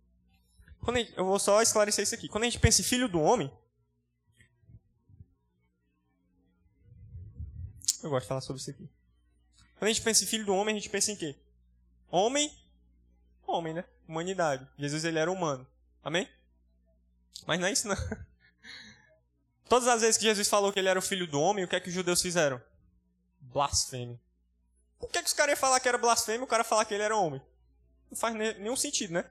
Gente, 0.94 1.14
eu 1.16 1.24
vou 1.24 1.38
só 1.38 1.62
esclarecer 1.62 2.02
isso 2.02 2.14
aqui. 2.14 2.28
Quando 2.28 2.44
a 2.44 2.46
gente 2.46 2.60
pensa 2.60 2.80
em 2.80 2.84
filho 2.84 3.08
do 3.08 3.20
homem, 3.20 3.50
eu 8.02 8.10
gosto 8.10 8.22
de 8.22 8.28
falar 8.28 8.40
sobre 8.40 8.60
isso 8.60 8.70
aqui. 8.70 8.88
Quando 9.78 9.88
a 9.88 9.92
gente 9.92 10.02
pensa 10.02 10.24
em 10.24 10.26
filho 10.26 10.44
do 10.44 10.54
homem, 10.54 10.74
a 10.74 10.78
gente 10.78 10.90
pensa 10.90 11.10
em 11.10 11.16
quê? 11.16 11.36
Homem, 12.08 12.52
homem, 13.46 13.74
né? 13.74 13.84
humanidade. 14.08 14.66
Jesus 14.78 15.04
ele 15.04 15.18
era 15.18 15.30
humano. 15.30 15.66
Amém? 16.02 16.28
Mas 17.44 17.58
não 17.58 17.66
é 17.66 17.72
isso 17.72 17.88
não. 17.88 17.96
Todas 19.68 19.88
as 19.88 20.00
vezes 20.00 20.16
que 20.16 20.24
Jesus 20.24 20.48
falou 20.48 20.72
que 20.72 20.78
ele 20.78 20.88
era 20.88 20.98
o 20.98 21.02
filho 21.02 21.26
do 21.26 21.40
homem, 21.40 21.64
o 21.64 21.68
que 21.68 21.74
é 21.74 21.80
que 21.80 21.88
os 21.88 21.94
judeus 21.94 22.22
fizeram? 22.22 22.62
Blasfêmia. 23.40 24.20
Por 24.98 25.10
que, 25.10 25.20
que 25.20 25.28
os 25.28 25.32
caras 25.32 25.52
iam 25.52 25.60
falar 25.60 25.80
que 25.80 25.88
era 25.88 25.98
blasfêmia 25.98 26.40
e 26.40 26.44
o 26.44 26.46
cara 26.46 26.64
falar 26.64 26.84
que 26.84 26.94
ele 26.94 27.02
era 27.02 27.16
homem? 27.16 27.42
Não 28.10 28.16
faz 28.16 28.34
nenhum 28.34 28.76
sentido, 28.76 29.12
né? 29.12 29.24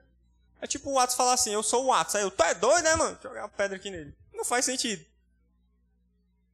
É 0.62 0.68
tipo 0.68 0.92
o 0.92 1.00
Atos 1.00 1.16
falar 1.16 1.34
assim, 1.34 1.52
eu 1.52 1.64
sou 1.64 1.86
o 1.86 1.94
Atos. 1.94 2.16
Aí 2.16 2.24
eu, 2.24 2.32
tu 2.32 2.44
é 2.44 2.54
doido, 2.54 2.84
né, 2.84 2.96
mano? 2.96 3.18
Jogar 3.22 3.44
uma 3.44 3.50
pedra 3.50 3.78
aqui 3.78 3.90
nele. 3.90 4.16
Não 4.34 4.44
faz 4.44 4.66
sentido. 4.66 5.06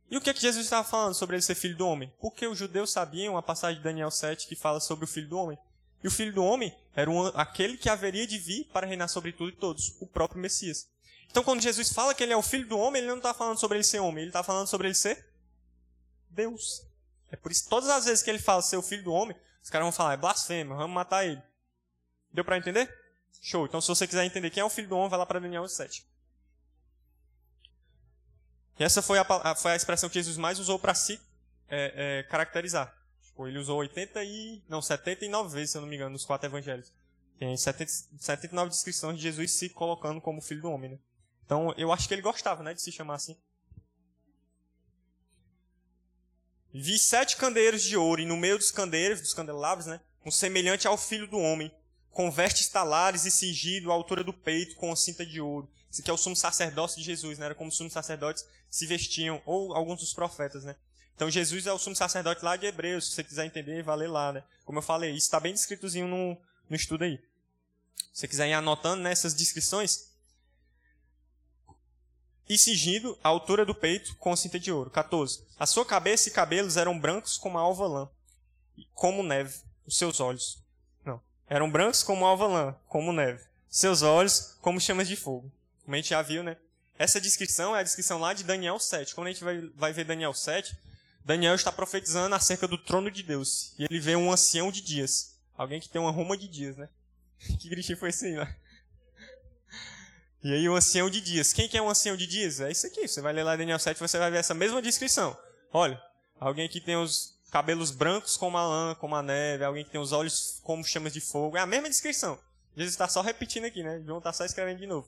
E 0.09 0.17
o 0.17 0.21
que, 0.21 0.29
é 0.29 0.33
que 0.33 0.41
Jesus 0.41 0.65
estava 0.65 0.87
falando 0.87 1.13
sobre 1.13 1.37
ele 1.37 1.41
ser 1.41 1.55
filho 1.55 1.77
do 1.77 1.87
homem? 1.87 2.13
Porque 2.19 2.45
os 2.45 2.57
judeus 2.57 2.91
sabiam 2.91 3.37
a 3.37 3.41
passagem 3.41 3.77
de 3.77 3.83
Daniel 3.83 4.11
7 4.11 4.47
que 4.47 4.55
fala 4.55 4.79
sobre 4.79 5.05
o 5.05 5.07
filho 5.07 5.29
do 5.29 5.37
homem. 5.37 5.57
E 6.03 6.07
o 6.07 6.11
filho 6.11 6.33
do 6.33 6.43
homem 6.43 6.75
era 6.93 7.09
um, 7.09 7.27
aquele 7.27 7.77
que 7.77 7.89
haveria 7.89 8.27
de 8.27 8.37
vir 8.37 8.65
para 8.73 8.85
reinar 8.85 9.07
sobre 9.07 9.31
tudo 9.31 9.49
e 9.49 9.55
todos, 9.55 9.95
o 10.01 10.07
próprio 10.07 10.41
Messias. 10.41 10.89
Então, 11.31 11.43
quando 11.43 11.61
Jesus 11.61 11.93
fala 11.93 12.13
que 12.13 12.21
ele 12.21 12.33
é 12.33 12.37
o 12.37 12.41
filho 12.41 12.67
do 12.67 12.77
homem, 12.77 13.01
ele 13.01 13.09
não 13.09 13.17
está 13.17 13.33
falando 13.33 13.57
sobre 13.57 13.77
ele 13.77 13.85
ser 13.85 13.99
homem, 13.99 14.23
ele 14.23 14.29
está 14.29 14.43
falando 14.43 14.67
sobre 14.67 14.87
ele 14.87 14.93
ser 14.93 15.25
Deus. 16.29 16.85
É 17.31 17.37
por 17.37 17.53
isso 17.53 17.63
que 17.63 17.69
todas 17.69 17.89
as 17.89 18.03
vezes 18.03 18.21
que 18.21 18.29
ele 18.29 18.37
fala 18.37 18.61
ser 18.61 18.75
o 18.75 18.81
filho 18.81 19.03
do 19.03 19.13
homem, 19.13 19.35
os 19.63 19.69
caras 19.69 19.85
vão 19.85 19.93
falar, 19.93 20.13
é 20.13 20.17
blasfêmia, 20.17 20.75
vamos 20.75 20.93
matar 20.93 21.25
ele. 21.25 21.41
Deu 22.33 22.43
para 22.43 22.57
entender? 22.57 22.93
Show. 23.41 23.65
Então, 23.65 23.79
se 23.79 23.87
você 23.87 24.05
quiser 24.05 24.25
entender 24.25 24.49
quem 24.49 24.59
é 24.59 24.65
o 24.65 24.69
filho 24.69 24.89
do 24.89 24.97
homem, 24.97 25.09
vai 25.09 25.17
lá 25.17 25.25
para 25.25 25.39
Daniel 25.39 25.67
7. 25.67 26.05
E 28.77 28.83
essa 28.83 29.01
foi 29.01 29.17
a, 29.17 29.55
foi 29.55 29.71
a 29.71 29.75
expressão 29.75 30.09
que 30.09 30.15
Jesus 30.15 30.35
mais 30.35 30.59
usou 30.59 30.77
para 30.77 30.93
se 30.93 31.19
é, 31.69 32.19
é, 32.19 32.23
caracterizar. 32.23 32.93
Tipo, 33.23 33.47
ele 33.47 33.57
usou 33.57 33.79
80 33.79 34.21
e. 34.23 34.61
Não, 34.67 34.81
79 34.81 35.53
vezes, 35.53 35.71
se 35.71 35.77
eu 35.77 35.81
não 35.81 35.87
me 35.87 35.95
engano, 35.95 36.11
nos 36.11 36.25
quatro 36.25 36.49
evangelhos. 36.49 36.91
Tem 37.39 37.55
70, 37.55 37.89
79 38.19 38.69
descrições 38.69 39.15
de 39.15 39.23
Jesus 39.23 39.51
se 39.51 39.69
colocando 39.69 40.19
como 40.19 40.41
filho 40.41 40.61
do 40.61 40.69
homem, 40.69 40.91
né? 40.91 40.99
Então, 41.51 41.73
eu 41.75 41.91
acho 41.91 42.07
que 42.07 42.13
ele 42.13 42.21
gostava, 42.21 42.63
né, 42.63 42.73
de 42.73 42.81
se 42.81 42.93
chamar 42.93 43.15
assim. 43.15 43.35
Vi 46.73 46.97
sete 46.97 47.35
candeeiros 47.35 47.83
de 47.83 47.97
ouro, 47.97 48.21
e 48.21 48.25
no 48.25 48.37
meio 48.37 48.57
dos 48.57 48.71
candeeiros, 48.71 49.19
dos 49.19 49.33
candelabros, 49.33 49.85
né, 49.85 49.99
um 50.25 50.31
semelhante 50.31 50.87
ao 50.87 50.95
filho 50.95 51.27
do 51.27 51.37
homem, 51.37 51.69
com 52.09 52.31
vestes 52.31 52.69
talares 52.69 53.25
e 53.25 53.31
cingido 53.31 53.91
à 53.91 53.93
altura 53.93 54.23
do 54.23 54.31
peito 54.31 54.77
com 54.77 54.95
cinta 54.95 55.25
de 55.25 55.41
ouro. 55.41 55.69
Isso 55.89 55.99
aqui 55.99 56.09
é 56.09 56.13
o 56.13 56.17
sumo 56.17 56.37
sacerdócio 56.37 56.99
de 56.99 57.03
Jesus, 57.03 57.37
né? 57.37 57.47
Era 57.47 57.55
como 57.55 57.67
os 57.67 57.75
sumos 57.75 57.91
sacerdotes 57.91 58.47
se 58.69 58.85
vestiam, 58.85 59.41
ou 59.45 59.73
alguns 59.73 59.99
dos 59.99 60.13
profetas, 60.13 60.63
né? 60.63 60.77
Então 61.13 61.29
Jesus 61.29 61.67
é 61.67 61.73
o 61.73 61.77
sumo 61.77 61.97
sacerdote 61.97 62.45
lá 62.45 62.55
de 62.55 62.65
Hebreus, 62.65 63.09
se 63.09 63.15
você 63.15 63.25
quiser 63.25 63.45
entender, 63.45 63.83
vai 63.83 63.97
ler 63.97 64.09
lá, 64.09 64.31
né? 64.31 64.43
Como 64.63 64.79
eu 64.79 64.83
falei, 64.83 65.09
isso 65.09 65.27
está 65.27 65.37
bem 65.37 65.51
descritozinho 65.51 66.07
no, 66.07 66.37
no 66.69 66.75
estudo 66.77 67.03
aí. 67.03 67.17
Se 68.13 68.21
você 68.21 68.27
quiser 68.29 68.47
ir 68.47 68.53
anotando 68.53 69.03
nessas 69.03 69.33
né, 69.33 69.39
descrições, 69.39 70.10
e 72.47 72.57
cingido 72.57 73.17
à 73.23 73.29
altura 73.29 73.65
do 73.65 73.73
peito 73.73 74.15
com 74.15 74.35
cinta 74.35 74.59
de 74.59 74.71
ouro. 74.71 74.89
14. 74.89 75.43
A 75.59 75.65
sua 75.65 75.85
cabeça 75.85 76.29
e 76.29 76.31
cabelos 76.31 76.77
eram 76.77 76.99
brancos 76.99 77.37
como 77.37 77.57
a 77.57 77.61
alva 77.61 77.87
lã, 77.87 78.09
como 78.93 79.23
neve, 79.23 79.59
os 79.85 79.97
seus 79.97 80.19
olhos. 80.19 80.61
Não, 81.05 81.21
eram 81.47 81.71
brancos 81.71 82.03
como 82.03 82.25
a 82.25 82.29
alva 82.29 82.47
lã, 82.47 82.75
como 82.87 83.13
neve. 83.13 83.43
Seus 83.69 84.01
olhos 84.01 84.57
como 84.61 84.81
chamas 84.81 85.07
de 85.07 85.15
fogo. 85.15 85.51
Como 85.83 85.95
a 85.95 85.97
gente 85.97 86.09
já 86.09 86.21
viu, 86.21 86.43
né? 86.43 86.57
Essa 86.97 87.19
descrição 87.19 87.75
é 87.75 87.79
a 87.79 87.83
descrição 87.83 88.19
lá 88.19 88.33
de 88.33 88.43
Daniel 88.43 88.77
7. 88.77 89.15
Quando 89.15 89.27
a 89.27 89.31
gente 89.31 89.43
vai, 89.43 89.61
vai 89.75 89.93
ver 89.93 90.05
Daniel 90.05 90.33
7, 90.33 90.77
Daniel 91.23 91.55
está 91.55 91.71
profetizando 91.71 92.35
acerca 92.35 92.67
do 92.67 92.77
trono 92.77 93.09
de 93.09 93.23
Deus. 93.23 93.73
E 93.79 93.85
ele 93.85 93.99
vê 93.99 94.15
um 94.15 94.31
ancião 94.31 94.71
de 94.71 94.81
dias. 94.81 95.35
Alguém 95.57 95.79
que 95.79 95.89
tem 95.89 96.01
uma 96.01 96.11
ruma 96.11 96.37
de 96.37 96.47
dias, 96.47 96.77
né? 96.77 96.89
que 97.59 97.69
gritinho 97.69 97.97
foi 97.97 98.09
esse 98.09 98.25
aí, 98.25 98.35
né? 98.35 98.55
E 100.43 100.53
aí 100.53 100.67
o 100.67 100.75
ancião 100.75 101.09
de 101.09 101.21
dias. 101.21 101.53
Quem 101.53 101.67
que 101.67 101.77
é 101.77 101.81
um 101.81 101.89
ancião 101.89 102.17
de 102.17 102.25
dias? 102.25 102.59
É 102.59 102.71
isso 102.71 102.87
aqui. 102.87 103.07
Você 103.07 103.21
vai 103.21 103.31
ler 103.31 103.43
lá 103.43 103.55
Daniel 103.55 103.77
7 103.77 103.99
você 103.99 104.17
vai 104.17 104.31
ver 104.31 104.37
essa 104.37 104.53
mesma 104.53 104.81
descrição. 104.81 105.37
Olha, 105.71 106.01
alguém 106.39 106.67
que 106.67 106.81
tem 106.81 106.95
os 106.95 107.39
cabelos 107.51 107.91
brancos 107.91 108.37
como 108.37 108.57
a 108.57 108.65
lã, 108.65 108.95
como 108.95 109.15
a 109.15 109.21
neve, 109.21 109.63
alguém 109.63 109.83
que 109.83 109.91
tem 109.91 110.01
os 110.01 110.11
olhos 110.11 110.59
como 110.63 110.83
chamas 110.83 111.13
de 111.13 111.21
fogo. 111.21 111.57
É 111.57 111.59
a 111.59 111.65
mesma 111.65 111.89
descrição. 111.89 112.39
Jesus 112.75 112.93
está 112.93 113.07
só 113.07 113.21
repetindo 113.21 113.65
aqui, 113.65 113.83
né? 113.83 114.01
João 114.03 114.17
está 114.17 114.33
só 114.33 114.43
escrevendo 114.43 114.79
de 114.79 114.87
novo. 114.87 115.07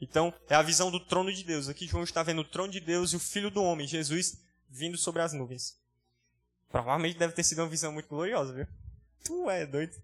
Então, 0.00 0.32
é 0.48 0.54
a 0.54 0.62
visão 0.62 0.90
do 0.90 1.00
trono 1.00 1.32
de 1.32 1.42
Deus. 1.42 1.68
Aqui 1.68 1.86
João 1.86 2.04
está 2.04 2.22
vendo 2.22 2.42
o 2.42 2.44
trono 2.44 2.70
de 2.70 2.80
Deus 2.80 3.12
e 3.12 3.16
o 3.16 3.20
Filho 3.20 3.50
do 3.50 3.62
Homem, 3.62 3.86
Jesus, 3.86 4.36
vindo 4.68 4.98
sobre 4.98 5.22
as 5.22 5.32
nuvens. 5.32 5.76
Provavelmente 6.70 7.18
deve 7.18 7.32
ter 7.32 7.42
sido 7.42 7.60
uma 7.62 7.68
visão 7.68 7.90
muito 7.90 8.08
gloriosa, 8.08 8.52
viu? 8.52 8.66
Tu 9.24 9.48
é 9.48 9.64
doido. 9.64 9.96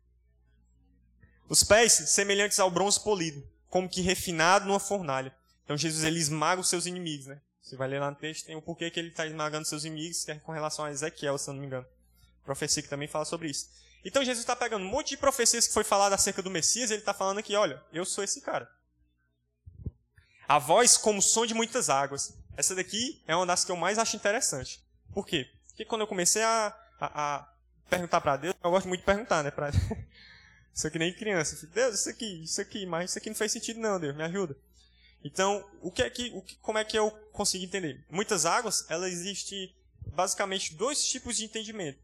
Os 1.48 1.62
pés 1.62 1.92
semelhantes 1.92 2.58
ao 2.58 2.70
bronze 2.70 2.98
polido 2.98 3.46
como 3.74 3.88
que 3.88 4.00
refinado 4.00 4.66
numa 4.66 4.78
fornalha. 4.78 5.34
Então 5.64 5.76
Jesus 5.76 6.04
ele 6.04 6.20
esmaga 6.20 6.60
os 6.60 6.68
seus 6.68 6.86
inimigos, 6.86 7.26
né? 7.26 7.40
Você 7.60 7.74
vai 7.74 7.88
ler 7.88 7.98
lá 7.98 8.08
no 8.08 8.16
texto, 8.16 8.46
tem 8.46 8.54
o 8.54 8.62
porquê 8.62 8.88
que 8.88 9.00
ele 9.00 9.08
está 9.08 9.26
esmagando 9.26 9.66
seus 9.66 9.84
inimigos, 9.84 10.24
que 10.24 10.30
é 10.30 10.36
com 10.36 10.52
relação 10.52 10.84
a 10.84 10.92
Ezequiel, 10.92 11.36
se 11.36 11.48
não 11.48 11.56
me 11.56 11.66
engano. 11.66 11.84
Profecia 12.44 12.84
que 12.84 12.88
também 12.88 13.08
fala 13.08 13.24
sobre 13.24 13.50
isso. 13.50 13.68
Então 14.04 14.22
Jesus 14.22 14.44
está 14.44 14.54
pegando 14.54 14.84
um 14.84 14.88
monte 14.88 15.08
de 15.08 15.16
profecias 15.16 15.66
que 15.66 15.74
foi 15.74 15.82
falado 15.82 16.12
acerca 16.12 16.40
do 16.40 16.50
Messias, 16.50 16.90
e 16.90 16.92
ele 16.92 17.02
está 17.02 17.12
falando 17.12 17.38
aqui, 17.38 17.56
olha, 17.56 17.82
eu 17.92 18.04
sou 18.04 18.22
esse 18.22 18.40
cara. 18.42 18.70
A 20.46 20.60
voz 20.60 20.96
como 20.96 21.20
som 21.20 21.44
de 21.44 21.52
muitas 21.52 21.90
águas. 21.90 22.32
Essa 22.56 22.76
daqui 22.76 23.20
é 23.26 23.34
uma 23.34 23.44
das 23.44 23.64
que 23.64 23.72
eu 23.72 23.76
mais 23.76 23.98
acho 23.98 24.14
interessante. 24.14 24.80
Por 25.12 25.26
quê? 25.26 25.50
Porque 25.66 25.84
quando 25.84 26.02
eu 26.02 26.06
comecei 26.06 26.44
a, 26.44 26.72
a, 27.00 27.38
a 27.38 27.48
perguntar 27.90 28.20
para 28.20 28.36
Deus, 28.36 28.54
eu 28.62 28.70
gosto 28.70 28.86
muito 28.86 29.00
de 29.00 29.06
perguntar, 29.06 29.42
né? 29.42 29.50
Pra... 29.50 29.72
Isso 30.74 30.86
aqui 30.86 30.98
nem 30.98 31.12
criança. 31.12 31.66
Deus, 31.68 32.00
isso 32.00 32.10
aqui, 32.10 32.42
isso 32.42 32.60
aqui, 32.60 32.84
mas 32.84 33.10
isso 33.10 33.18
aqui 33.18 33.30
não 33.30 33.36
faz 33.36 33.52
sentido 33.52 33.78
não, 33.78 34.00
Deus, 34.00 34.16
me 34.16 34.24
ajuda. 34.24 34.56
Então, 35.22 35.64
o 35.80 35.90
que 35.90 36.02
é 36.02 36.10
que, 36.10 36.30
o 36.34 36.42
que, 36.42 36.56
como 36.56 36.78
é 36.78 36.84
que 36.84 36.98
eu 36.98 37.10
consigo 37.32 37.64
entender? 37.64 38.04
Muitas 38.10 38.44
águas, 38.44 38.84
elas 38.90 39.12
existem 39.12 39.72
basicamente 40.06 40.74
dois 40.74 41.02
tipos 41.06 41.36
de 41.36 41.44
entendimento. 41.44 41.98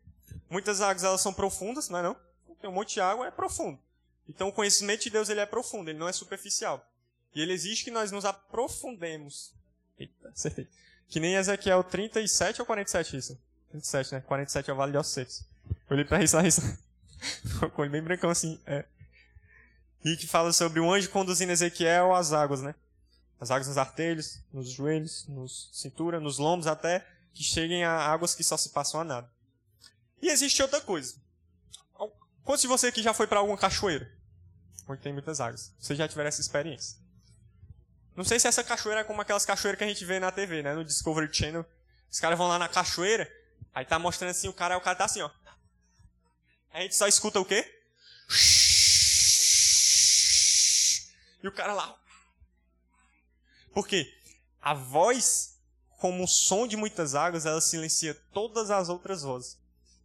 Muitas 0.48 0.80
águas, 0.80 1.04
elas 1.04 1.20
são 1.20 1.32
profundas, 1.32 1.88
não 1.88 1.98
é 1.98 2.02
não? 2.02 2.16
Tem 2.60 2.68
um 2.68 2.74
monte 2.74 2.94
de 2.94 3.00
água, 3.00 3.26
é 3.26 3.30
profundo. 3.30 3.78
Então, 4.28 4.48
o 4.48 4.52
conhecimento 4.52 5.02
de 5.02 5.10
Deus, 5.10 5.28
ele 5.28 5.40
é 5.40 5.46
profundo, 5.46 5.90
ele 5.90 5.98
não 5.98 6.08
é 6.08 6.12
superficial. 6.12 6.86
E 7.34 7.40
ele 7.40 7.52
exige 7.52 7.84
que 7.84 7.90
nós 7.90 8.12
nos 8.12 8.24
aprofundemos. 8.24 9.52
Eita, 9.98 10.28
acertei. 10.28 10.68
Que 11.08 11.18
nem 11.18 11.34
Ezequiel 11.34 11.82
37 11.82 12.60
ou 12.60 12.66
47 12.66 13.16
isso? 13.16 13.40
37, 13.70 14.14
né? 14.14 14.20
47 14.20 14.70
é 14.70 14.72
o 14.72 14.76
Vale 14.76 14.92
de 14.92 14.98
Ossos 14.98 15.16
Eu 15.18 15.36
olhei 15.90 16.04
pra 16.04 16.22
isso, 16.22 16.38
isso. 16.40 16.78
Com 17.74 17.88
bem 17.88 18.02
brancão 18.02 18.30
assim. 18.30 18.60
É. 18.66 18.84
E 20.04 20.16
que 20.16 20.26
fala 20.26 20.52
sobre 20.52 20.80
o 20.80 20.92
anjo 20.92 21.10
conduzindo 21.10 21.52
Ezequiel 21.52 22.14
às 22.14 22.32
águas, 22.32 22.62
né? 22.62 22.74
As 23.38 23.50
águas 23.50 23.68
nos 23.68 23.78
artelhos, 23.78 24.40
nos 24.52 24.70
joelhos, 24.70 25.26
nos 25.28 25.70
cintura, 25.72 26.20
nos 26.20 26.38
lombos, 26.38 26.66
até 26.66 27.06
que 27.32 27.42
cheguem 27.42 27.84
a 27.84 27.92
águas 27.92 28.34
que 28.34 28.44
só 28.44 28.56
se 28.56 28.70
passam 28.70 29.00
a 29.00 29.04
nada. 29.04 29.30
E 30.20 30.28
existe 30.28 30.62
outra 30.62 30.80
coisa. 30.80 31.14
Quantos 32.44 32.62
de 32.62 32.68
você 32.68 32.88
aqui 32.88 33.02
já 33.02 33.14
foi 33.14 33.26
para 33.26 33.38
alguma 33.38 33.56
cachoeira? 33.56 34.10
Onde 34.88 35.00
tem 35.00 35.12
muitas 35.12 35.40
águas. 35.40 35.72
Vocês 35.78 35.98
já 35.98 36.08
tiveram 36.08 36.28
essa 36.28 36.40
experiência? 36.40 36.98
Não 38.16 38.24
sei 38.24 38.38
se 38.40 38.48
essa 38.48 38.64
cachoeira 38.64 39.00
é 39.00 39.04
como 39.04 39.20
aquelas 39.20 39.46
cachoeiras 39.46 39.78
que 39.78 39.84
a 39.84 39.86
gente 39.86 40.04
vê 40.04 40.18
na 40.18 40.32
TV, 40.32 40.62
né? 40.62 40.74
No 40.74 40.84
Discovery 40.84 41.32
Channel. 41.32 41.64
Os 42.10 42.18
caras 42.18 42.36
vão 42.36 42.48
lá 42.48 42.58
na 42.58 42.68
cachoeira, 42.68 43.30
aí 43.72 43.84
tá 43.84 43.98
mostrando 43.98 44.30
assim, 44.30 44.48
o 44.48 44.52
cara, 44.52 44.76
o 44.76 44.80
cara 44.80 44.96
tá 44.96 45.04
assim, 45.04 45.22
ó. 45.22 45.30
A 46.72 46.80
gente 46.80 46.94
só 46.94 47.06
escuta 47.06 47.40
o 47.40 47.44
quê? 47.44 47.64
E 51.42 51.48
o 51.48 51.52
cara 51.52 51.72
lá. 51.72 51.96
Por 53.72 53.86
quê? 53.86 54.12
A 54.60 54.74
voz, 54.74 55.56
como 55.98 56.24
o 56.24 56.28
som 56.28 56.66
de 56.66 56.76
muitas 56.76 57.14
águas, 57.14 57.46
ela 57.46 57.60
silencia 57.60 58.14
todas 58.32 58.70
as 58.70 58.88
outras 58.88 59.22
vozes. 59.22 59.58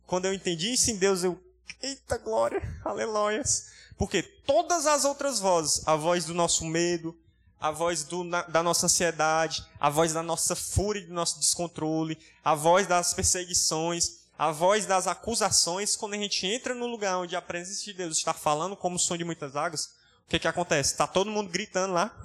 Quando 0.05 0.26
eu 0.26 0.34
entendi 0.34 0.74
isso 0.74 0.89
em 0.91 0.97
Deus, 0.97 1.24
eu. 1.24 1.41
Eita 1.82 2.18
glória! 2.18 2.61
Aleluias! 2.84 3.72
Porque 3.97 4.24
todas 4.24 4.86
as 4.86 5.05
outras 5.05 5.39
vozes, 5.39 5.88
a 5.88 5.95
voz 5.95 6.26
do 6.26 6.34
nosso 6.34 6.66
medo, 6.66 7.18
a 7.59 7.72
voz 7.72 8.03
do, 8.03 8.24
da 8.30 8.61
nossa 8.61 8.86
ansiedade, 8.86 9.66
a 9.80 9.89
voz 9.89 10.13
da 10.13 10.22
nossa 10.22 10.55
fúria 10.55 10.99
e 10.99 11.07
do 11.07 11.13
nosso 11.13 11.39
descontrole, 11.39 12.18
a 12.43 12.53
voz 12.53 12.88
das 12.88 13.13
perseguições, 13.13 14.24
a 14.38 14.52
voz 14.52 14.86
das 14.86 15.08
acusações, 15.08 15.96
quando 15.96 16.14
a 16.14 16.18
gente 16.18 16.46
entra 16.46 16.76
no 16.76 16.88
lugar 16.88 17.18
onde 17.18 17.36
a 17.36 17.42
presença 17.42 17.84
de 17.86 17.94
Deus 17.94 18.18
está 18.18 18.34
falando 18.34 18.76
como 18.76 18.98
o 18.98 19.00
som 19.00 19.18
de 19.18 19.24
muitas 19.24 19.56
águas, 19.56 19.96
o 20.26 20.30
que, 20.30 20.40
que 20.40 20.48
acontece? 20.48 20.92
Está 20.92 21.08
todo 21.08 21.32
mundo 21.32 21.50
gritando 21.50 21.94
lá. 21.94 22.16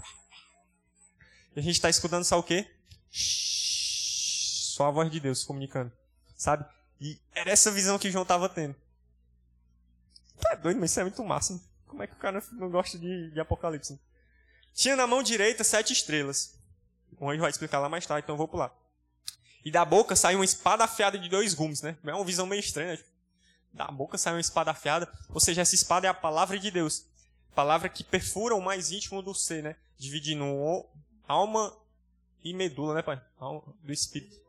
E 1.54 1.60
a 1.60 1.62
gente 1.62 1.74
está 1.74 1.88
escutando 1.88 2.24
só 2.24 2.38
o 2.38 2.42
quê? 2.42 2.68
Só 3.10 4.86
a 4.86 4.90
voz 4.90 5.10
de 5.10 5.20
Deus 5.20 5.44
comunicando. 5.44 5.92
Sabe? 6.36 6.64
E 7.00 7.18
era 7.34 7.50
essa 7.50 7.70
visão 7.70 7.98
que 7.98 8.10
João 8.10 8.22
estava 8.22 8.48
tendo. 8.48 8.74
Tá 10.40 10.54
doido, 10.54 10.80
mas 10.80 10.90
isso 10.90 11.00
é 11.00 11.04
muito 11.04 11.24
massa. 11.24 11.60
Como 11.86 12.02
é 12.02 12.06
que 12.06 12.14
o 12.14 12.18
cara 12.18 12.42
não 12.52 12.70
gosta 12.70 12.98
de, 12.98 13.30
de 13.30 13.40
Apocalipse? 13.40 14.00
Tinha 14.74 14.96
na 14.96 15.06
mão 15.06 15.22
direita 15.22 15.62
sete 15.62 15.92
estrelas. 15.92 16.58
O 17.18 17.28
anjo 17.28 17.40
vai 17.40 17.50
explicar 17.50 17.78
lá 17.78 17.88
mais 17.88 18.06
tarde, 18.06 18.24
então 18.24 18.34
eu 18.34 18.38
vou 18.38 18.48
pular. 18.48 18.72
E 19.64 19.70
da 19.70 19.84
boca 19.84 20.16
sai 20.16 20.34
uma 20.34 20.44
espada 20.44 20.84
afiada 20.84 21.18
de 21.18 21.28
dois 21.28 21.54
gumes, 21.54 21.82
né? 21.82 21.96
É 22.04 22.14
uma 22.14 22.24
visão 22.24 22.46
meio 22.46 22.60
estranha. 22.60 22.98
Da 23.72 23.86
boca 23.86 24.18
sai 24.18 24.32
uma 24.34 24.40
espada 24.40 24.70
afiada, 24.70 25.10
ou 25.28 25.40
seja, 25.40 25.62
essa 25.62 25.74
espada 25.74 26.06
é 26.06 26.10
a 26.10 26.14
palavra 26.14 26.58
de 26.58 26.70
Deus. 26.70 27.06
Palavra 27.54 27.88
que 27.88 28.02
perfura 28.02 28.54
o 28.54 28.60
mais 28.60 28.90
íntimo 28.90 29.22
do 29.22 29.34
ser, 29.34 29.62
né? 29.62 29.76
Dividindo 29.98 30.44
alma 31.28 31.76
e 32.42 32.52
medula, 32.54 32.94
né, 32.94 33.02
pai? 33.02 33.20
Alma 33.38 33.62
do 33.82 33.92
espírito. 33.92 34.40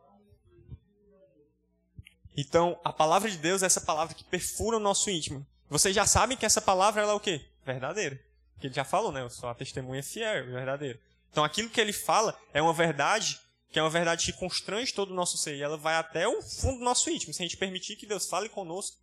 Então, 2.35 2.79
a 2.83 2.93
palavra 2.93 3.29
de 3.29 3.37
Deus 3.37 3.61
é 3.61 3.65
essa 3.65 3.81
palavra 3.81 4.15
que 4.15 4.23
perfura 4.23 4.77
o 4.77 4.79
nosso 4.79 5.09
íntimo. 5.09 5.45
Vocês 5.69 5.93
já 5.93 6.05
sabem 6.05 6.37
que 6.37 6.45
essa 6.45 6.61
palavra 6.61 7.01
ela 7.01 7.11
é 7.11 7.15
o 7.15 7.19
quê? 7.19 7.45
Verdadeira. 7.65 8.19
Que 8.59 8.67
ele 8.67 8.73
já 8.73 8.83
falou, 8.83 9.11
né? 9.11 9.21
Eu 9.21 9.29
sou 9.29 9.49
a 9.49 9.55
testemunha 9.55 10.01
fiel, 10.01 10.45
verdadeira. 10.45 10.99
Então, 11.29 11.43
aquilo 11.43 11.69
que 11.69 11.79
ele 11.79 11.93
fala 11.93 12.37
é 12.53 12.61
uma 12.61 12.73
verdade 12.73 13.39
que 13.71 13.79
é 13.79 13.81
uma 13.81 13.89
verdade 13.89 14.25
que 14.25 14.37
constrange 14.37 14.93
todo 14.93 15.11
o 15.11 15.15
nosso 15.15 15.37
ser. 15.37 15.55
E 15.55 15.61
ela 15.61 15.77
vai 15.77 15.95
até 15.95 16.27
o 16.27 16.41
fundo 16.41 16.79
do 16.79 16.83
nosso 16.83 17.09
íntimo. 17.09 17.33
Se 17.33 17.41
a 17.41 17.45
gente 17.45 17.55
permitir 17.55 17.95
que 17.95 18.05
Deus 18.05 18.27
fale 18.27 18.49
conosco, 18.49 18.97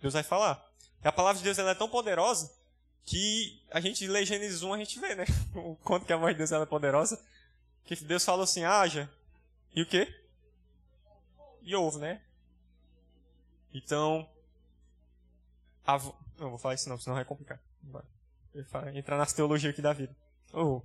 Deus 0.00 0.12
vai 0.12 0.22
falar. 0.22 0.62
E 1.02 1.08
a 1.08 1.12
palavra 1.12 1.38
de 1.38 1.44
Deus 1.44 1.58
ela 1.58 1.70
é 1.70 1.74
tão 1.74 1.88
poderosa 1.88 2.52
que 3.04 3.60
a 3.70 3.80
gente 3.80 4.06
lê 4.06 4.24
Gênesis 4.24 4.62
1, 4.62 4.72
a 4.74 4.78
gente 4.78 5.00
vê, 5.00 5.14
né? 5.14 5.24
O 5.56 5.76
quanto 5.76 6.04
que 6.04 6.12
a 6.12 6.16
voz 6.16 6.34
de 6.34 6.38
Deus 6.38 6.52
ela 6.52 6.64
é 6.64 6.66
poderosa. 6.66 7.24
Que 7.84 7.96
Deus 7.96 8.24
falou 8.24 8.44
assim, 8.44 8.64
haja. 8.64 9.10
E 9.74 9.80
o 9.80 9.86
quê? 9.86 10.14
E 11.62 11.74
ouve, 11.74 11.98
né? 11.98 12.20
Então, 13.72 14.28
a 15.86 15.96
vo... 15.96 16.14
não 16.38 16.50
vou 16.50 16.58
falar 16.58 16.74
isso 16.74 16.88
não, 16.88 16.98
senão 16.98 17.16
vai 17.16 17.24
complicar. 17.24 17.58
Vai 17.82 18.96
entrar 18.96 19.16
nas 19.16 19.32
teologias 19.32 19.72
aqui 19.72 19.80
da 19.80 19.94
vida. 19.94 20.14
Oh. 20.52 20.82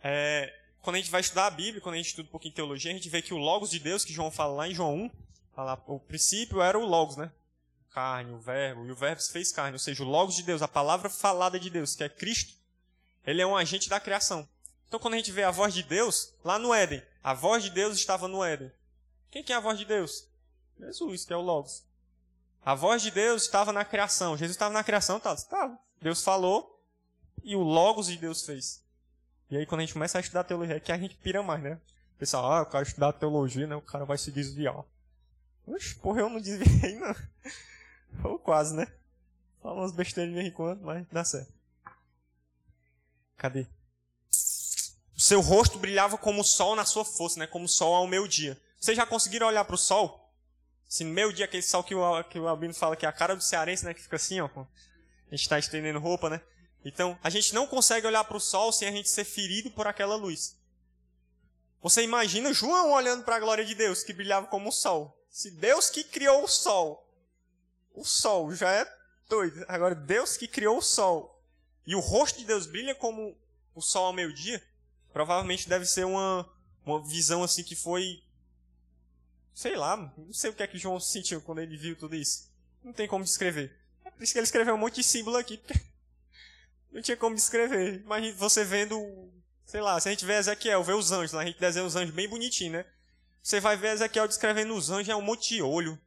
É, 0.00 0.65
quando 0.86 0.94
a 0.94 0.98
gente 1.00 1.10
vai 1.10 1.20
estudar 1.20 1.46
a 1.46 1.50
Bíblia, 1.50 1.80
quando 1.80 1.94
a 1.94 1.98
gente 1.98 2.06
estuda 2.06 2.28
um 2.28 2.30
pouquinho 2.30 2.54
teologia, 2.54 2.92
a 2.92 2.94
gente 2.94 3.08
vê 3.08 3.20
que 3.20 3.34
o 3.34 3.38
Logos 3.38 3.70
de 3.70 3.80
Deus, 3.80 4.04
que 4.04 4.12
João 4.12 4.30
fala 4.30 4.52
lá 4.54 4.68
em 4.68 4.72
João 4.72 4.94
1, 4.94 5.10
fala, 5.52 5.82
o 5.84 5.98
princípio 5.98 6.62
era 6.62 6.78
o 6.78 6.86
Logos, 6.86 7.16
né? 7.16 7.32
Carne, 7.90 8.32
o 8.32 8.38
verbo, 8.38 8.86
e 8.86 8.92
o 8.92 8.94
verbo 8.94 9.20
se 9.20 9.32
fez 9.32 9.50
carne. 9.50 9.72
Ou 9.72 9.80
seja, 9.80 10.04
o 10.04 10.06
Logos 10.06 10.36
de 10.36 10.44
Deus, 10.44 10.62
a 10.62 10.68
palavra 10.68 11.10
falada 11.10 11.58
de 11.58 11.68
Deus, 11.70 11.96
que 11.96 12.04
é 12.04 12.08
Cristo, 12.08 12.54
ele 13.26 13.42
é 13.42 13.46
um 13.46 13.56
agente 13.56 13.88
da 13.88 13.98
criação. 13.98 14.48
Então, 14.86 15.00
quando 15.00 15.14
a 15.14 15.16
gente 15.16 15.32
vê 15.32 15.42
a 15.42 15.50
voz 15.50 15.74
de 15.74 15.82
Deus, 15.82 16.32
lá 16.44 16.56
no 16.56 16.72
Éden, 16.72 17.02
a 17.20 17.34
voz 17.34 17.64
de 17.64 17.70
Deus 17.70 17.96
estava 17.96 18.28
no 18.28 18.44
Éden. 18.44 18.70
Quem 19.28 19.42
que 19.42 19.52
é 19.52 19.56
a 19.56 19.60
voz 19.60 19.80
de 19.80 19.84
Deus? 19.84 20.28
Jesus, 20.78 21.24
que 21.24 21.32
é 21.32 21.36
o 21.36 21.40
Logos. 21.40 21.82
A 22.64 22.76
voz 22.76 23.02
de 23.02 23.10
Deus 23.10 23.42
estava 23.42 23.72
na 23.72 23.84
criação. 23.84 24.36
Jesus 24.36 24.54
estava 24.54 24.72
na 24.72 24.84
criação, 24.84 25.18
tá? 25.18 25.34
Estava. 25.34 25.76
Deus 26.00 26.22
falou 26.22 26.80
e 27.42 27.56
o 27.56 27.62
Logos 27.64 28.06
de 28.06 28.16
Deus 28.16 28.46
fez. 28.46 28.85
E 29.50 29.56
aí, 29.56 29.66
quando 29.66 29.80
a 29.80 29.84
gente 29.84 29.92
começa 29.92 30.18
a 30.18 30.20
estudar 30.20 30.44
teologia, 30.44 30.76
é 30.76 30.80
que 30.80 30.90
a 30.90 30.98
gente 30.98 31.14
pira 31.16 31.42
mais, 31.42 31.62
né? 31.62 31.80
O 32.14 32.18
pessoal, 32.18 32.52
ah, 32.52 32.58
eu 32.60 32.66
quero 32.66 32.82
estudar 32.82 33.12
teologia, 33.12 33.66
né? 33.66 33.76
O 33.76 33.82
cara 33.82 34.04
vai 34.04 34.18
se 34.18 34.32
desviar. 34.32 34.84
Oxe, 35.66 35.94
porra, 35.96 36.20
eu 36.20 36.28
não 36.28 36.40
desviei, 36.40 36.96
não. 36.96 37.14
Ou 38.24 38.38
quase, 38.38 38.74
né? 38.74 38.86
Fala 39.62 39.80
umas 39.80 39.92
besteiras 39.92 40.32
de 40.32 40.38
vez 40.38 40.48
em 40.48 40.54
quando, 40.54 40.82
mas 40.82 41.06
dá 41.10 41.24
certo. 41.24 41.52
Cadê? 43.36 43.66
O 45.16 45.20
seu 45.20 45.40
rosto 45.40 45.78
brilhava 45.78 46.18
como 46.18 46.40
o 46.40 46.44
sol 46.44 46.74
na 46.74 46.84
sua 46.84 47.04
força, 47.04 47.38
né? 47.38 47.46
Como 47.46 47.64
o 47.64 47.68
sol 47.68 47.94
ao 47.94 48.06
meio-dia. 48.06 48.60
Vocês 48.78 48.96
já 48.96 49.06
conseguiram 49.06 49.46
olhar 49.46 49.64
para 49.64 49.74
o 49.74 49.78
sol? 49.78 50.32
Assim, 50.88 51.04
meio-dia, 51.04 51.44
aquele 51.44 51.62
sol 51.62 51.82
que 51.82 51.94
o, 51.94 52.24
que 52.24 52.38
o 52.38 52.48
Albino 52.48 52.74
fala 52.74 52.96
que 52.96 53.04
é 53.04 53.08
a 53.08 53.12
cara 53.12 53.34
do 53.34 53.42
cearense, 53.42 53.84
né? 53.84 53.94
Que 53.94 54.02
fica 54.02 54.16
assim, 54.16 54.40
ó. 54.40 54.46
A 54.46 55.30
gente 55.30 55.42
está 55.42 55.58
estendendo 55.58 55.98
roupa, 55.98 56.30
né? 56.30 56.40
Então, 56.86 57.18
a 57.20 57.28
gente 57.28 57.52
não 57.52 57.66
consegue 57.66 58.06
olhar 58.06 58.22
para 58.22 58.36
o 58.36 58.40
sol 58.40 58.70
sem 58.70 58.86
a 58.86 58.92
gente 58.92 59.08
ser 59.08 59.24
ferido 59.24 59.72
por 59.72 59.88
aquela 59.88 60.14
luz. 60.14 60.56
Você 61.82 62.00
imagina 62.00 62.52
João 62.52 62.92
olhando 62.92 63.24
para 63.24 63.34
a 63.34 63.40
glória 63.40 63.64
de 63.64 63.74
Deus, 63.74 64.04
que 64.04 64.12
brilhava 64.12 64.46
como 64.46 64.68
o 64.68 64.72
sol. 64.72 65.20
Se 65.28 65.50
Deus 65.50 65.90
que 65.90 66.04
criou 66.04 66.44
o 66.44 66.48
sol, 66.48 67.04
o 67.92 68.04
sol 68.04 68.54
já 68.54 68.70
é 68.70 68.86
doido. 69.28 69.64
Agora, 69.66 69.96
Deus 69.96 70.36
que 70.36 70.46
criou 70.46 70.78
o 70.78 70.82
sol, 70.82 71.42
e 71.84 71.96
o 71.96 71.98
rosto 71.98 72.38
de 72.38 72.44
Deus 72.44 72.66
brilha 72.66 72.94
como 72.94 73.36
o 73.74 73.82
sol 73.82 74.04
ao 74.04 74.12
meio-dia, 74.12 74.62
provavelmente 75.12 75.68
deve 75.68 75.86
ser 75.86 76.06
uma, 76.06 76.48
uma 76.84 77.04
visão 77.04 77.42
assim 77.42 77.64
que 77.64 77.74
foi. 77.74 78.22
Sei 79.52 79.74
lá, 79.74 79.96
não 80.16 80.32
sei 80.32 80.50
o 80.50 80.54
que 80.54 80.62
é 80.62 80.68
que 80.68 80.78
João 80.78 81.00
sentiu 81.00 81.42
quando 81.42 81.58
ele 81.58 81.76
viu 81.76 81.96
tudo 81.96 82.14
isso. 82.14 82.48
Não 82.80 82.92
tem 82.92 83.08
como 83.08 83.24
descrever. 83.24 83.76
É 84.04 84.10
por 84.12 84.22
isso 84.22 84.32
que 84.32 84.38
ele 84.38 84.44
escreveu 84.44 84.76
um 84.76 84.78
monte 84.78 84.96
de 84.96 85.02
símbolo 85.02 85.36
aqui, 85.36 85.56
porque 85.56 85.74
não 86.92 87.02
tinha 87.02 87.16
como 87.16 87.36
descrever. 87.36 88.00
Imagina 88.00 88.34
você 88.36 88.64
vendo, 88.64 89.30
sei 89.64 89.80
lá, 89.80 90.00
se 90.00 90.08
a 90.08 90.12
gente 90.12 90.24
vê 90.24 90.34
Ezequiel, 90.34 90.82
vê 90.82 90.92
os 90.92 91.12
anjos, 91.12 91.34
a 91.34 91.44
gente 91.44 91.58
desenha 91.58 91.84
os 91.84 91.96
anjos 91.96 92.14
bem 92.14 92.28
bonitinho, 92.28 92.72
né? 92.72 92.86
Você 93.42 93.60
vai 93.60 93.76
ver 93.76 93.94
Ezequiel 93.94 94.26
descrevendo 94.26 94.74
os 94.74 94.90
anjos, 94.90 95.08
é 95.08 95.16
um 95.16 95.22
monte 95.22 95.54
de 95.54 95.62
olho. 95.62 95.98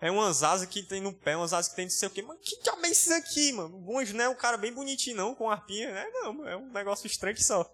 É 0.00 0.10
umas 0.10 0.42
asas 0.42 0.68
que 0.68 0.82
tem 0.82 1.00
no 1.00 1.12
pé, 1.12 1.36
umas 1.36 1.52
asas 1.52 1.70
que 1.70 1.76
tem 1.76 1.86
não 1.86 1.90
sei 1.90 2.08
o 2.08 2.10
quê. 2.10 2.22
Mas 2.22 2.38
que 2.42 2.62
diabo 2.62 2.84
é 2.84 2.90
isso 2.90 3.12
aqui, 3.14 3.52
mano? 3.52 3.82
O 3.86 3.98
anjo 3.98 4.14
não 4.14 4.24
é 4.24 4.28
um 4.28 4.34
cara 4.34 4.56
bem 4.56 4.72
bonitinho, 4.72 5.16
não, 5.16 5.34
com 5.34 5.50
arpinha, 5.50 5.90
né? 5.90 6.06
Não, 6.12 6.46
é 6.46 6.56
um 6.56 6.70
negócio 6.70 7.06
estranho 7.06 7.40
só. 7.42 7.70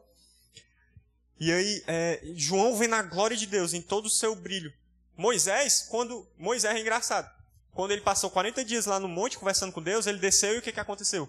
E 1.39 1.53
aí, 1.53 1.83
é, 1.89 2.21
João 2.37 2.77
vê 2.77 2.87
na 2.87 3.03
glória 3.03 3.37
de 3.37 3.47
Deus, 3.47 3.75
em 3.75 3.83
todo 3.83 4.07
o 4.07 4.11
seu 4.11 4.35
brilho. 4.37 4.73
Moisés, 5.17 5.87
quando. 5.89 6.27
Moisés 6.39 6.75
é 6.77 6.81
engraçado. 6.81 7.29
Quando 7.73 7.91
ele 7.91 8.03
passou 8.03 8.31
40 8.31 8.65
dias 8.65 8.87
lá 8.87 9.01
no 9.01 9.09
monte 9.09 9.39
conversando 9.39 9.73
com 9.73 9.83
Deus, 9.83 10.07
ele 10.07 10.19
desceu 10.19 10.55
e 10.55 10.59
o 10.59 10.63
que, 10.63 10.73
que 10.73 10.81
aconteceu? 10.81 11.29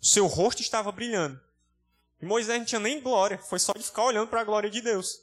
Seu 0.00 0.26
rosto 0.26 0.62
estava 0.62 0.90
brilhando. 0.92 1.40
E 2.20 2.26
Moisés 2.26 2.58
não 2.58 2.66
tinha 2.66 2.80
nem 2.80 3.00
glória, 3.00 3.38
foi 3.38 3.58
só 3.58 3.72
de 3.72 3.82
ficar 3.82 4.04
olhando 4.04 4.28
para 4.28 4.40
a 4.40 4.44
glória 4.44 4.68
de 4.68 4.80
Deus. 4.80 5.20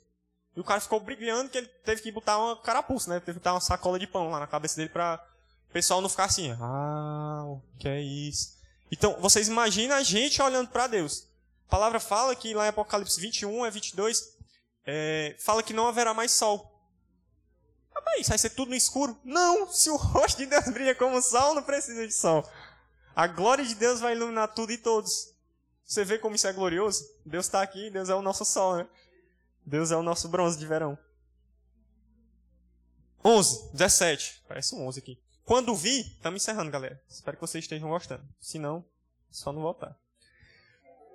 E 0.55 0.59
o 0.59 0.63
cara 0.63 0.80
ficou 0.80 0.99
brilhando 0.99 1.49
que 1.49 1.57
ele 1.57 1.67
teve 1.84 2.01
que 2.01 2.11
botar 2.11 2.38
uma 2.38 2.55
carapuça, 2.61 3.09
né? 3.09 3.19
Teve 3.19 3.34
que 3.34 3.39
botar 3.39 3.53
uma 3.53 3.59
sacola 3.59 3.99
de 3.99 4.07
pão 4.07 4.30
lá 4.30 4.39
na 4.39 4.47
cabeça 4.47 4.78
dele 4.78 4.89
para 4.89 5.21
o 5.69 5.73
pessoal 5.73 5.99
não 5.99 6.07
ficar 6.07 6.26
assim, 6.26 6.55
ah, 6.61 7.43
o 7.45 7.61
que 7.78 7.89
é 7.89 8.01
isso? 8.01 8.55
Então, 8.89 9.17
vocês 9.19 9.49
imaginam 9.49 9.95
a 9.95 10.03
gente 10.03 10.41
olhando 10.41 10.69
para 10.69 10.88
Deus. 10.88 11.28
A 11.67 11.71
palavra 11.71 11.99
fala 11.99 12.36
que 12.36 12.53
lá 12.53 12.65
em 12.65 12.69
Apocalipse 12.69 13.19
21 13.19 13.65
é 13.65 13.71
22, 13.71 14.36
é, 14.86 15.36
fala 15.39 15.61
que 15.61 15.73
não 15.73 15.88
haverá 15.88 16.13
mais 16.13 16.32
sol. 16.32 16.71
Ah, 17.93 18.01
mas 18.05 18.28
vai 18.30 18.38
ser 18.38 18.51
tudo 18.51 18.69
no 18.69 18.76
escuro? 18.76 19.17
Não, 19.23 19.67
se 19.67 19.89
o 19.89 19.97
rosto 19.97 20.38
de 20.38 20.45
Deus 20.45 20.65
brilha 20.65 20.95
como 20.95 21.21
sol, 21.21 21.53
não 21.53 21.63
precisa 21.63 22.07
de 22.07 22.13
sol. 22.13 22.47
A 23.16 23.28
glória 23.28 23.66
de 23.66 23.74
Deus 23.76 24.01
vai 24.01 24.13
iluminar 24.13 24.49
tudo 24.49 24.74
e 24.74 24.78
todos. 24.78 25.34
Você 25.86 26.03
vê 26.03 26.20
como 26.20 26.36
isso 26.36 26.47
é 26.47 26.53
glorioso? 26.53 27.07
Deus 27.26 27.45
está 27.45 27.61
aqui, 27.61 27.89
Deus 27.89 28.09
é 28.09 28.16
o 28.16 28.22
nosso 28.22 28.43
sol, 28.43 28.76
né? 28.76 28.88
Deus 29.66 29.89
é 29.91 29.95
o 29.95 30.03
nosso 30.03 30.28
bronze 30.28 30.57
de 30.59 30.66
verão. 30.66 30.97
11, 33.24 33.72
17. 33.72 34.43
Parece 34.47 34.76
um 34.76 34.86
11 34.86 34.99
aqui. 34.99 35.20
Quando 35.45 35.74
vi, 35.76 36.01
estamos 36.01 36.41
encerrando, 36.41 36.72
galera. 36.72 37.01
Espero 37.09 37.38
que 37.38 37.41
vocês 37.41 37.63
estejam 37.63 37.89
gostando. 37.89 38.24
Se 38.39 38.59
não, 38.59 38.84
só 39.32 39.53
não 39.53 39.61
voltar. 39.61 39.97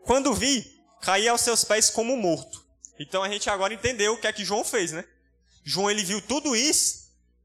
Quando 0.05 0.33
vi, 0.33 0.83
caí 1.03 1.29
aos 1.29 1.43
seus 1.43 1.65
pés 1.65 1.91
como 1.91 2.17
morto. 2.17 2.65
Então 2.99 3.23
a 3.23 3.29
gente 3.29 3.51
agora 3.51 3.75
entendeu 3.75 4.15
o 4.15 4.21
que 4.21 4.27
é 4.27 4.33
que 4.33 4.45
João 4.45 4.65
fez, 4.65 4.93
né? 4.93 5.05
João 5.63 5.91
ele 5.91 6.03
viu 6.03 6.23
tudo 6.23 6.57
isso 6.57 7.00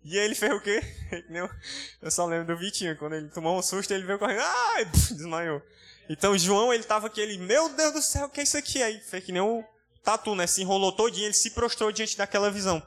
e 0.08 0.20
aí 0.20 0.26
ele 0.26 0.36
fez 0.36 0.54
o 0.54 0.62
quê? 0.62 0.82
Eu 2.00 2.12
só 2.12 2.28
lembro 2.28 2.46
do 2.46 2.60
Vitinho, 2.60 2.96
quando 2.96 3.16
ele 3.16 3.28
tomou 3.30 3.58
um 3.58 3.62
susto, 3.64 3.92
ele 3.92 4.06
veio 4.06 4.20
correndo, 4.20 4.42
ah, 4.42 4.84
desmaiou. 5.10 5.60
Então 6.08 6.38
João, 6.38 6.72
ele 6.72 6.84
tava 6.84 7.08
aquele, 7.08 7.40
meu 7.40 7.70
Deus 7.70 7.92
do 7.92 8.02
céu, 8.04 8.28
o 8.28 8.30
que 8.30 8.40
é 8.40 8.44
isso 8.44 8.56
aqui? 8.56 8.84
Aí 8.84 9.00
fez 9.00 9.24
que 9.24 9.32
nem 9.32 9.42
um 9.42 9.64
tatu, 10.04 10.36
né? 10.36 10.46
Se 10.46 10.62
enrolou 10.62 10.92
todinho, 10.92 11.26
ele 11.26 11.34
se 11.34 11.50
prostrou 11.50 11.92
diante 11.92 12.16
daquela 12.16 12.52
visão. 12.52 12.86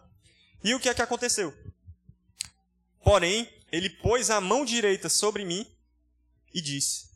E 0.62 0.72
o 0.76 0.78
que 0.78 0.88
é 0.88 0.94
que 0.94 1.02
aconteceu? 1.02 1.52
Porém, 3.02 3.52
ele 3.72 3.90
pôs 3.90 4.30
a 4.30 4.40
mão 4.40 4.64
direita 4.64 5.08
sobre 5.08 5.44
mim 5.44 5.66
e 6.54 6.60
disse. 6.60 7.10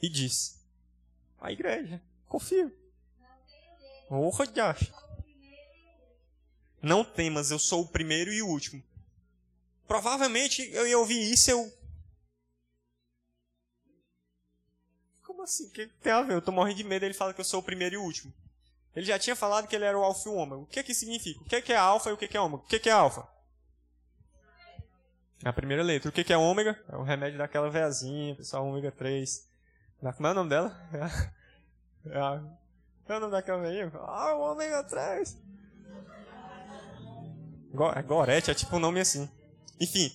E 0.00 0.08
disse. 0.08 0.54
A 1.38 1.52
igreja, 1.52 2.00
confio. 2.26 2.74
Porra 4.08 4.46
de 4.46 4.60
acho. 4.60 4.90
Não 6.82 7.04
temas, 7.04 7.50
eu 7.50 7.58
sou 7.58 7.82
o 7.82 7.88
primeiro 7.88 8.32
e 8.32 8.42
o 8.42 8.48
último. 8.48 8.82
Provavelmente 9.86 10.62
eu 10.72 10.86
ia 10.86 10.98
ouvir 10.98 11.20
isso 11.20 11.50
eu. 11.50 11.72
Como 15.22 15.42
assim? 15.42 15.66
O 15.66 15.70
que 15.70 15.86
tem 15.86 16.12
a 16.12 16.22
ver? 16.22 16.34
Eu 16.34 16.42
tô 16.42 16.52
morrendo 16.52 16.76
de 16.76 16.84
medo, 16.84 17.04
ele 17.04 17.14
fala 17.14 17.34
que 17.34 17.40
eu 17.40 17.44
sou 17.44 17.60
o 17.60 17.62
primeiro 17.62 17.96
e 17.96 17.98
o 17.98 18.02
último. 18.02 18.32
Ele 18.94 19.06
já 19.06 19.18
tinha 19.18 19.36
falado 19.36 19.66
que 19.68 19.76
ele 19.76 19.84
era 19.84 19.98
o 19.98 20.02
alfa 20.02 20.28
e 20.28 20.32
o 20.32 20.34
ômega. 20.34 20.62
O 20.62 20.66
que 20.66 20.82
que 20.82 20.94
significa? 20.94 21.40
O 21.40 21.44
que 21.44 21.62
que 21.62 21.72
é 21.72 21.76
alfa 21.76 22.10
e 22.10 22.12
o 22.12 22.16
que 22.16 22.26
que 22.28 22.36
é 22.36 22.40
ômega? 22.40 22.62
O 22.62 22.66
que 22.66 22.78
que 22.78 22.88
é 22.88 22.92
alfa? 22.92 23.28
É 25.44 25.48
a 25.48 25.52
primeira 25.52 25.82
letra. 25.82 26.08
O 26.08 26.12
que 26.12 26.24
que 26.24 26.32
é 26.32 26.36
ômega? 26.36 26.78
É 26.88 26.96
o 26.96 27.02
remédio 27.02 27.38
daquela 27.38 27.70
veazinha, 27.70 28.34
pessoal, 28.34 28.66
ômega 28.66 28.92
3. 28.92 29.48
Como 30.16 30.26
é 30.26 30.30
o 30.30 30.34
nome 30.34 30.50
dela? 30.50 30.76
É 32.06 32.18
a... 32.18 32.42
É 33.06 33.16
o 33.16 33.20
nome 33.20 33.32
daquela 33.32 33.60
veinha? 33.60 33.92
Ah, 33.94 34.34
o 34.34 34.52
ômega 34.52 34.82
3. 34.84 35.36
É 37.96 38.02
Gorete 38.02 38.50
é 38.50 38.54
tipo 38.54 38.76
um 38.76 38.80
nome 38.80 39.00
assim. 39.00 39.28
Enfim, 39.78 40.12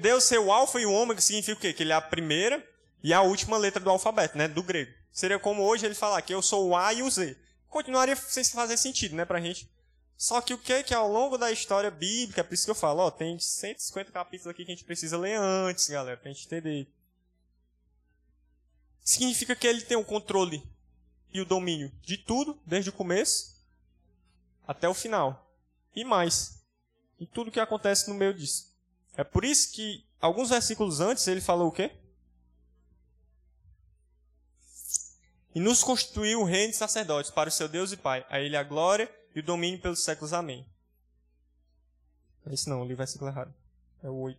Deus 0.00 0.24
ser 0.24 0.38
o 0.38 0.52
alfa 0.52 0.80
e 0.80 0.86
o 0.86 0.92
ômega 0.92 1.20
significa 1.20 1.58
o 1.58 1.60
quê? 1.60 1.72
Que 1.72 1.82
ele 1.82 1.92
é 1.92 1.96
a 1.96 2.00
primeira 2.00 2.64
e 3.02 3.12
a 3.12 3.22
última 3.22 3.56
letra 3.56 3.80
do 3.80 3.90
alfabeto, 3.90 4.38
né? 4.38 4.48
Do 4.48 4.62
grego. 4.62 4.92
Seria 5.12 5.38
como 5.38 5.62
hoje 5.62 5.86
ele 5.86 5.94
falar 5.94 6.20
que 6.22 6.34
eu 6.34 6.42
sou 6.42 6.68
o 6.68 6.76
A 6.76 6.92
e 6.92 7.02
o 7.02 7.10
Z. 7.10 7.36
Continuaria 7.68 8.14
sem 8.16 8.44
fazer 8.44 8.76
sentido, 8.76 9.16
né, 9.16 9.24
pra 9.24 9.40
gente. 9.40 9.68
Só 10.16 10.40
que 10.40 10.54
o 10.54 10.58
que 10.58 10.82
que 10.82 10.94
ao 10.94 11.10
longo 11.10 11.36
da 11.36 11.50
história 11.50 11.90
bíblica, 11.90 12.42
por 12.42 12.54
isso 12.54 12.64
que 12.64 12.70
eu 12.70 12.74
falo, 12.74 13.00
ó, 13.02 13.10
tem 13.10 13.38
150 13.38 14.12
capítulos 14.12 14.50
aqui 14.50 14.64
que 14.64 14.72
a 14.72 14.74
gente 14.74 14.84
precisa 14.84 15.18
ler 15.18 15.38
antes, 15.38 15.88
galera, 15.88 16.16
pra 16.16 16.32
gente 16.32 16.46
entender. 16.46 16.88
significa 19.02 19.54
que 19.54 19.66
ele 19.66 19.82
tem 19.82 19.96
o 19.96 20.04
controle 20.04 20.62
e 21.32 21.40
o 21.40 21.44
domínio 21.44 21.92
de 22.02 22.16
tudo, 22.16 22.58
desde 22.64 22.90
o 22.90 22.92
começo 22.92 23.56
até 24.66 24.88
o 24.88 24.94
final. 24.94 25.50
E 25.94 26.02
mais, 26.02 26.55
e 27.18 27.26
tudo 27.26 27.50
que 27.50 27.60
acontece 27.60 28.08
no 28.08 28.14
meio 28.14 28.34
disso. 28.34 28.74
É 29.16 29.24
por 29.24 29.44
isso 29.44 29.72
que 29.72 30.06
alguns 30.20 30.50
versículos 30.50 31.00
antes 31.00 31.26
ele 31.26 31.40
falou 31.40 31.68
o 31.68 31.72
quê? 31.72 31.96
E 35.54 35.60
nos 35.60 35.82
constituiu 35.82 36.42
o 36.42 36.44
reino 36.44 36.72
de 36.72 36.76
sacerdotes 36.76 37.30
para 37.30 37.48
o 37.48 37.52
seu 37.52 37.66
Deus 37.66 37.90
e 37.90 37.96
Pai. 37.96 38.26
A 38.28 38.38
ele 38.38 38.56
a 38.56 38.62
glória 38.62 39.10
e 39.34 39.40
o 39.40 39.42
domínio 39.42 39.80
pelos 39.80 40.04
séculos. 40.04 40.34
Amém. 40.34 40.66
É 42.44 42.52
isso 42.52 42.68
não, 42.68 42.80
o 42.80 42.82
livro 42.82 42.98
versículo 42.98 43.30
errado. 43.30 43.54
É 44.02 44.08
o 44.10 44.14
8. 44.14 44.38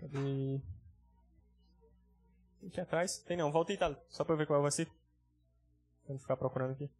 Cadê? 0.00 0.60
Aqui 2.66 2.80
atrás? 2.80 3.18
Tem 3.18 3.36
não, 3.36 3.52
volta 3.52 3.72
aí, 3.72 3.78
tá? 3.78 3.96
Só 4.08 4.24
pra 4.24 4.34
eu 4.34 4.38
ver 4.38 4.46
qual 4.46 4.56
é 4.56 4.60
o 4.60 4.62
versículo. 4.62 4.96
Vamos 6.08 6.22
ficar 6.22 6.36
procurando 6.36 6.72
aqui. 6.72 6.90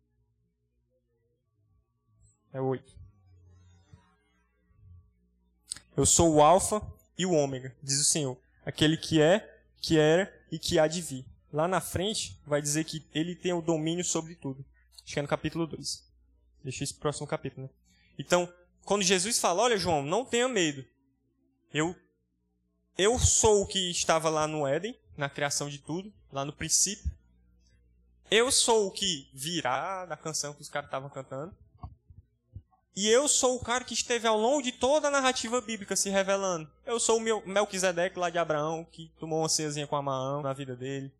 É 2.55 2.61
o 2.61 2.67
8. 2.67 2.97
Eu 5.97 6.07
sou 6.07 6.35
o 6.35 6.41
Alfa 6.41 6.81
e 7.19 7.27
o 7.27 7.33
Ômega, 7.33 7.77
diz 7.83 8.01
o 8.01 8.05
Senhor. 8.05 8.39
Aquele 8.65 8.97
que 8.97 9.21
é, 9.21 9.61
que 9.83 9.99
era 9.99 10.33
e 10.53 10.59
que 10.59 10.79
há 10.79 10.87
de 10.87 11.03
vir. 11.03 11.27
Lá 11.53 11.67
na 11.67 11.81
frente, 11.81 12.41
vai 12.47 12.63
dizer 12.63 12.85
que 12.85 13.05
ele 13.13 13.35
tem 13.35 13.53
o 13.53 13.61
domínio 13.61 14.05
sobre 14.05 14.37
tudo. 14.37 14.65
Acho 15.05 15.13
que 15.13 15.19
é 15.19 15.23
no 15.23 15.29
capítulo 15.29 15.67
2. 15.67 16.05
Deixa 16.63 16.87
pro 16.87 17.01
próximo 17.01 17.27
capítulo, 17.27 17.67
né? 17.67 17.73
Então, 18.17 18.51
quando 18.85 19.03
Jesus 19.03 19.41
fala, 19.41 19.63
olha 19.63 19.77
João, 19.77 20.03
não 20.03 20.25
tenha 20.25 20.49
medo. 20.49 20.85
Eu, 21.73 21.95
eu 22.97 23.19
sou 23.19 23.63
o 23.63 23.67
que 23.67 23.91
estava 23.91 24.31
lá 24.31 24.47
no 24.47 24.65
Éden, 24.65 24.97
na 25.17 25.29
criação 25.29 25.69
de 25.69 25.79
tudo, 25.79 26.13
lá 26.31 26.45
no 26.45 26.53
princípio. 26.53 27.11
Eu 28.31 28.51
sou 28.53 28.87
o 28.87 28.93
que 28.93 29.29
virá 29.35 30.07
da 30.07 30.17
canção 30.17 30.55
que 30.55 30.63
os 30.63 30.69
caras 30.69 30.87
estavam 30.87 31.11
cantando. 31.11 31.55
E 32.97 33.09
eu 33.09 33.27
sou 33.27 33.57
o 33.57 33.61
cara 33.61 33.83
que 33.83 33.93
esteve 33.93 34.27
ao 34.27 34.39
longo 34.39 34.63
de 34.63 34.71
toda 34.71 35.09
a 35.09 35.11
narrativa 35.11 35.61
bíblica 35.61 35.97
se 35.97 36.11
revelando. 36.11 36.71
Eu 36.87 37.01
sou 37.01 37.19
o 37.19 37.49
Melquisedeque 37.49 38.19
lá 38.19 38.31
de 38.31 38.39
Abraão, 38.39 38.85
que 38.85 39.11
tomou 39.19 39.41
uma 39.41 39.49
ceiazinha 39.49 39.87
com 39.87 39.97
a 39.97 40.03
mão 40.03 40.43
na 40.43 40.53
vida 40.53 40.77
dele. 40.77 41.13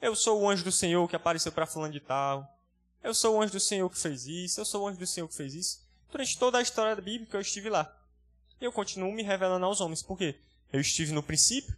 Eu 0.00 0.16
sou 0.16 0.40
o 0.40 0.48
anjo 0.48 0.64
do 0.64 0.72
Senhor 0.72 1.06
que 1.06 1.14
apareceu 1.14 1.52
para 1.52 1.66
fulano 1.66 1.92
de 1.92 2.00
tal. 2.00 2.50
Eu 3.02 3.14
sou 3.14 3.36
o 3.36 3.42
anjo 3.42 3.52
do 3.52 3.60
Senhor 3.60 3.88
que 3.90 3.98
fez 3.98 4.26
isso. 4.26 4.60
Eu 4.60 4.64
sou 4.64 4.82
o 4.82 4.88
anjo 4.88 4.98
do 4.98 5.06
Senhor 5.06 5.28
que 5.28 5.34
fez 5.34 5.54
isso. 5.54 5.86
Durante 6.10 6.38
toda 6.38 6.58
a 6.58 6.62
história 6.62 6.96
da 6.96 7.02
Bíblia 7.02 7.28
eu 7.32 7.40
estive 7.40 7.68
lá. 7.68 7.94
E 8.58 8.64
eu 8.64 8.72
continuo 8.72 9.12
me 9.12 9.22
revelando 9.22 9.66
aos 9.66 9.82
homens. 9.82 10.02
Por 10.02 10.16
quê? 10.16 10.40
Eu 10.72 10.80
estive 10.80 11.12
no 11.12 11.22
princípio, 11.22 11.76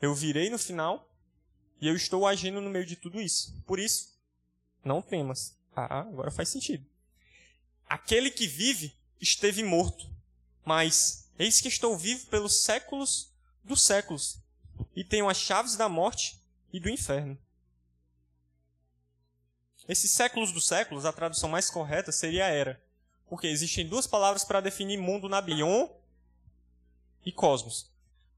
eu 0.00 0.14
virei 0.14 0.50
no 0.50 0.58
final, 0.58 1.08
e 1.80 1.88
eu 1.88 1.94
estou 1.94 2.26
agindo 2.26 2.60
no 2.60 2.68
meio 2.68 2.84
de 2.84 2.96
tudo 2.96 3.20
isso. 3.20 3.54
Por 3.66 3.78
isso, 3.78 4.12
não 4.84 5.00
temas. 5.00 5.56
Ah, 5.74 6.00
agora 6.00 6.30
faz 6.30 6.48
sentido. 6.48 6.84
Aquele 7.90 8.30
que 8.30 8.46
vive 8.46 8.96
esteve 9.20 9.64
morto, 9.64 10.08
mas 10.64 11.28
eis 11.36 11.60
que 11.60 11.66
estou 11.66 11.98
vivo 11.98 12.24
pelos 12.26 12.62
séculos 12.62 13.32
dos 13.64 13.82
séculos, 13.82 14.38
e 14.94 15.02
tenho 15.02 15.28
as 15.28 15.36
chaves 15.36 15.74
da 15.74 15.88
morte 15.88 16.40
e 16.72 16.78
do 16.78 16.88
inferno. 16.88 17.36
Esses 19.88 20.12
séculos 20.12 20.52
dos 20.52 20.68
séculos, 20.68 21.04
a 21.04 21.12
tradução 21.12 21.48
mais 21.48 21.68
correta 21.68 22.12
seria 22.12 22.46
era, 22.46 22.80
porque 23.28 23.48
existem 23.48 23.84
duas 23.88 24.06
palavras 24.06 24.44
para 24.44 24.60
definir 24.60 24.96
mundo 24.96 25.28
na 25.28 25.40
Bion 25.40 25.88
e 27.26 27.32
cosmos. 27.32 27.90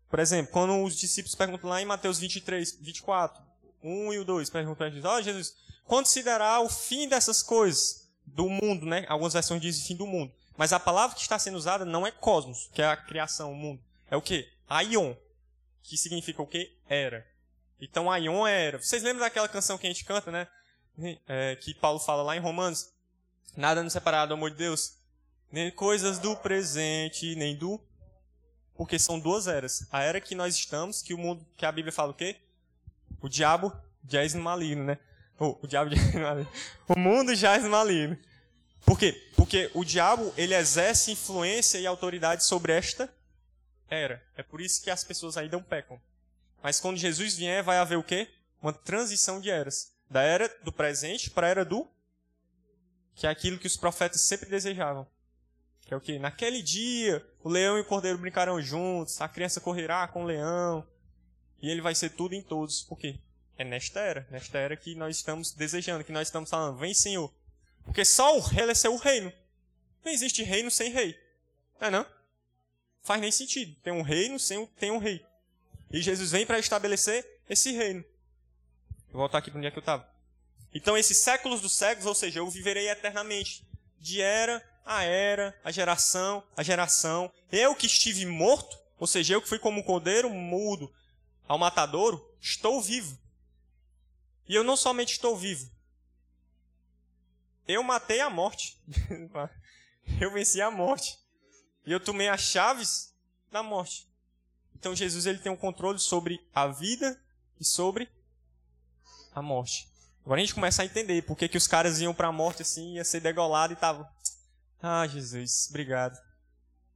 Por 0.09 0.19
exemplo, 0.19 0.51
quando 0.51 0.83
os 0.83 0.97
discípulos 0.97 1.35
perguntam 1.35 1.69
lá 1.69 1.83
em 1.83 1.85
Mateus 1.85 2.19
23, 2.19 2.79
24, 2.81 3.43
1 3.83 4.15
e 4.15 4.19
o 4.19 4.25
2, 4.25 4.49
perguntam 4.49 4.77
para 4.77 4.89
Jesus, 4.89 5.05
ó 5.05 5.19
oh, 5.19 5.23
Jesus, 5.23 5.55
quando 5.85 6.07
se 6.07 6.23
dará 6.23 6.59
o 6.61 6.71
fim 6.71 7.07
dessas 7.07 7.43
coisas? 7.43 8.02
Do 8.25 8.49
mundo, 8.49 8.87
né? 8.87 9.05
Algumas 9.09 9.33
versões 9.33 9.61
dizem 9.61 9.85
fim 9.85 9.97
do 9.97 10.07
mundo. 10.07 10.33
Mas 10.57 10.73
a 10.73 10.81
palavra 10.81 11.17
que 11.17 11.23
está 11.23 11.39
sendo 11.39 11.57
usada 11.57 11.85
não 11.85 12.07
é 12.07 12.11
cosmos, 12.11 12.71
que 12.73 12.83
é 12.83 12.87
a 12.87 12.97
criação, 12.97 13.53
o 13.53 13.57
mundo. 13.57 13.83
É 14.11 14.17
o 14.17 14.23
que? 14.23 14.49
Aion, 14.69 15.15
que 15.83 15.97
significa 15.97 16.43
o 16.43 16.47
que? 16.47 16.77
Era. 16.89 17.27
Então 17.81 18.11
Aion 18.11 18.47
é 18.47 18.67
era. 18.67 18.79
Vocês 18.79 19.03
lembram 19.03 19.25
daquela 19.25 19.49
canção 19.49 19.77
que 19.77 19.87
a 19.87 19.91
gente 19.91 20.05
canta, 20.05 20.31
né? 20.31 20.47
É, 21.27 21.57
que 21.57 21.75
Paulo 21.75 21.99
fala 21.99 22.23
lá 22.23 22.37
em 22.37 22.41
Romanos? 22.41 22.91
Nada 23.57 23.83
nos 23.83 23.93
separado 23.93 24.29
do 24.29 24.35
amor 24.35 24.51
de 24.51 24.57
Deus. 24.57 24.95
Nem 25.51 25.71
coisas 25.71 26.19
do 26.19 26.37
presente, 26.37 27.35
nem 27.35 27.57
do. 27.57 27.81
Porque 28.75 28.99
são 28.99 29.19
duas 29.19 29.47
eras. 29.47 29.87
A 29.91 30.03
era 30.03 30.21
que 30.21 30.35
nós 30.35 30.55
estamos, 30.55 31.03
que 31.03 31.13
o 31.13 31.19
mundo, 31.19 31.47
que 31.57 31.67
a 31.67 31.73
Bíblia 31.73 31.93
fala 31.93 32.13
o 32.13 32.15
quê? 32.15 32.37
O 33.21 33.29
diabo 33.29 33.73
é 34.11 34.39
maligno, 34.39 34.85
né? 34.85 34.99
Oh, 35.43 35.59
o 35.61 35.67
diabo 35.67 35.91
jaz. 35.91 36.47
O 36.87 36.97
mundo 36.97 37.35
jaz 37.35 37.65
maligno. 37.65 38.17
Por 38.87 38.97
quê? 38.97 39.29
Porque 39.35 39.69
o 39.75 39.85
diabo 39.85 40.33
ele 40.37 40.55
exerce 40.55 41.11
influência 41.11 41.79
e 41.79 41.87
autoridade 41.87 42.45
sobre 42.45 42.73
esta 42.73 43.13
era. 43.89 44.25
É 44.37 44.43
por 44.45 44.61
isso 44.61 44.81
que 44.81 44.89
as 44.89 45.03
pessoas 45.03 45.37
ainda 45.37 45.57
não 45.57 45.65
pecam. 45.65 46.01
Mas 46.63 46.79
quando 46.79 46.97
Jesus 46.97 47.35
vier, 47.35 47.61
vai 47.61 47.79
haver 47.79 47.99
o 47.99 48.05
quê? 48.05 48.29
Uma 48.63 48.73
transição 48.73 49.41
de 49.41 49.51
eras. 49.51 49.93
Da 50.09 50.23
era 50.23 50.49
do 50.63 50.71
presente 50.71 51.29
para 51.29 51.49
a 51.49 51.51
era 51.51 51.65
do. 51.65 51.91
Que 53.17 53.27
é 53.27 53.31
aquilo 53.31 53.59
que 53.59 53.67
os 53.67 53.77
profetas 53.77 54.21
sempre 54.21 54.49
desejavam. 54.49 55.09
Que 55.81 55.93
é 55.93 55.97
o 55.97 56.01
quê? 56.01 56.21
Naquele 56.21 56.63
dia, 56.63 57.21
o 57.43 57.49
leão 57.49 57.77
e 57.77 57.81
o 57.81 57.85
cordeiro 57.85 58.17
brincarão 58.17 58.63
juntos, 58.63 59.21
a 59.21 59.29
criança 59.29 59.61
correrá 59.61 60.07
com 60.07 60.23
o 60.23 60.27
leão. 60.27 60.87
E 61.61 61.69
ele 61.69 61.81
vai 61.81 61.97
ser 61.97 62.11
tudo 62.11 62.33
em 62.33 62.43
todos. 62.43 62.83
Por 62.83 62.97
quê? 62.97 63.19
É 63.63 63.65
nesta 63.65 64.01
era, 64.01 64.27
nesta 64.29 64.59
era 64.59 64.77
que 64.77 64.93
nós 64.97 65.19
estamos 65.19 65.53
desejando, 65.53 66.03
que 66.03 66.11
nós 66.11 66.27
estamos 66.27 66.51
falando, 66.51 66.79
vem 66.79 66.93
Senhor. 66.93 67.33
Porque 67.85 68.05
só 68.05 68.37
o 68.37 68.41
rei 68.41 68.65
é 68.65 68.89
o 68.89 68.97
reino. 68.97 69.33
Não 70.05 70.11
existe 70.11 70.43
reino 70.43 70.69
sem 70.69 70.91
rei. 70.91 71.17
Não 71.81 71.87
é 71.87 71.91
não? 71.93 72.07
Faz 73.03 73.21
nem 73.21 73.31
sentido. 73.31 73.77
Tem 73.81 73.93
um 73.93 74.03
reino 74.03 74.37
sem 74.37 74.67
tem 74.67 74.91
um 74.91 74.99
rei. 74.99 75.25
E 75.93 76.03
Jesus 76.03 76.33
vem 76.33 76.45
para 76.45 76.59
estabelecer 76.59 77.25
esse 77.49 77.71
reino. 77.71 78.05
Vou 79.13 79.21
voltar 79.21 79.39
aqui 79.39 79.49
para 79.49 79.59
onde 79.59 79.69
é 79.69 79.71
que 79.71 79.79
eu 79.79 79.83
estava. 79.83 80.11
Então, 80.75 80.99
esses 80.99 81.19
séculos 81.19 81.61
dos 81.61 81.73
séculos, 81.73 82.07
ou 82.07 82.17
seja, 82.17 82.41
eu 82.41 82.51
viverei 82.51 82.89
eternamente. 82.89 83.65
De 84.01 84.21
era 84.21 84.61
a 84.85 85.05
era, 85.05 85.57
a 85.63 85.71
geração, 85.71 86.43
a 86.57 86.65
geração. 86.65 87.33
Eu 87.53 87.77
que 87.77 87.87
estive 87.87 88.27
morto, 88.27 88.77
ou 88.99 89.07
seja, 89.07 89.35
eu 89.35 89.41
que 89.41 89.49
fui 89.49 89.61
como 89.61 89.79
um 89.79 89.85
cordeiro 89.85 90.29
mudo 90.31 90.93
ao 91.47 91.59
matadouro, 91.59 92.29
estou 92.41 92.83
vivo. 92.83 93.23
E 94.49 94.55
eu 94.55 94.65
não 94.65 94.77
somente 94.77 95.13
estou 95.13 95.37
vivo. 95.37 95.71
Eu 97.67 97.83
matei 97.83 98.21
a 98.21 98.29
morte. 98.29 98.79
eu 100.21 100.33
venci 100.33 100.61
a 100.61 100.71
morte. 100.71 101.19
E 101.87 101.93
eu 101.93 102.01
tomei 102.01 102.29
as 102.29 102.41
chaves 102.41 103.15
da 103.51 103.63
morte. 103.63 104.09
Então 104.75 104.95
Jesus 104.95 105.27
ele 105.27 105.39
tem 105.39 105.53
um 105.53 105.57
controle 105.57 105.99
sobre 105.99 106.45
a 106.55 106.67
vida 106.67 107.21
e 107.61 107.65
sobre 107.65 108.09
a 109.35 109.41
morte. 109.41 109.89
Agora 110.25 110.41
a 110.41 110.45
gente 110.45 110.55
começa 110.55 110.83
a 110.83 110.85
entender 110.85 111.23
por 111.23 111.37
que, 111.37 111.49
que 111.49 111.57
os 111.57 111.67
caras 111.67 112.01
iam 112.01 112.15
para 112.15 112.29
a 112.29 112.33
morte 112.33 112.63
assim, 112.63 112.95
ia 112.95 113.05
ser 113.05 113.21
degolado 113.21 113.73
e 113.73 113.77
tava. 113.77 114.09
Ah, 114.81 115.07
Jesus, 115.07 115.69
obrigado. 115.71 116.21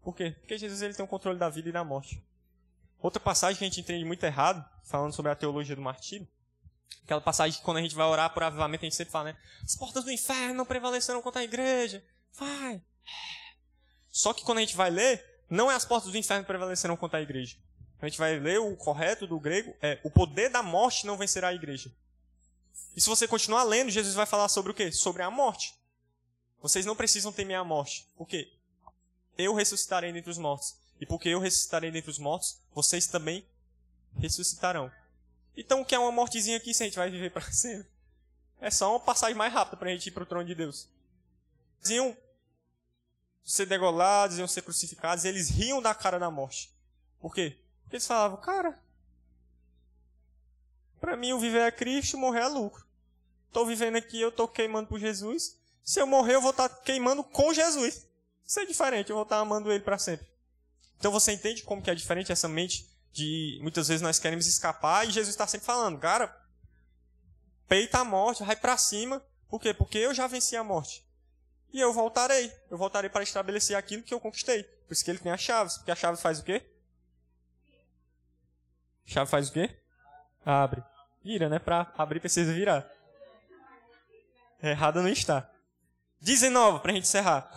Por 0.02 0.14
quê? 0.14 0.36
Porque 0.40 0.58
Jesus 0.58 0.82
ele 0.82 0.94
tem 0.94 1.04
o 1.04 1.08
controle 1.08 1.38
da 1.38 1.48
vida 1.48 1.68
e 1.68 1.72
da 1.72 1.84
morte. 1.84 2.22
Outra 3.00 3.20
passagem 3.20 3.58
que 3.58 3.64
a 3.64 3.68
gente 3.68 3.80
entende 3.80 4.04
muito 4.04 4.24
errado, 4.24 4.64
falando 4.84 5.12
sobre 5.12 5.30
a 5.30 5.36
teologia 5.36 5.76
do 5.76 5.82
martírio, 5.82 6.26
Aquela 7.04 7.20
passagem 7.20 7.58
que 7.58 7.64
quando 7.64 7.76
a 7.76 7.82
gente 7.82 7.94
vai 7.94 8.06
orar 8.06 8.32
por 8.34 8.42
avivamento, 8.42 8.84
a 8.84 8.86
gente 8.86 8.96
sempre 8.96 9.12
fala, 9.12 9.32
né? 9.32 9.38
As 9.62 9.76
portas 9.76 10.04
do 10.04 10.10
inferno 10.10 10.54
não 10.54 10.66
prevalecerão 10.66 11.22
contra 11.22 11.40
a 11.40 11.44
igreja. 11.44 12.04
Vai. 12.32 12.82
Só 14.10 14.32
que 14.32 14.44
quando 14.44 14.58
a 14.58 14.60
gente 14.60 14.76
vai 14.76 14.90
ler, 14.90 15.24
não 15.48 15.70
é 15.70 15.74
as 15.74 15.84
portas 15.84 16.10
do 16.10 16.18
inferno 16.18 16.44
prevalecerão 16.44 16.96
contra 16.96 17.18
a 17.18 17.22
igreja. 17.22 17.56
A 18.00 18.08
gente 18.08 18.18
vai 18.18 18.38
ler 18.38 18.58
o 18.58 18.76
correto 18.76 19.26
do 19.26 19.38
grego, 19.38 19.74
é 19.80 20.00
o 20.04 20.10
poder 20.10 20.48
da 20.48 20.62
morte 20.62 21.06
não 21.06 21.16
vencerá 21.16 21.48
a 21.48 21.54
igreja. 21.54 21.90
E 22.94 23.00
se 23.00 23.08
você 23.08 23.28
continuar 23.28 23.62
lendo, 23.62 23.90
Jesus 23.90 24.14
vai 24.14 24.26
falar 24.26 24.48
sobre 24.48 24.72
o 24.72 24.74
quê? 24.74 24.90
Sobre 24.90 25.22
a 25.22 25.30
morte. 25.30 25.74
Vocês 26.60 26.84
não 26.84 26.96
precisam 26.96 27.32
temer 27.32 27.56
a 27.56 27.64
morte. 27.64 28.06
Por 28.16 28.26
quê? 28.26 28.52
Eu 29.38 29.54
ressuscitarei 29.54 30.12
dentre 30.12 30.30
os 30.30 30.38
mortos. 30.38 30.76
E 31.00 31.06
porque 31.06 31.28
eu 31.28 31.38
ressuscitarei 31.38 31.90
dentre 31.90 32.10
os 32.10 32.18
mortos, 32.18 32.58
vocês 32.74 33.06
também 33.06 33.46
ressuscitarão. 34.18 34.90
Então, 35.56 35.80
o 35.80 35.84
que 35.84 35.94
é 35.94 35.98
uma 35.98 36.12
mortezinha 36.12 36.56
aqui 36.56 36.74
se 36.74 36.82
a 36.82 36.86
gente 36.86 36.96
vai 36.96 37.10
viver 37.10 37.30
para 37.30 37.42
sempre? 37.50 37.88
É 38.60 38.70
só 38.70 38.90
uma 38.90 39.00
passagem 39.00 39.36
mais 39.36 39.52
rápida 39.52 39.76
para 39.76 39.88
a 39.88 39.92
gente 39.92 40.06
ir 40.06 40.10
para 40.10 40.22
o 40.22 40.26
trono 40.26 40.44
de 40.44 40.54
Deus. 40.54 40.88
Eles 41.78 41.90
iam 41.90 42.16
ser 43.44 43.66
degolados, 43.66 44.38
iam 44.38 44.48
ser 44.48 44.62
crucificados, 44.62 45.24
eles 45.24 45.48
riam 45.48 45.80
da 45.80 45.94
cara 45.94 46.18
da 46.18 46.30
morte. 46.30 46.70
Por 47.20 47.34
quê? 47.34 47.56
Porque 47.82 47.96
eles 47.96 48.06
falavam, 48.06 48.40
cara, 48.40 48.78
para 51.00 51.16
mim 51.16 51.32
o 51.32 51.38
viver 51.38 51.60
é 51.60 51.70
Cristo, 51.70 52.18
morrer 52.18 52.40
é 52.40 52.48
lucro. 52.48 52.84
Estou 53.46 53.64
vivendo 53.64 53.96
aqui, 53.96 54.20
eu 54.20 54.30
estou 54.30 54.48
queimando 54.48 54.88
por 54.88 54.98
Jesus. 54.98 55.56
Se 55.82 56.00
eu 56.00 56.06
morrer, 56.06 56.34
eu 56.34 56.42
vou 56.42 56.50
estar 56.50 56.68
tá 56.68 56.76
queimando 56.76 57.22
com 57.22 57.54
Jesus. 57.54 58.06
Isso 58.44 58.60
é 58.60 58.66
diferente, 58.66 59.10
eu 59.10 59.16
vou 59.16 59.22
estar 59.22 59.36
tá 59.36 59.42
amando 59.42 59.70
Ele 59.70 59.84
para 59.84 59.98
sempre. 59.98 60.26
Então 60.98 61.12
você 61.12 61.32
entende 61.32 61.62
como 61.62 61.80
que 61.80 61.90
é 61.90 61.94
diferente 61.94 62.32
essa 62.32 62.48
mente 62.48 62.88
muitas 63.60 63.88
vezes 63.88 64.02
nós 64.02 64.18
queremos 64.18 64.46
escapar 64.46 65.06
e 65.06 65.10
Jesus 65.10 65.28
está 65.28 65.46
sempre 65.46 65.66
falando, 65.66 65.98
cara, 65.98 66.34
peita 67.68 67.98
a 67.98 68.04
morte, 68.04 68.42
vai 68.42 68.56
para 68.56 68.76
cima. 68.76 69.24
Por 69.48 69.60
quê? 69.60 69.72
Porque 69.72 69.98
eu 69.98 70.12
já 70.12 70.26
venci 70.26 70.56
a 70.56 70.64
morte. 70.64 71.04
E 71.72 71.80
eu 71.80 71.92
voltarei. 71.92 72.52
Eu 72.70 72.78
voltarei 72.78 73.10
para 73.10 73.22
estabelecer 73.22 73.76
aquilo 73.76 74.02
que 74.02 74.14
eu 74.14 74.20
conquistei. 74.20 74.62
Por 74.62 74.92
isso 74.92 75.04
que 75.04 75.10
ele 75.10 75.18
tem 75.18 75.32
as 75.32 75.40
chaves. 75.40 75.76
Porque 75.76 75.90
a 75.90 75.96
chave 75.96 76.20
faz 76.20 76.38
o 76.40 76.44
quê? 76.44 76.64
A 79.06 79.10
chave 79.10 79.30
faz 79.30 79.48
o 79.48 79.52
quê? 79.52 79.78
Abre. 80.44 80.82
Vira, 81.22 81.48
né? 81.48 81.58
Para 81.58 81.92
abrir 81.96 82.20
precisa 82.20 82.52
virar. 82.52 82.88
Errada 84.62 85.02
não 85.02 85.08
está. 85.08 85.50
19, 86.20 86.80
para 86.80 86.92
a 86.92 86.94
gente 86.94 87.04
encerrar. 87.04 87.52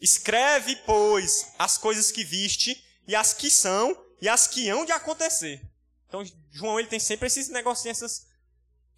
Escreve, 0.00 0.76
pois, 0.86 1.52
as 1.58 1.76
coisas 1.78 2.10
que 2.10 2.24
viste, 2.24 2.84
e 3.06 3.14
as 3.14 3.32
que 3.32 3.50
são, 3.50 4.03
e 4.24 4.28
as 4.28 4.46
que 4.46 4.70
hão 4.70 4.86
de 4.86 4.92
acontecer. 4.92 5.60
Então, 6.08 6.24
João 6.50 6.80
ele 6.80 6.88
tem 6.88 6.98
sempre 6.98 7.26
esses 7.26 7.50
negocinhos, 7.50 7.98
essas 7.98 8.26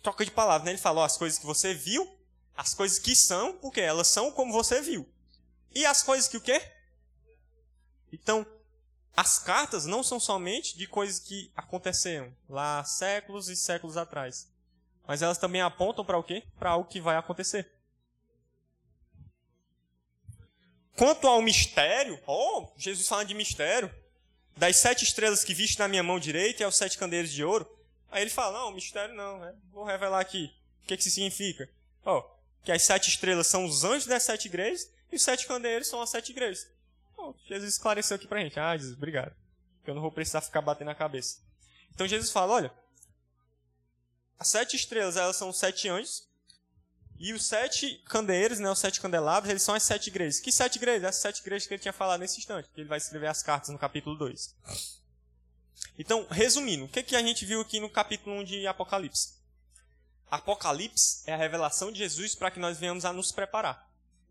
troca 0.01 0.25
de 0.25 0.31
palavras. 0.31 0.65
Né? 0.65 0.71
Ele 0.71 0.79
fala, 0.79 1.05
as 1.05 1.17
coisas 1.17 1.37
que 1.37 1.45
você 1.45 1.75
viu, 1.75 2.09
as 2.57 2.75
coisas 2.75 3.01
que 3.01 3.17
são, 3.17 3.55
porque 3.55 3.81
elas 3.81 4.07
são 4.07 4.31
como 4.31 4.53
você 4.53 4.81
viu. 4.81 5.05
E 5.75 5.85
as 5.85 6.01
coisas 6.01 6.29
que 6.29 6.37
o 6.37 6.41
quê? 6.41 6.63
Então, 8.13 8.47
as 9.17 9.37
cartas 9.37 9.85
não 9.85 10.01
são 10.01 10.21
somente 10.21 10.79
de 10.79 10.87
coisas 10.87 11.19
que 11.19 11.51
aconteceram 11.57 12.33
lá 12.49 12.85
séculos 12.85 13.49
e 13.49 13.57
séculos 13.57 13.97
atrás. 13.97 14.49
Mas 15.09 15.23
elas 15.23 15.39
também 15.39 15.61
apontam 15.61 16.05
para 16.05 16.19
o 16.19 16.23
quê? 16.23 16.45
Para 16.57 16.71
algo 16.71 16.89
que 16.89 17.01
vai 17.01 17.17
acontecer. 17.17 17.69
Quanto 20.97 21.27
ao 21.27 21.43
mistério, 21.43 22.17
oh, 22.29 22.69
Jesus 22.77 23.09
falando 23.09 23.27
de 23.27 23.35
mistério, 23.35 23.93
das 24.57 24.77
sete 24.77 25.05
estrelas 25.05 25.45
que 25.45 25.55
viste 25.55 25.79
na 25.79 25.87
minha 25.87 26.03
mão 26.03 26.19
direita 26.19 26.63
e 26.63 26.65
aos 26.65 26.77
sete 26.77 26.97
candeeiros 26.97 27.31
de 27.31 27.45
ouro. 27.45 27.69
Aí 28.11 28.23
ele 28.23 28.31
fala, 28.31 28.59
não, 28.59 28.73
mistério 28.73 29.15
não, 29.15 29.39
né? 29.39 29.55
vou 29.71 29.85
revelar 29.85 30.21
aqui. 30.21 30.51
O 30.83 30.87
que, 30.87 30.97
que 30.97 31.03
isso 31.03 31.15
significa? 31.15 31.69
Oh, 32.05 32.23
que 32.65 32.73
as 32.73 32.83
sete 32.83 33.11
estrelas 33.11 33.47
são 33.47 33.65
os 33.65 33.85
anjos 33.85 34.07
das 34.07 34.23
sete 34.23 34.47
igrejas 34.47 34.91
e 35.13 35.17
os 35.17 35.23
sete 35.23 35.47
candeeiros 35.47 35.89
são 35.89 36.01
as 36.01 36.11
sete 36.11 36.31
igrejas. 36.31 36.67
Oh, 37.17 37.35
Jesus 37.45 37.75
esclareceu 37.75 38.17
aqui 38.17 38.27
pra 38.27 38.41
gente. 38.41 38.59
Ah, 38.59 38.77
Jesus, 38.77 38.97
obrigado. 38.97 39.35
Eu 39.87 39.95
não 39.95 40.03
vou 40.03 40.13
precisar 40.13 40.41
ficar 40.41 40.63
batendo 40.63 40.89
na 40.89 40.95
cabeça. 40.95 41.41
Então 41.95 42.07
Jesus 42.07 42.31
fala, 42.31 42.55
olha, 42.55 42.73
as 44.39 44.49
sete 44.49 44.77
estrelas, 44.77 45.17
elas 45.17 45.37
são 45.37 45.49
os 45.49 45.59
sete 45.59 45.89
anjos, 45.89 46.29
e 47.19 47.33
os 47.33 47.45
sete 47.47 48.03
candeeiros, 48.07 48.59
né, 48.59 48.71
os 48.71 48.79
sete 48.79 49.01
candelabros, 49.01 49.51
eles 49.51 49.63
são 49.63 49.75
as 49.75 49.83
sete 49.83 50.09
igrejas. 50.09 50.41
Que 50.41 50.53
sete 50.53 50.77
igrejas? 50.77 51.09
As 51.09 51.17
sete 51.17 51.41
igrejas 51.41 51.67
que 51.67 51.75
ele 51.75 51.83
tinha 51.83 51.93
falado 51.93 52.21
nesse 52.21 52.39
instante, 52.39 52.69
que 52.75 52.81
ele 52.81 52.89
vai 52.89 52.99
escrever 52.99 53.29
as 53.29 53.43
cartas 53.43 53.71
no 53.71 53.79
capítulo 53.79 54.17
2. 54.17 54.55
Então, 55.99 56.27
resumindo, 56.31 56.85
o 56.85 56.89
que, 56.89 57.03
que 57.03 57.17
a 57.17 57.23
gente 57.23 57.45
viu 57.45 57.61
aqui 57.61 57.81
no 57.81 57.89
capítulo 57.89 58.37
1 58.37 58.45
de 58.45 58.67
Apocalipse? 58.67 59.35
Apocalipse 60.31 61.23
é 61.27 61.33
a 61.33 61.37
revelação 61.37 61.91
de 61.91 61.99
Jesus 61.99 62.35
para 62.35 62.51
que 62.51 62.59
nós 62.59 62.79
venhamos 62.79 63.05
a 63.05 63.13
nos 63.13 63.33
preparar. 63.33 63.89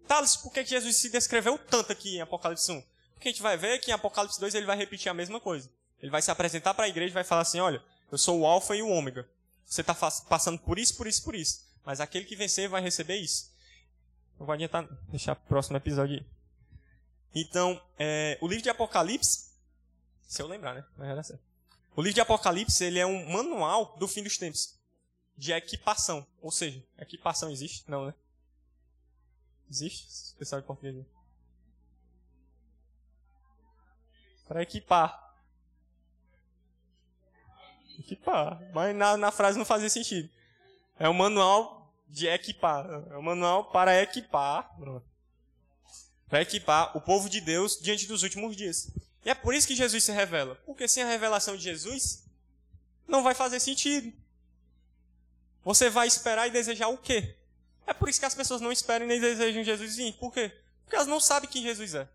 Thales, 0.07 0.35
por 0.35 0.51
que 0.51 0.63
Jesus 0.63 0.97
se 0.97 1.09
descreveu 1.09 1.57
tanto 1.57 1.91
aqui 1.91 2.17
em 2.17 2.21
Apocalipse 2.21 2.71
1? 2.71 2.83
Porque 3.13 3.29
a 3.29 3.31
gente 3.31 3.41
vai 3.41 3.57
ver 3.57 3.79
que 3.79 3.89
em 3.89 3.93
Apocalipse 3.93 4.39
2 4.39 4.53
ele 4.53 4.65
vai 4.65 4.77
repetir 4.77 5.09
a 5.09 5.13
mesma 5.13 5.39
coisa. 5.39 5.69
Ele 5.99 6.11
vai 6.11 6.21
se 6.21 6.29
apresentar 6.29 6.73
para 6.73 6.85
a 6.85 6.89
igreja 6.89 7.11
e 7.11 7.13
vai 7.13 7.23
falar 7.23 7.41
assim, 7.41 7.59
olha, 7.59 7.81
eu 8.11 8.17
sou 8.17 8.41
o 8.41 8.45
alfa 8.45 8.75
e 8.75 8.83
o 8.83 8.89
ômega. 8.89 9.27
Você 9.65 9.81
está 9.81 9.95
passando 9.95 10.59
por 10.59 10.77
isso, 10.77 10.95
por 10.95 11.07
isso, 11.07 11.23
por 11.23 11.33
isso. 11.33 11.64
Mas 11.85 12.01
aquele 12.01 12.25
que 12.25 12.35
vencer 12.35 12.67
vai 12.67 12.81
receber 12.81 13.17
isso. 13.17 13.53
Não 14.39 14.45
vou 14.45 14.53
adiantar, 14.53 14.87
deixar 15.09 15.33
o 15.33 15.35
próximo 15.35 15.77
episódio. 15.77 16.25
Então, 17.33 17.81
é, 17.99 18.37
o 18.41 18.47
livro 18.47 18.63
de 18.63 18.69
Apocalipse, 18.69 19.51
se 20.27 20.41
eu 20.41 20.47
lembrar, 20.47 20.73
né? 20.73 20.85
Vai 20.97 21.15
dar 21.15 21.23
certo. 21.23 21.43
O 21.95 22.01
livro 22.01 22.15
de 22.15 22.21
Apocalipse 22.21 22.83
ele 22.83 22.99
é 22.99 23.05
um 23.05 23.31
manual 23.31 23.95
do 23.97 24.07
fim 24.07 24.23
dos 24.23 24.37
tempos. 24.37 24.75
De 25.37 25.51
equipação. 25.51 26.25
Ou 26.41 26.51
seja, 26.51 26.83
equipação 26.97 27.49
existe? 27.49 27.89
Não, 27.89 28.07
né? 28.07 28.13
Existe? 29.69 30.35
Pessoal 30.37 30.61
de 30.61 30.67
português. 30.67 31.05
Para 34.47 34.61
equipar. 34.61 35.33
Equipar. 37.99 38.61
Mas 38.73 38.95
na, 38.95 39.17
na 39.17 39.31
frase 39.31 39.57
não 39.57 39.65
fazia 39.65 39.89
sentido. 39.89 40.29
É 40.97 41.09
um 41.09 41.13
manual 41.13 41.93
de 42.07 42.27
equipar. 42.27 42.85
É 43.11 43.17
um 43.17 43.21
manual 43.21 43.71
para 43.71 44.01
equipar. 44.01 44.69
Para 46.27 46.41
equipar 46.41 46.95
o 46.97 47.01
povo 47.01 47.29
de 47.29 47.41
Deus 47.41 47.79
diante 47.79 48.07
dos 48.07 48.23
últimos 48.23 48.55
dias. 48.55 48.89
E 49.23 49.29
é 49.29 49.33
por 49.33 49.53
isso 49.53 49.67
que 49.67 49.75
Jesus 49.75 50.03
se 50.03 50.11
revela. 50.11 50.55
Porque 50.65 50.87
sem 50.87 51.03
a 51.03 51.07
revelação 51.07 51.55
de 51.55 51.63
Jesus, 51.63 52.23
não 53.07 53.23
vai 53.23 53.33
fazer 53.33 53.59
sentido. 53.59 54.13
Você 55.63 55.89
vai 55.89 56.07
esperar 56.07 56.47
e 56.47 56.51
desejar 56.51 56.87
o 56.89 56.97
quê? 56.97 57.35
É 57.87 57.93
por 57.93 58.09
isso 58.09 58.19
que 58.19 58.25
as 58.25 58.35
pessoas 58.35 58.61
não 58.61 58.71
esperam 58.71 59.07
nem 59.07 59.19
desejam 59.19 59.63
Jesus 59.63 59.95
vir. 59.95 60.13
Por 60.13 60.31
quê? 60.31 60.51
Porque 60.83 60.95
elas 60.95 61.07
não 61.07 61.19
sabem 61.19 61.49
quem 61.49 61.63
Jesus 61.63 61.95
é. 61.95 62.07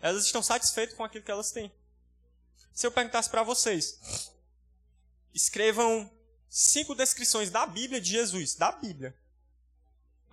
Elas 0.00 0.24
estão 0.24 0.42
satisfeitas 0.42 0.96
com 0.96 1.04
aquilo 1.04 1.24
que 1.24 1.30
elas 1.30 1.50
têm. 1.50 1.70
Se 2.72 2.86
eu 2.86 2.90
perguntasse 2.90 3.30
para 3.30 3.42
vocês, 3.42 4.30
escrevam 5.34 6.10
cinco 6.48 6.94
descrições 6.94 7.50
da 7.50 7.66
Bíblia 7.66 8.00
de 8.00 8.10
Jesus, 8.10 8.54
da 8.54 8.72
Bíblia. 8.72 9.14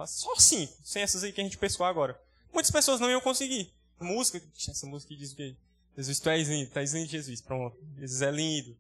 Só 0.06 0.36
cinco, 0.36 0.74
sem 0.84 1.02
essas 1.02 1.24
aí 1.24 1.32
que 1.32 1.40
a 1.40 1.44
gente 1.44 1.58
pescou 1.58 1.86
agora. 1.86 2.20
Muitas 2.52 2.72
pessoas 2.72 3.00
não 3.00 3.10
iam 3.10 3.22
conseguir. 3.22 3.74
Música, 4.00 4.42
essa 4.68 4.86
música 4.86 5.16
diz 5.16 5.32
o 5.32 5.36
quê? 5.36 5.56
Jesus, 5.96 6.20
tu 6.20 6.30
és 6.30 6.48
lindo, 6.48 6.70
tu 6.72 6.80
és 6.80 6.94
lindo, 6.94 7.10
Jesus. 7.10 7.42
Pronto. 7.42 7.78
Jesus 7.98 8.22
é 8.22 8.32
lindo. 8.32 8.76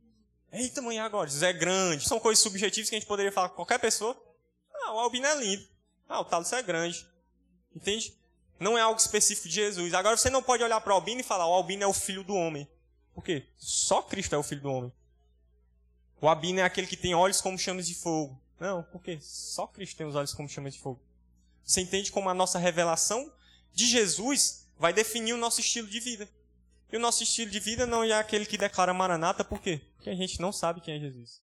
Eita, 0.51 0.81
mãe, 0.81 0.99
agora? 0.99 1.27
Jesus 1.27 1.43
é 1.43 1.53
grande. 1.53 2.07
São 2.07 2.19
coisas 2.19 2.43
subjetivas 2.43 2.89
que 2.89 2.95
a 2.95 2.99
gente 2.99 3.07
poderia 3.07 3.31
falar 3.31 3.49
com 3.49 3.55
qualquer 3.55 3.79
pessoa. 3.79 4.19
Ah, 4.73 4.93
o 4.93 4.99
Albino 4.99 5.25
é 5.25 5.35
lindo. 5.35 5.65
Ah, 6.09 6.19
o 6.19 6.25
Talos 6.25 6.51
é 6.51 6.61
grande. 6.61 7.07
Entende? 7.75 8.13
Não 8.59 8.77
é 8.77 8.81
algo 8.81 8.99
específico 8.99 9.47
de 9.47 9.55
Jesus. 9.55 9.93
Agora 9.93 10.17
você 10.17 10.29
não 10.29 10.43
pode 10.43 10.63
olhar 10.63 10.79
para 10.81 10.93
o 10.93 10.95
Albino 10.95 11.21
e 11.21 11.23
falar, 11.23 11.47
o 11.47 11.53
Albino 11.53 11.83
é 11.83 11.87
o 11.87 11.93
filho 11.93 12.23
do 12.23 12.35
homem. 12.35 12.67
Por 13.13 13.23
quê? 13.23 13.47
Só 13.57 14.01
Cristo 14.01 14.35
é 14.35 14.37
o 14.37 14.43
filho 14.43 14.61
do 14.61 14.71
homem. 14.71 14.93
O 16.23 16.29
Abino 16.29 16.61
é 16.61 16.63
aquele 16.63 16.87
que 16.87 16.95
tem 16.95 17.13
olhos 17.13 17.41
como 17.41 17.59
chamas 17.59 17.85
de 17.85 17.93
fogo. 17.93 18.41
Não, 18.57 18.81
por 18.81 19.03
quê? 19.03 19.19
Só 19.21 19.67
Cristo 19.67 19.97
tem 19.97 20.07
os 20.07 20.15
olhos 20.15 20.33
como 20.33 20.47
chamas 20.47 20.73
de 20.73 20.79
fogo. 20.79 21.01
Você 21.65 21.81
entende 21.81 22.13
como 22.13 22.29
a 22.29 22.33
nossa 22.33 22.57
revelação 22.57 23.29
de 23.73 23.85
Jesus 23.85 24.65
vai 24.79 24.93
definir 24.93 25.33
o 25.33 25.37
nosso 25.37 25.59
estilo 25.59 25.85
de 25.85 25.99
vida. 25.99 26.29
E 26.89 26.95
o 26.95 26.99
nosso 26.99 27.23
estilo 27.23 27.51
de 27.51 27.59
vida 27.59 27.85
não 27.85 28.05
é 28.05 28.13
aquele 28.13 28.45
que 28.45 28.57
declara 28.57 28.93
Maranata, 28.93 29.43
por 29.43 29.61
quê? 29.61 29.81
Porque 29.97 30.09
a 30.09 30.15
gente 30.15 30.39
não 30.39 30.53
sabe 30.53 30.79
quem 30.79 30.95
é 30.95 30.99
Jesus. 31.01 31.43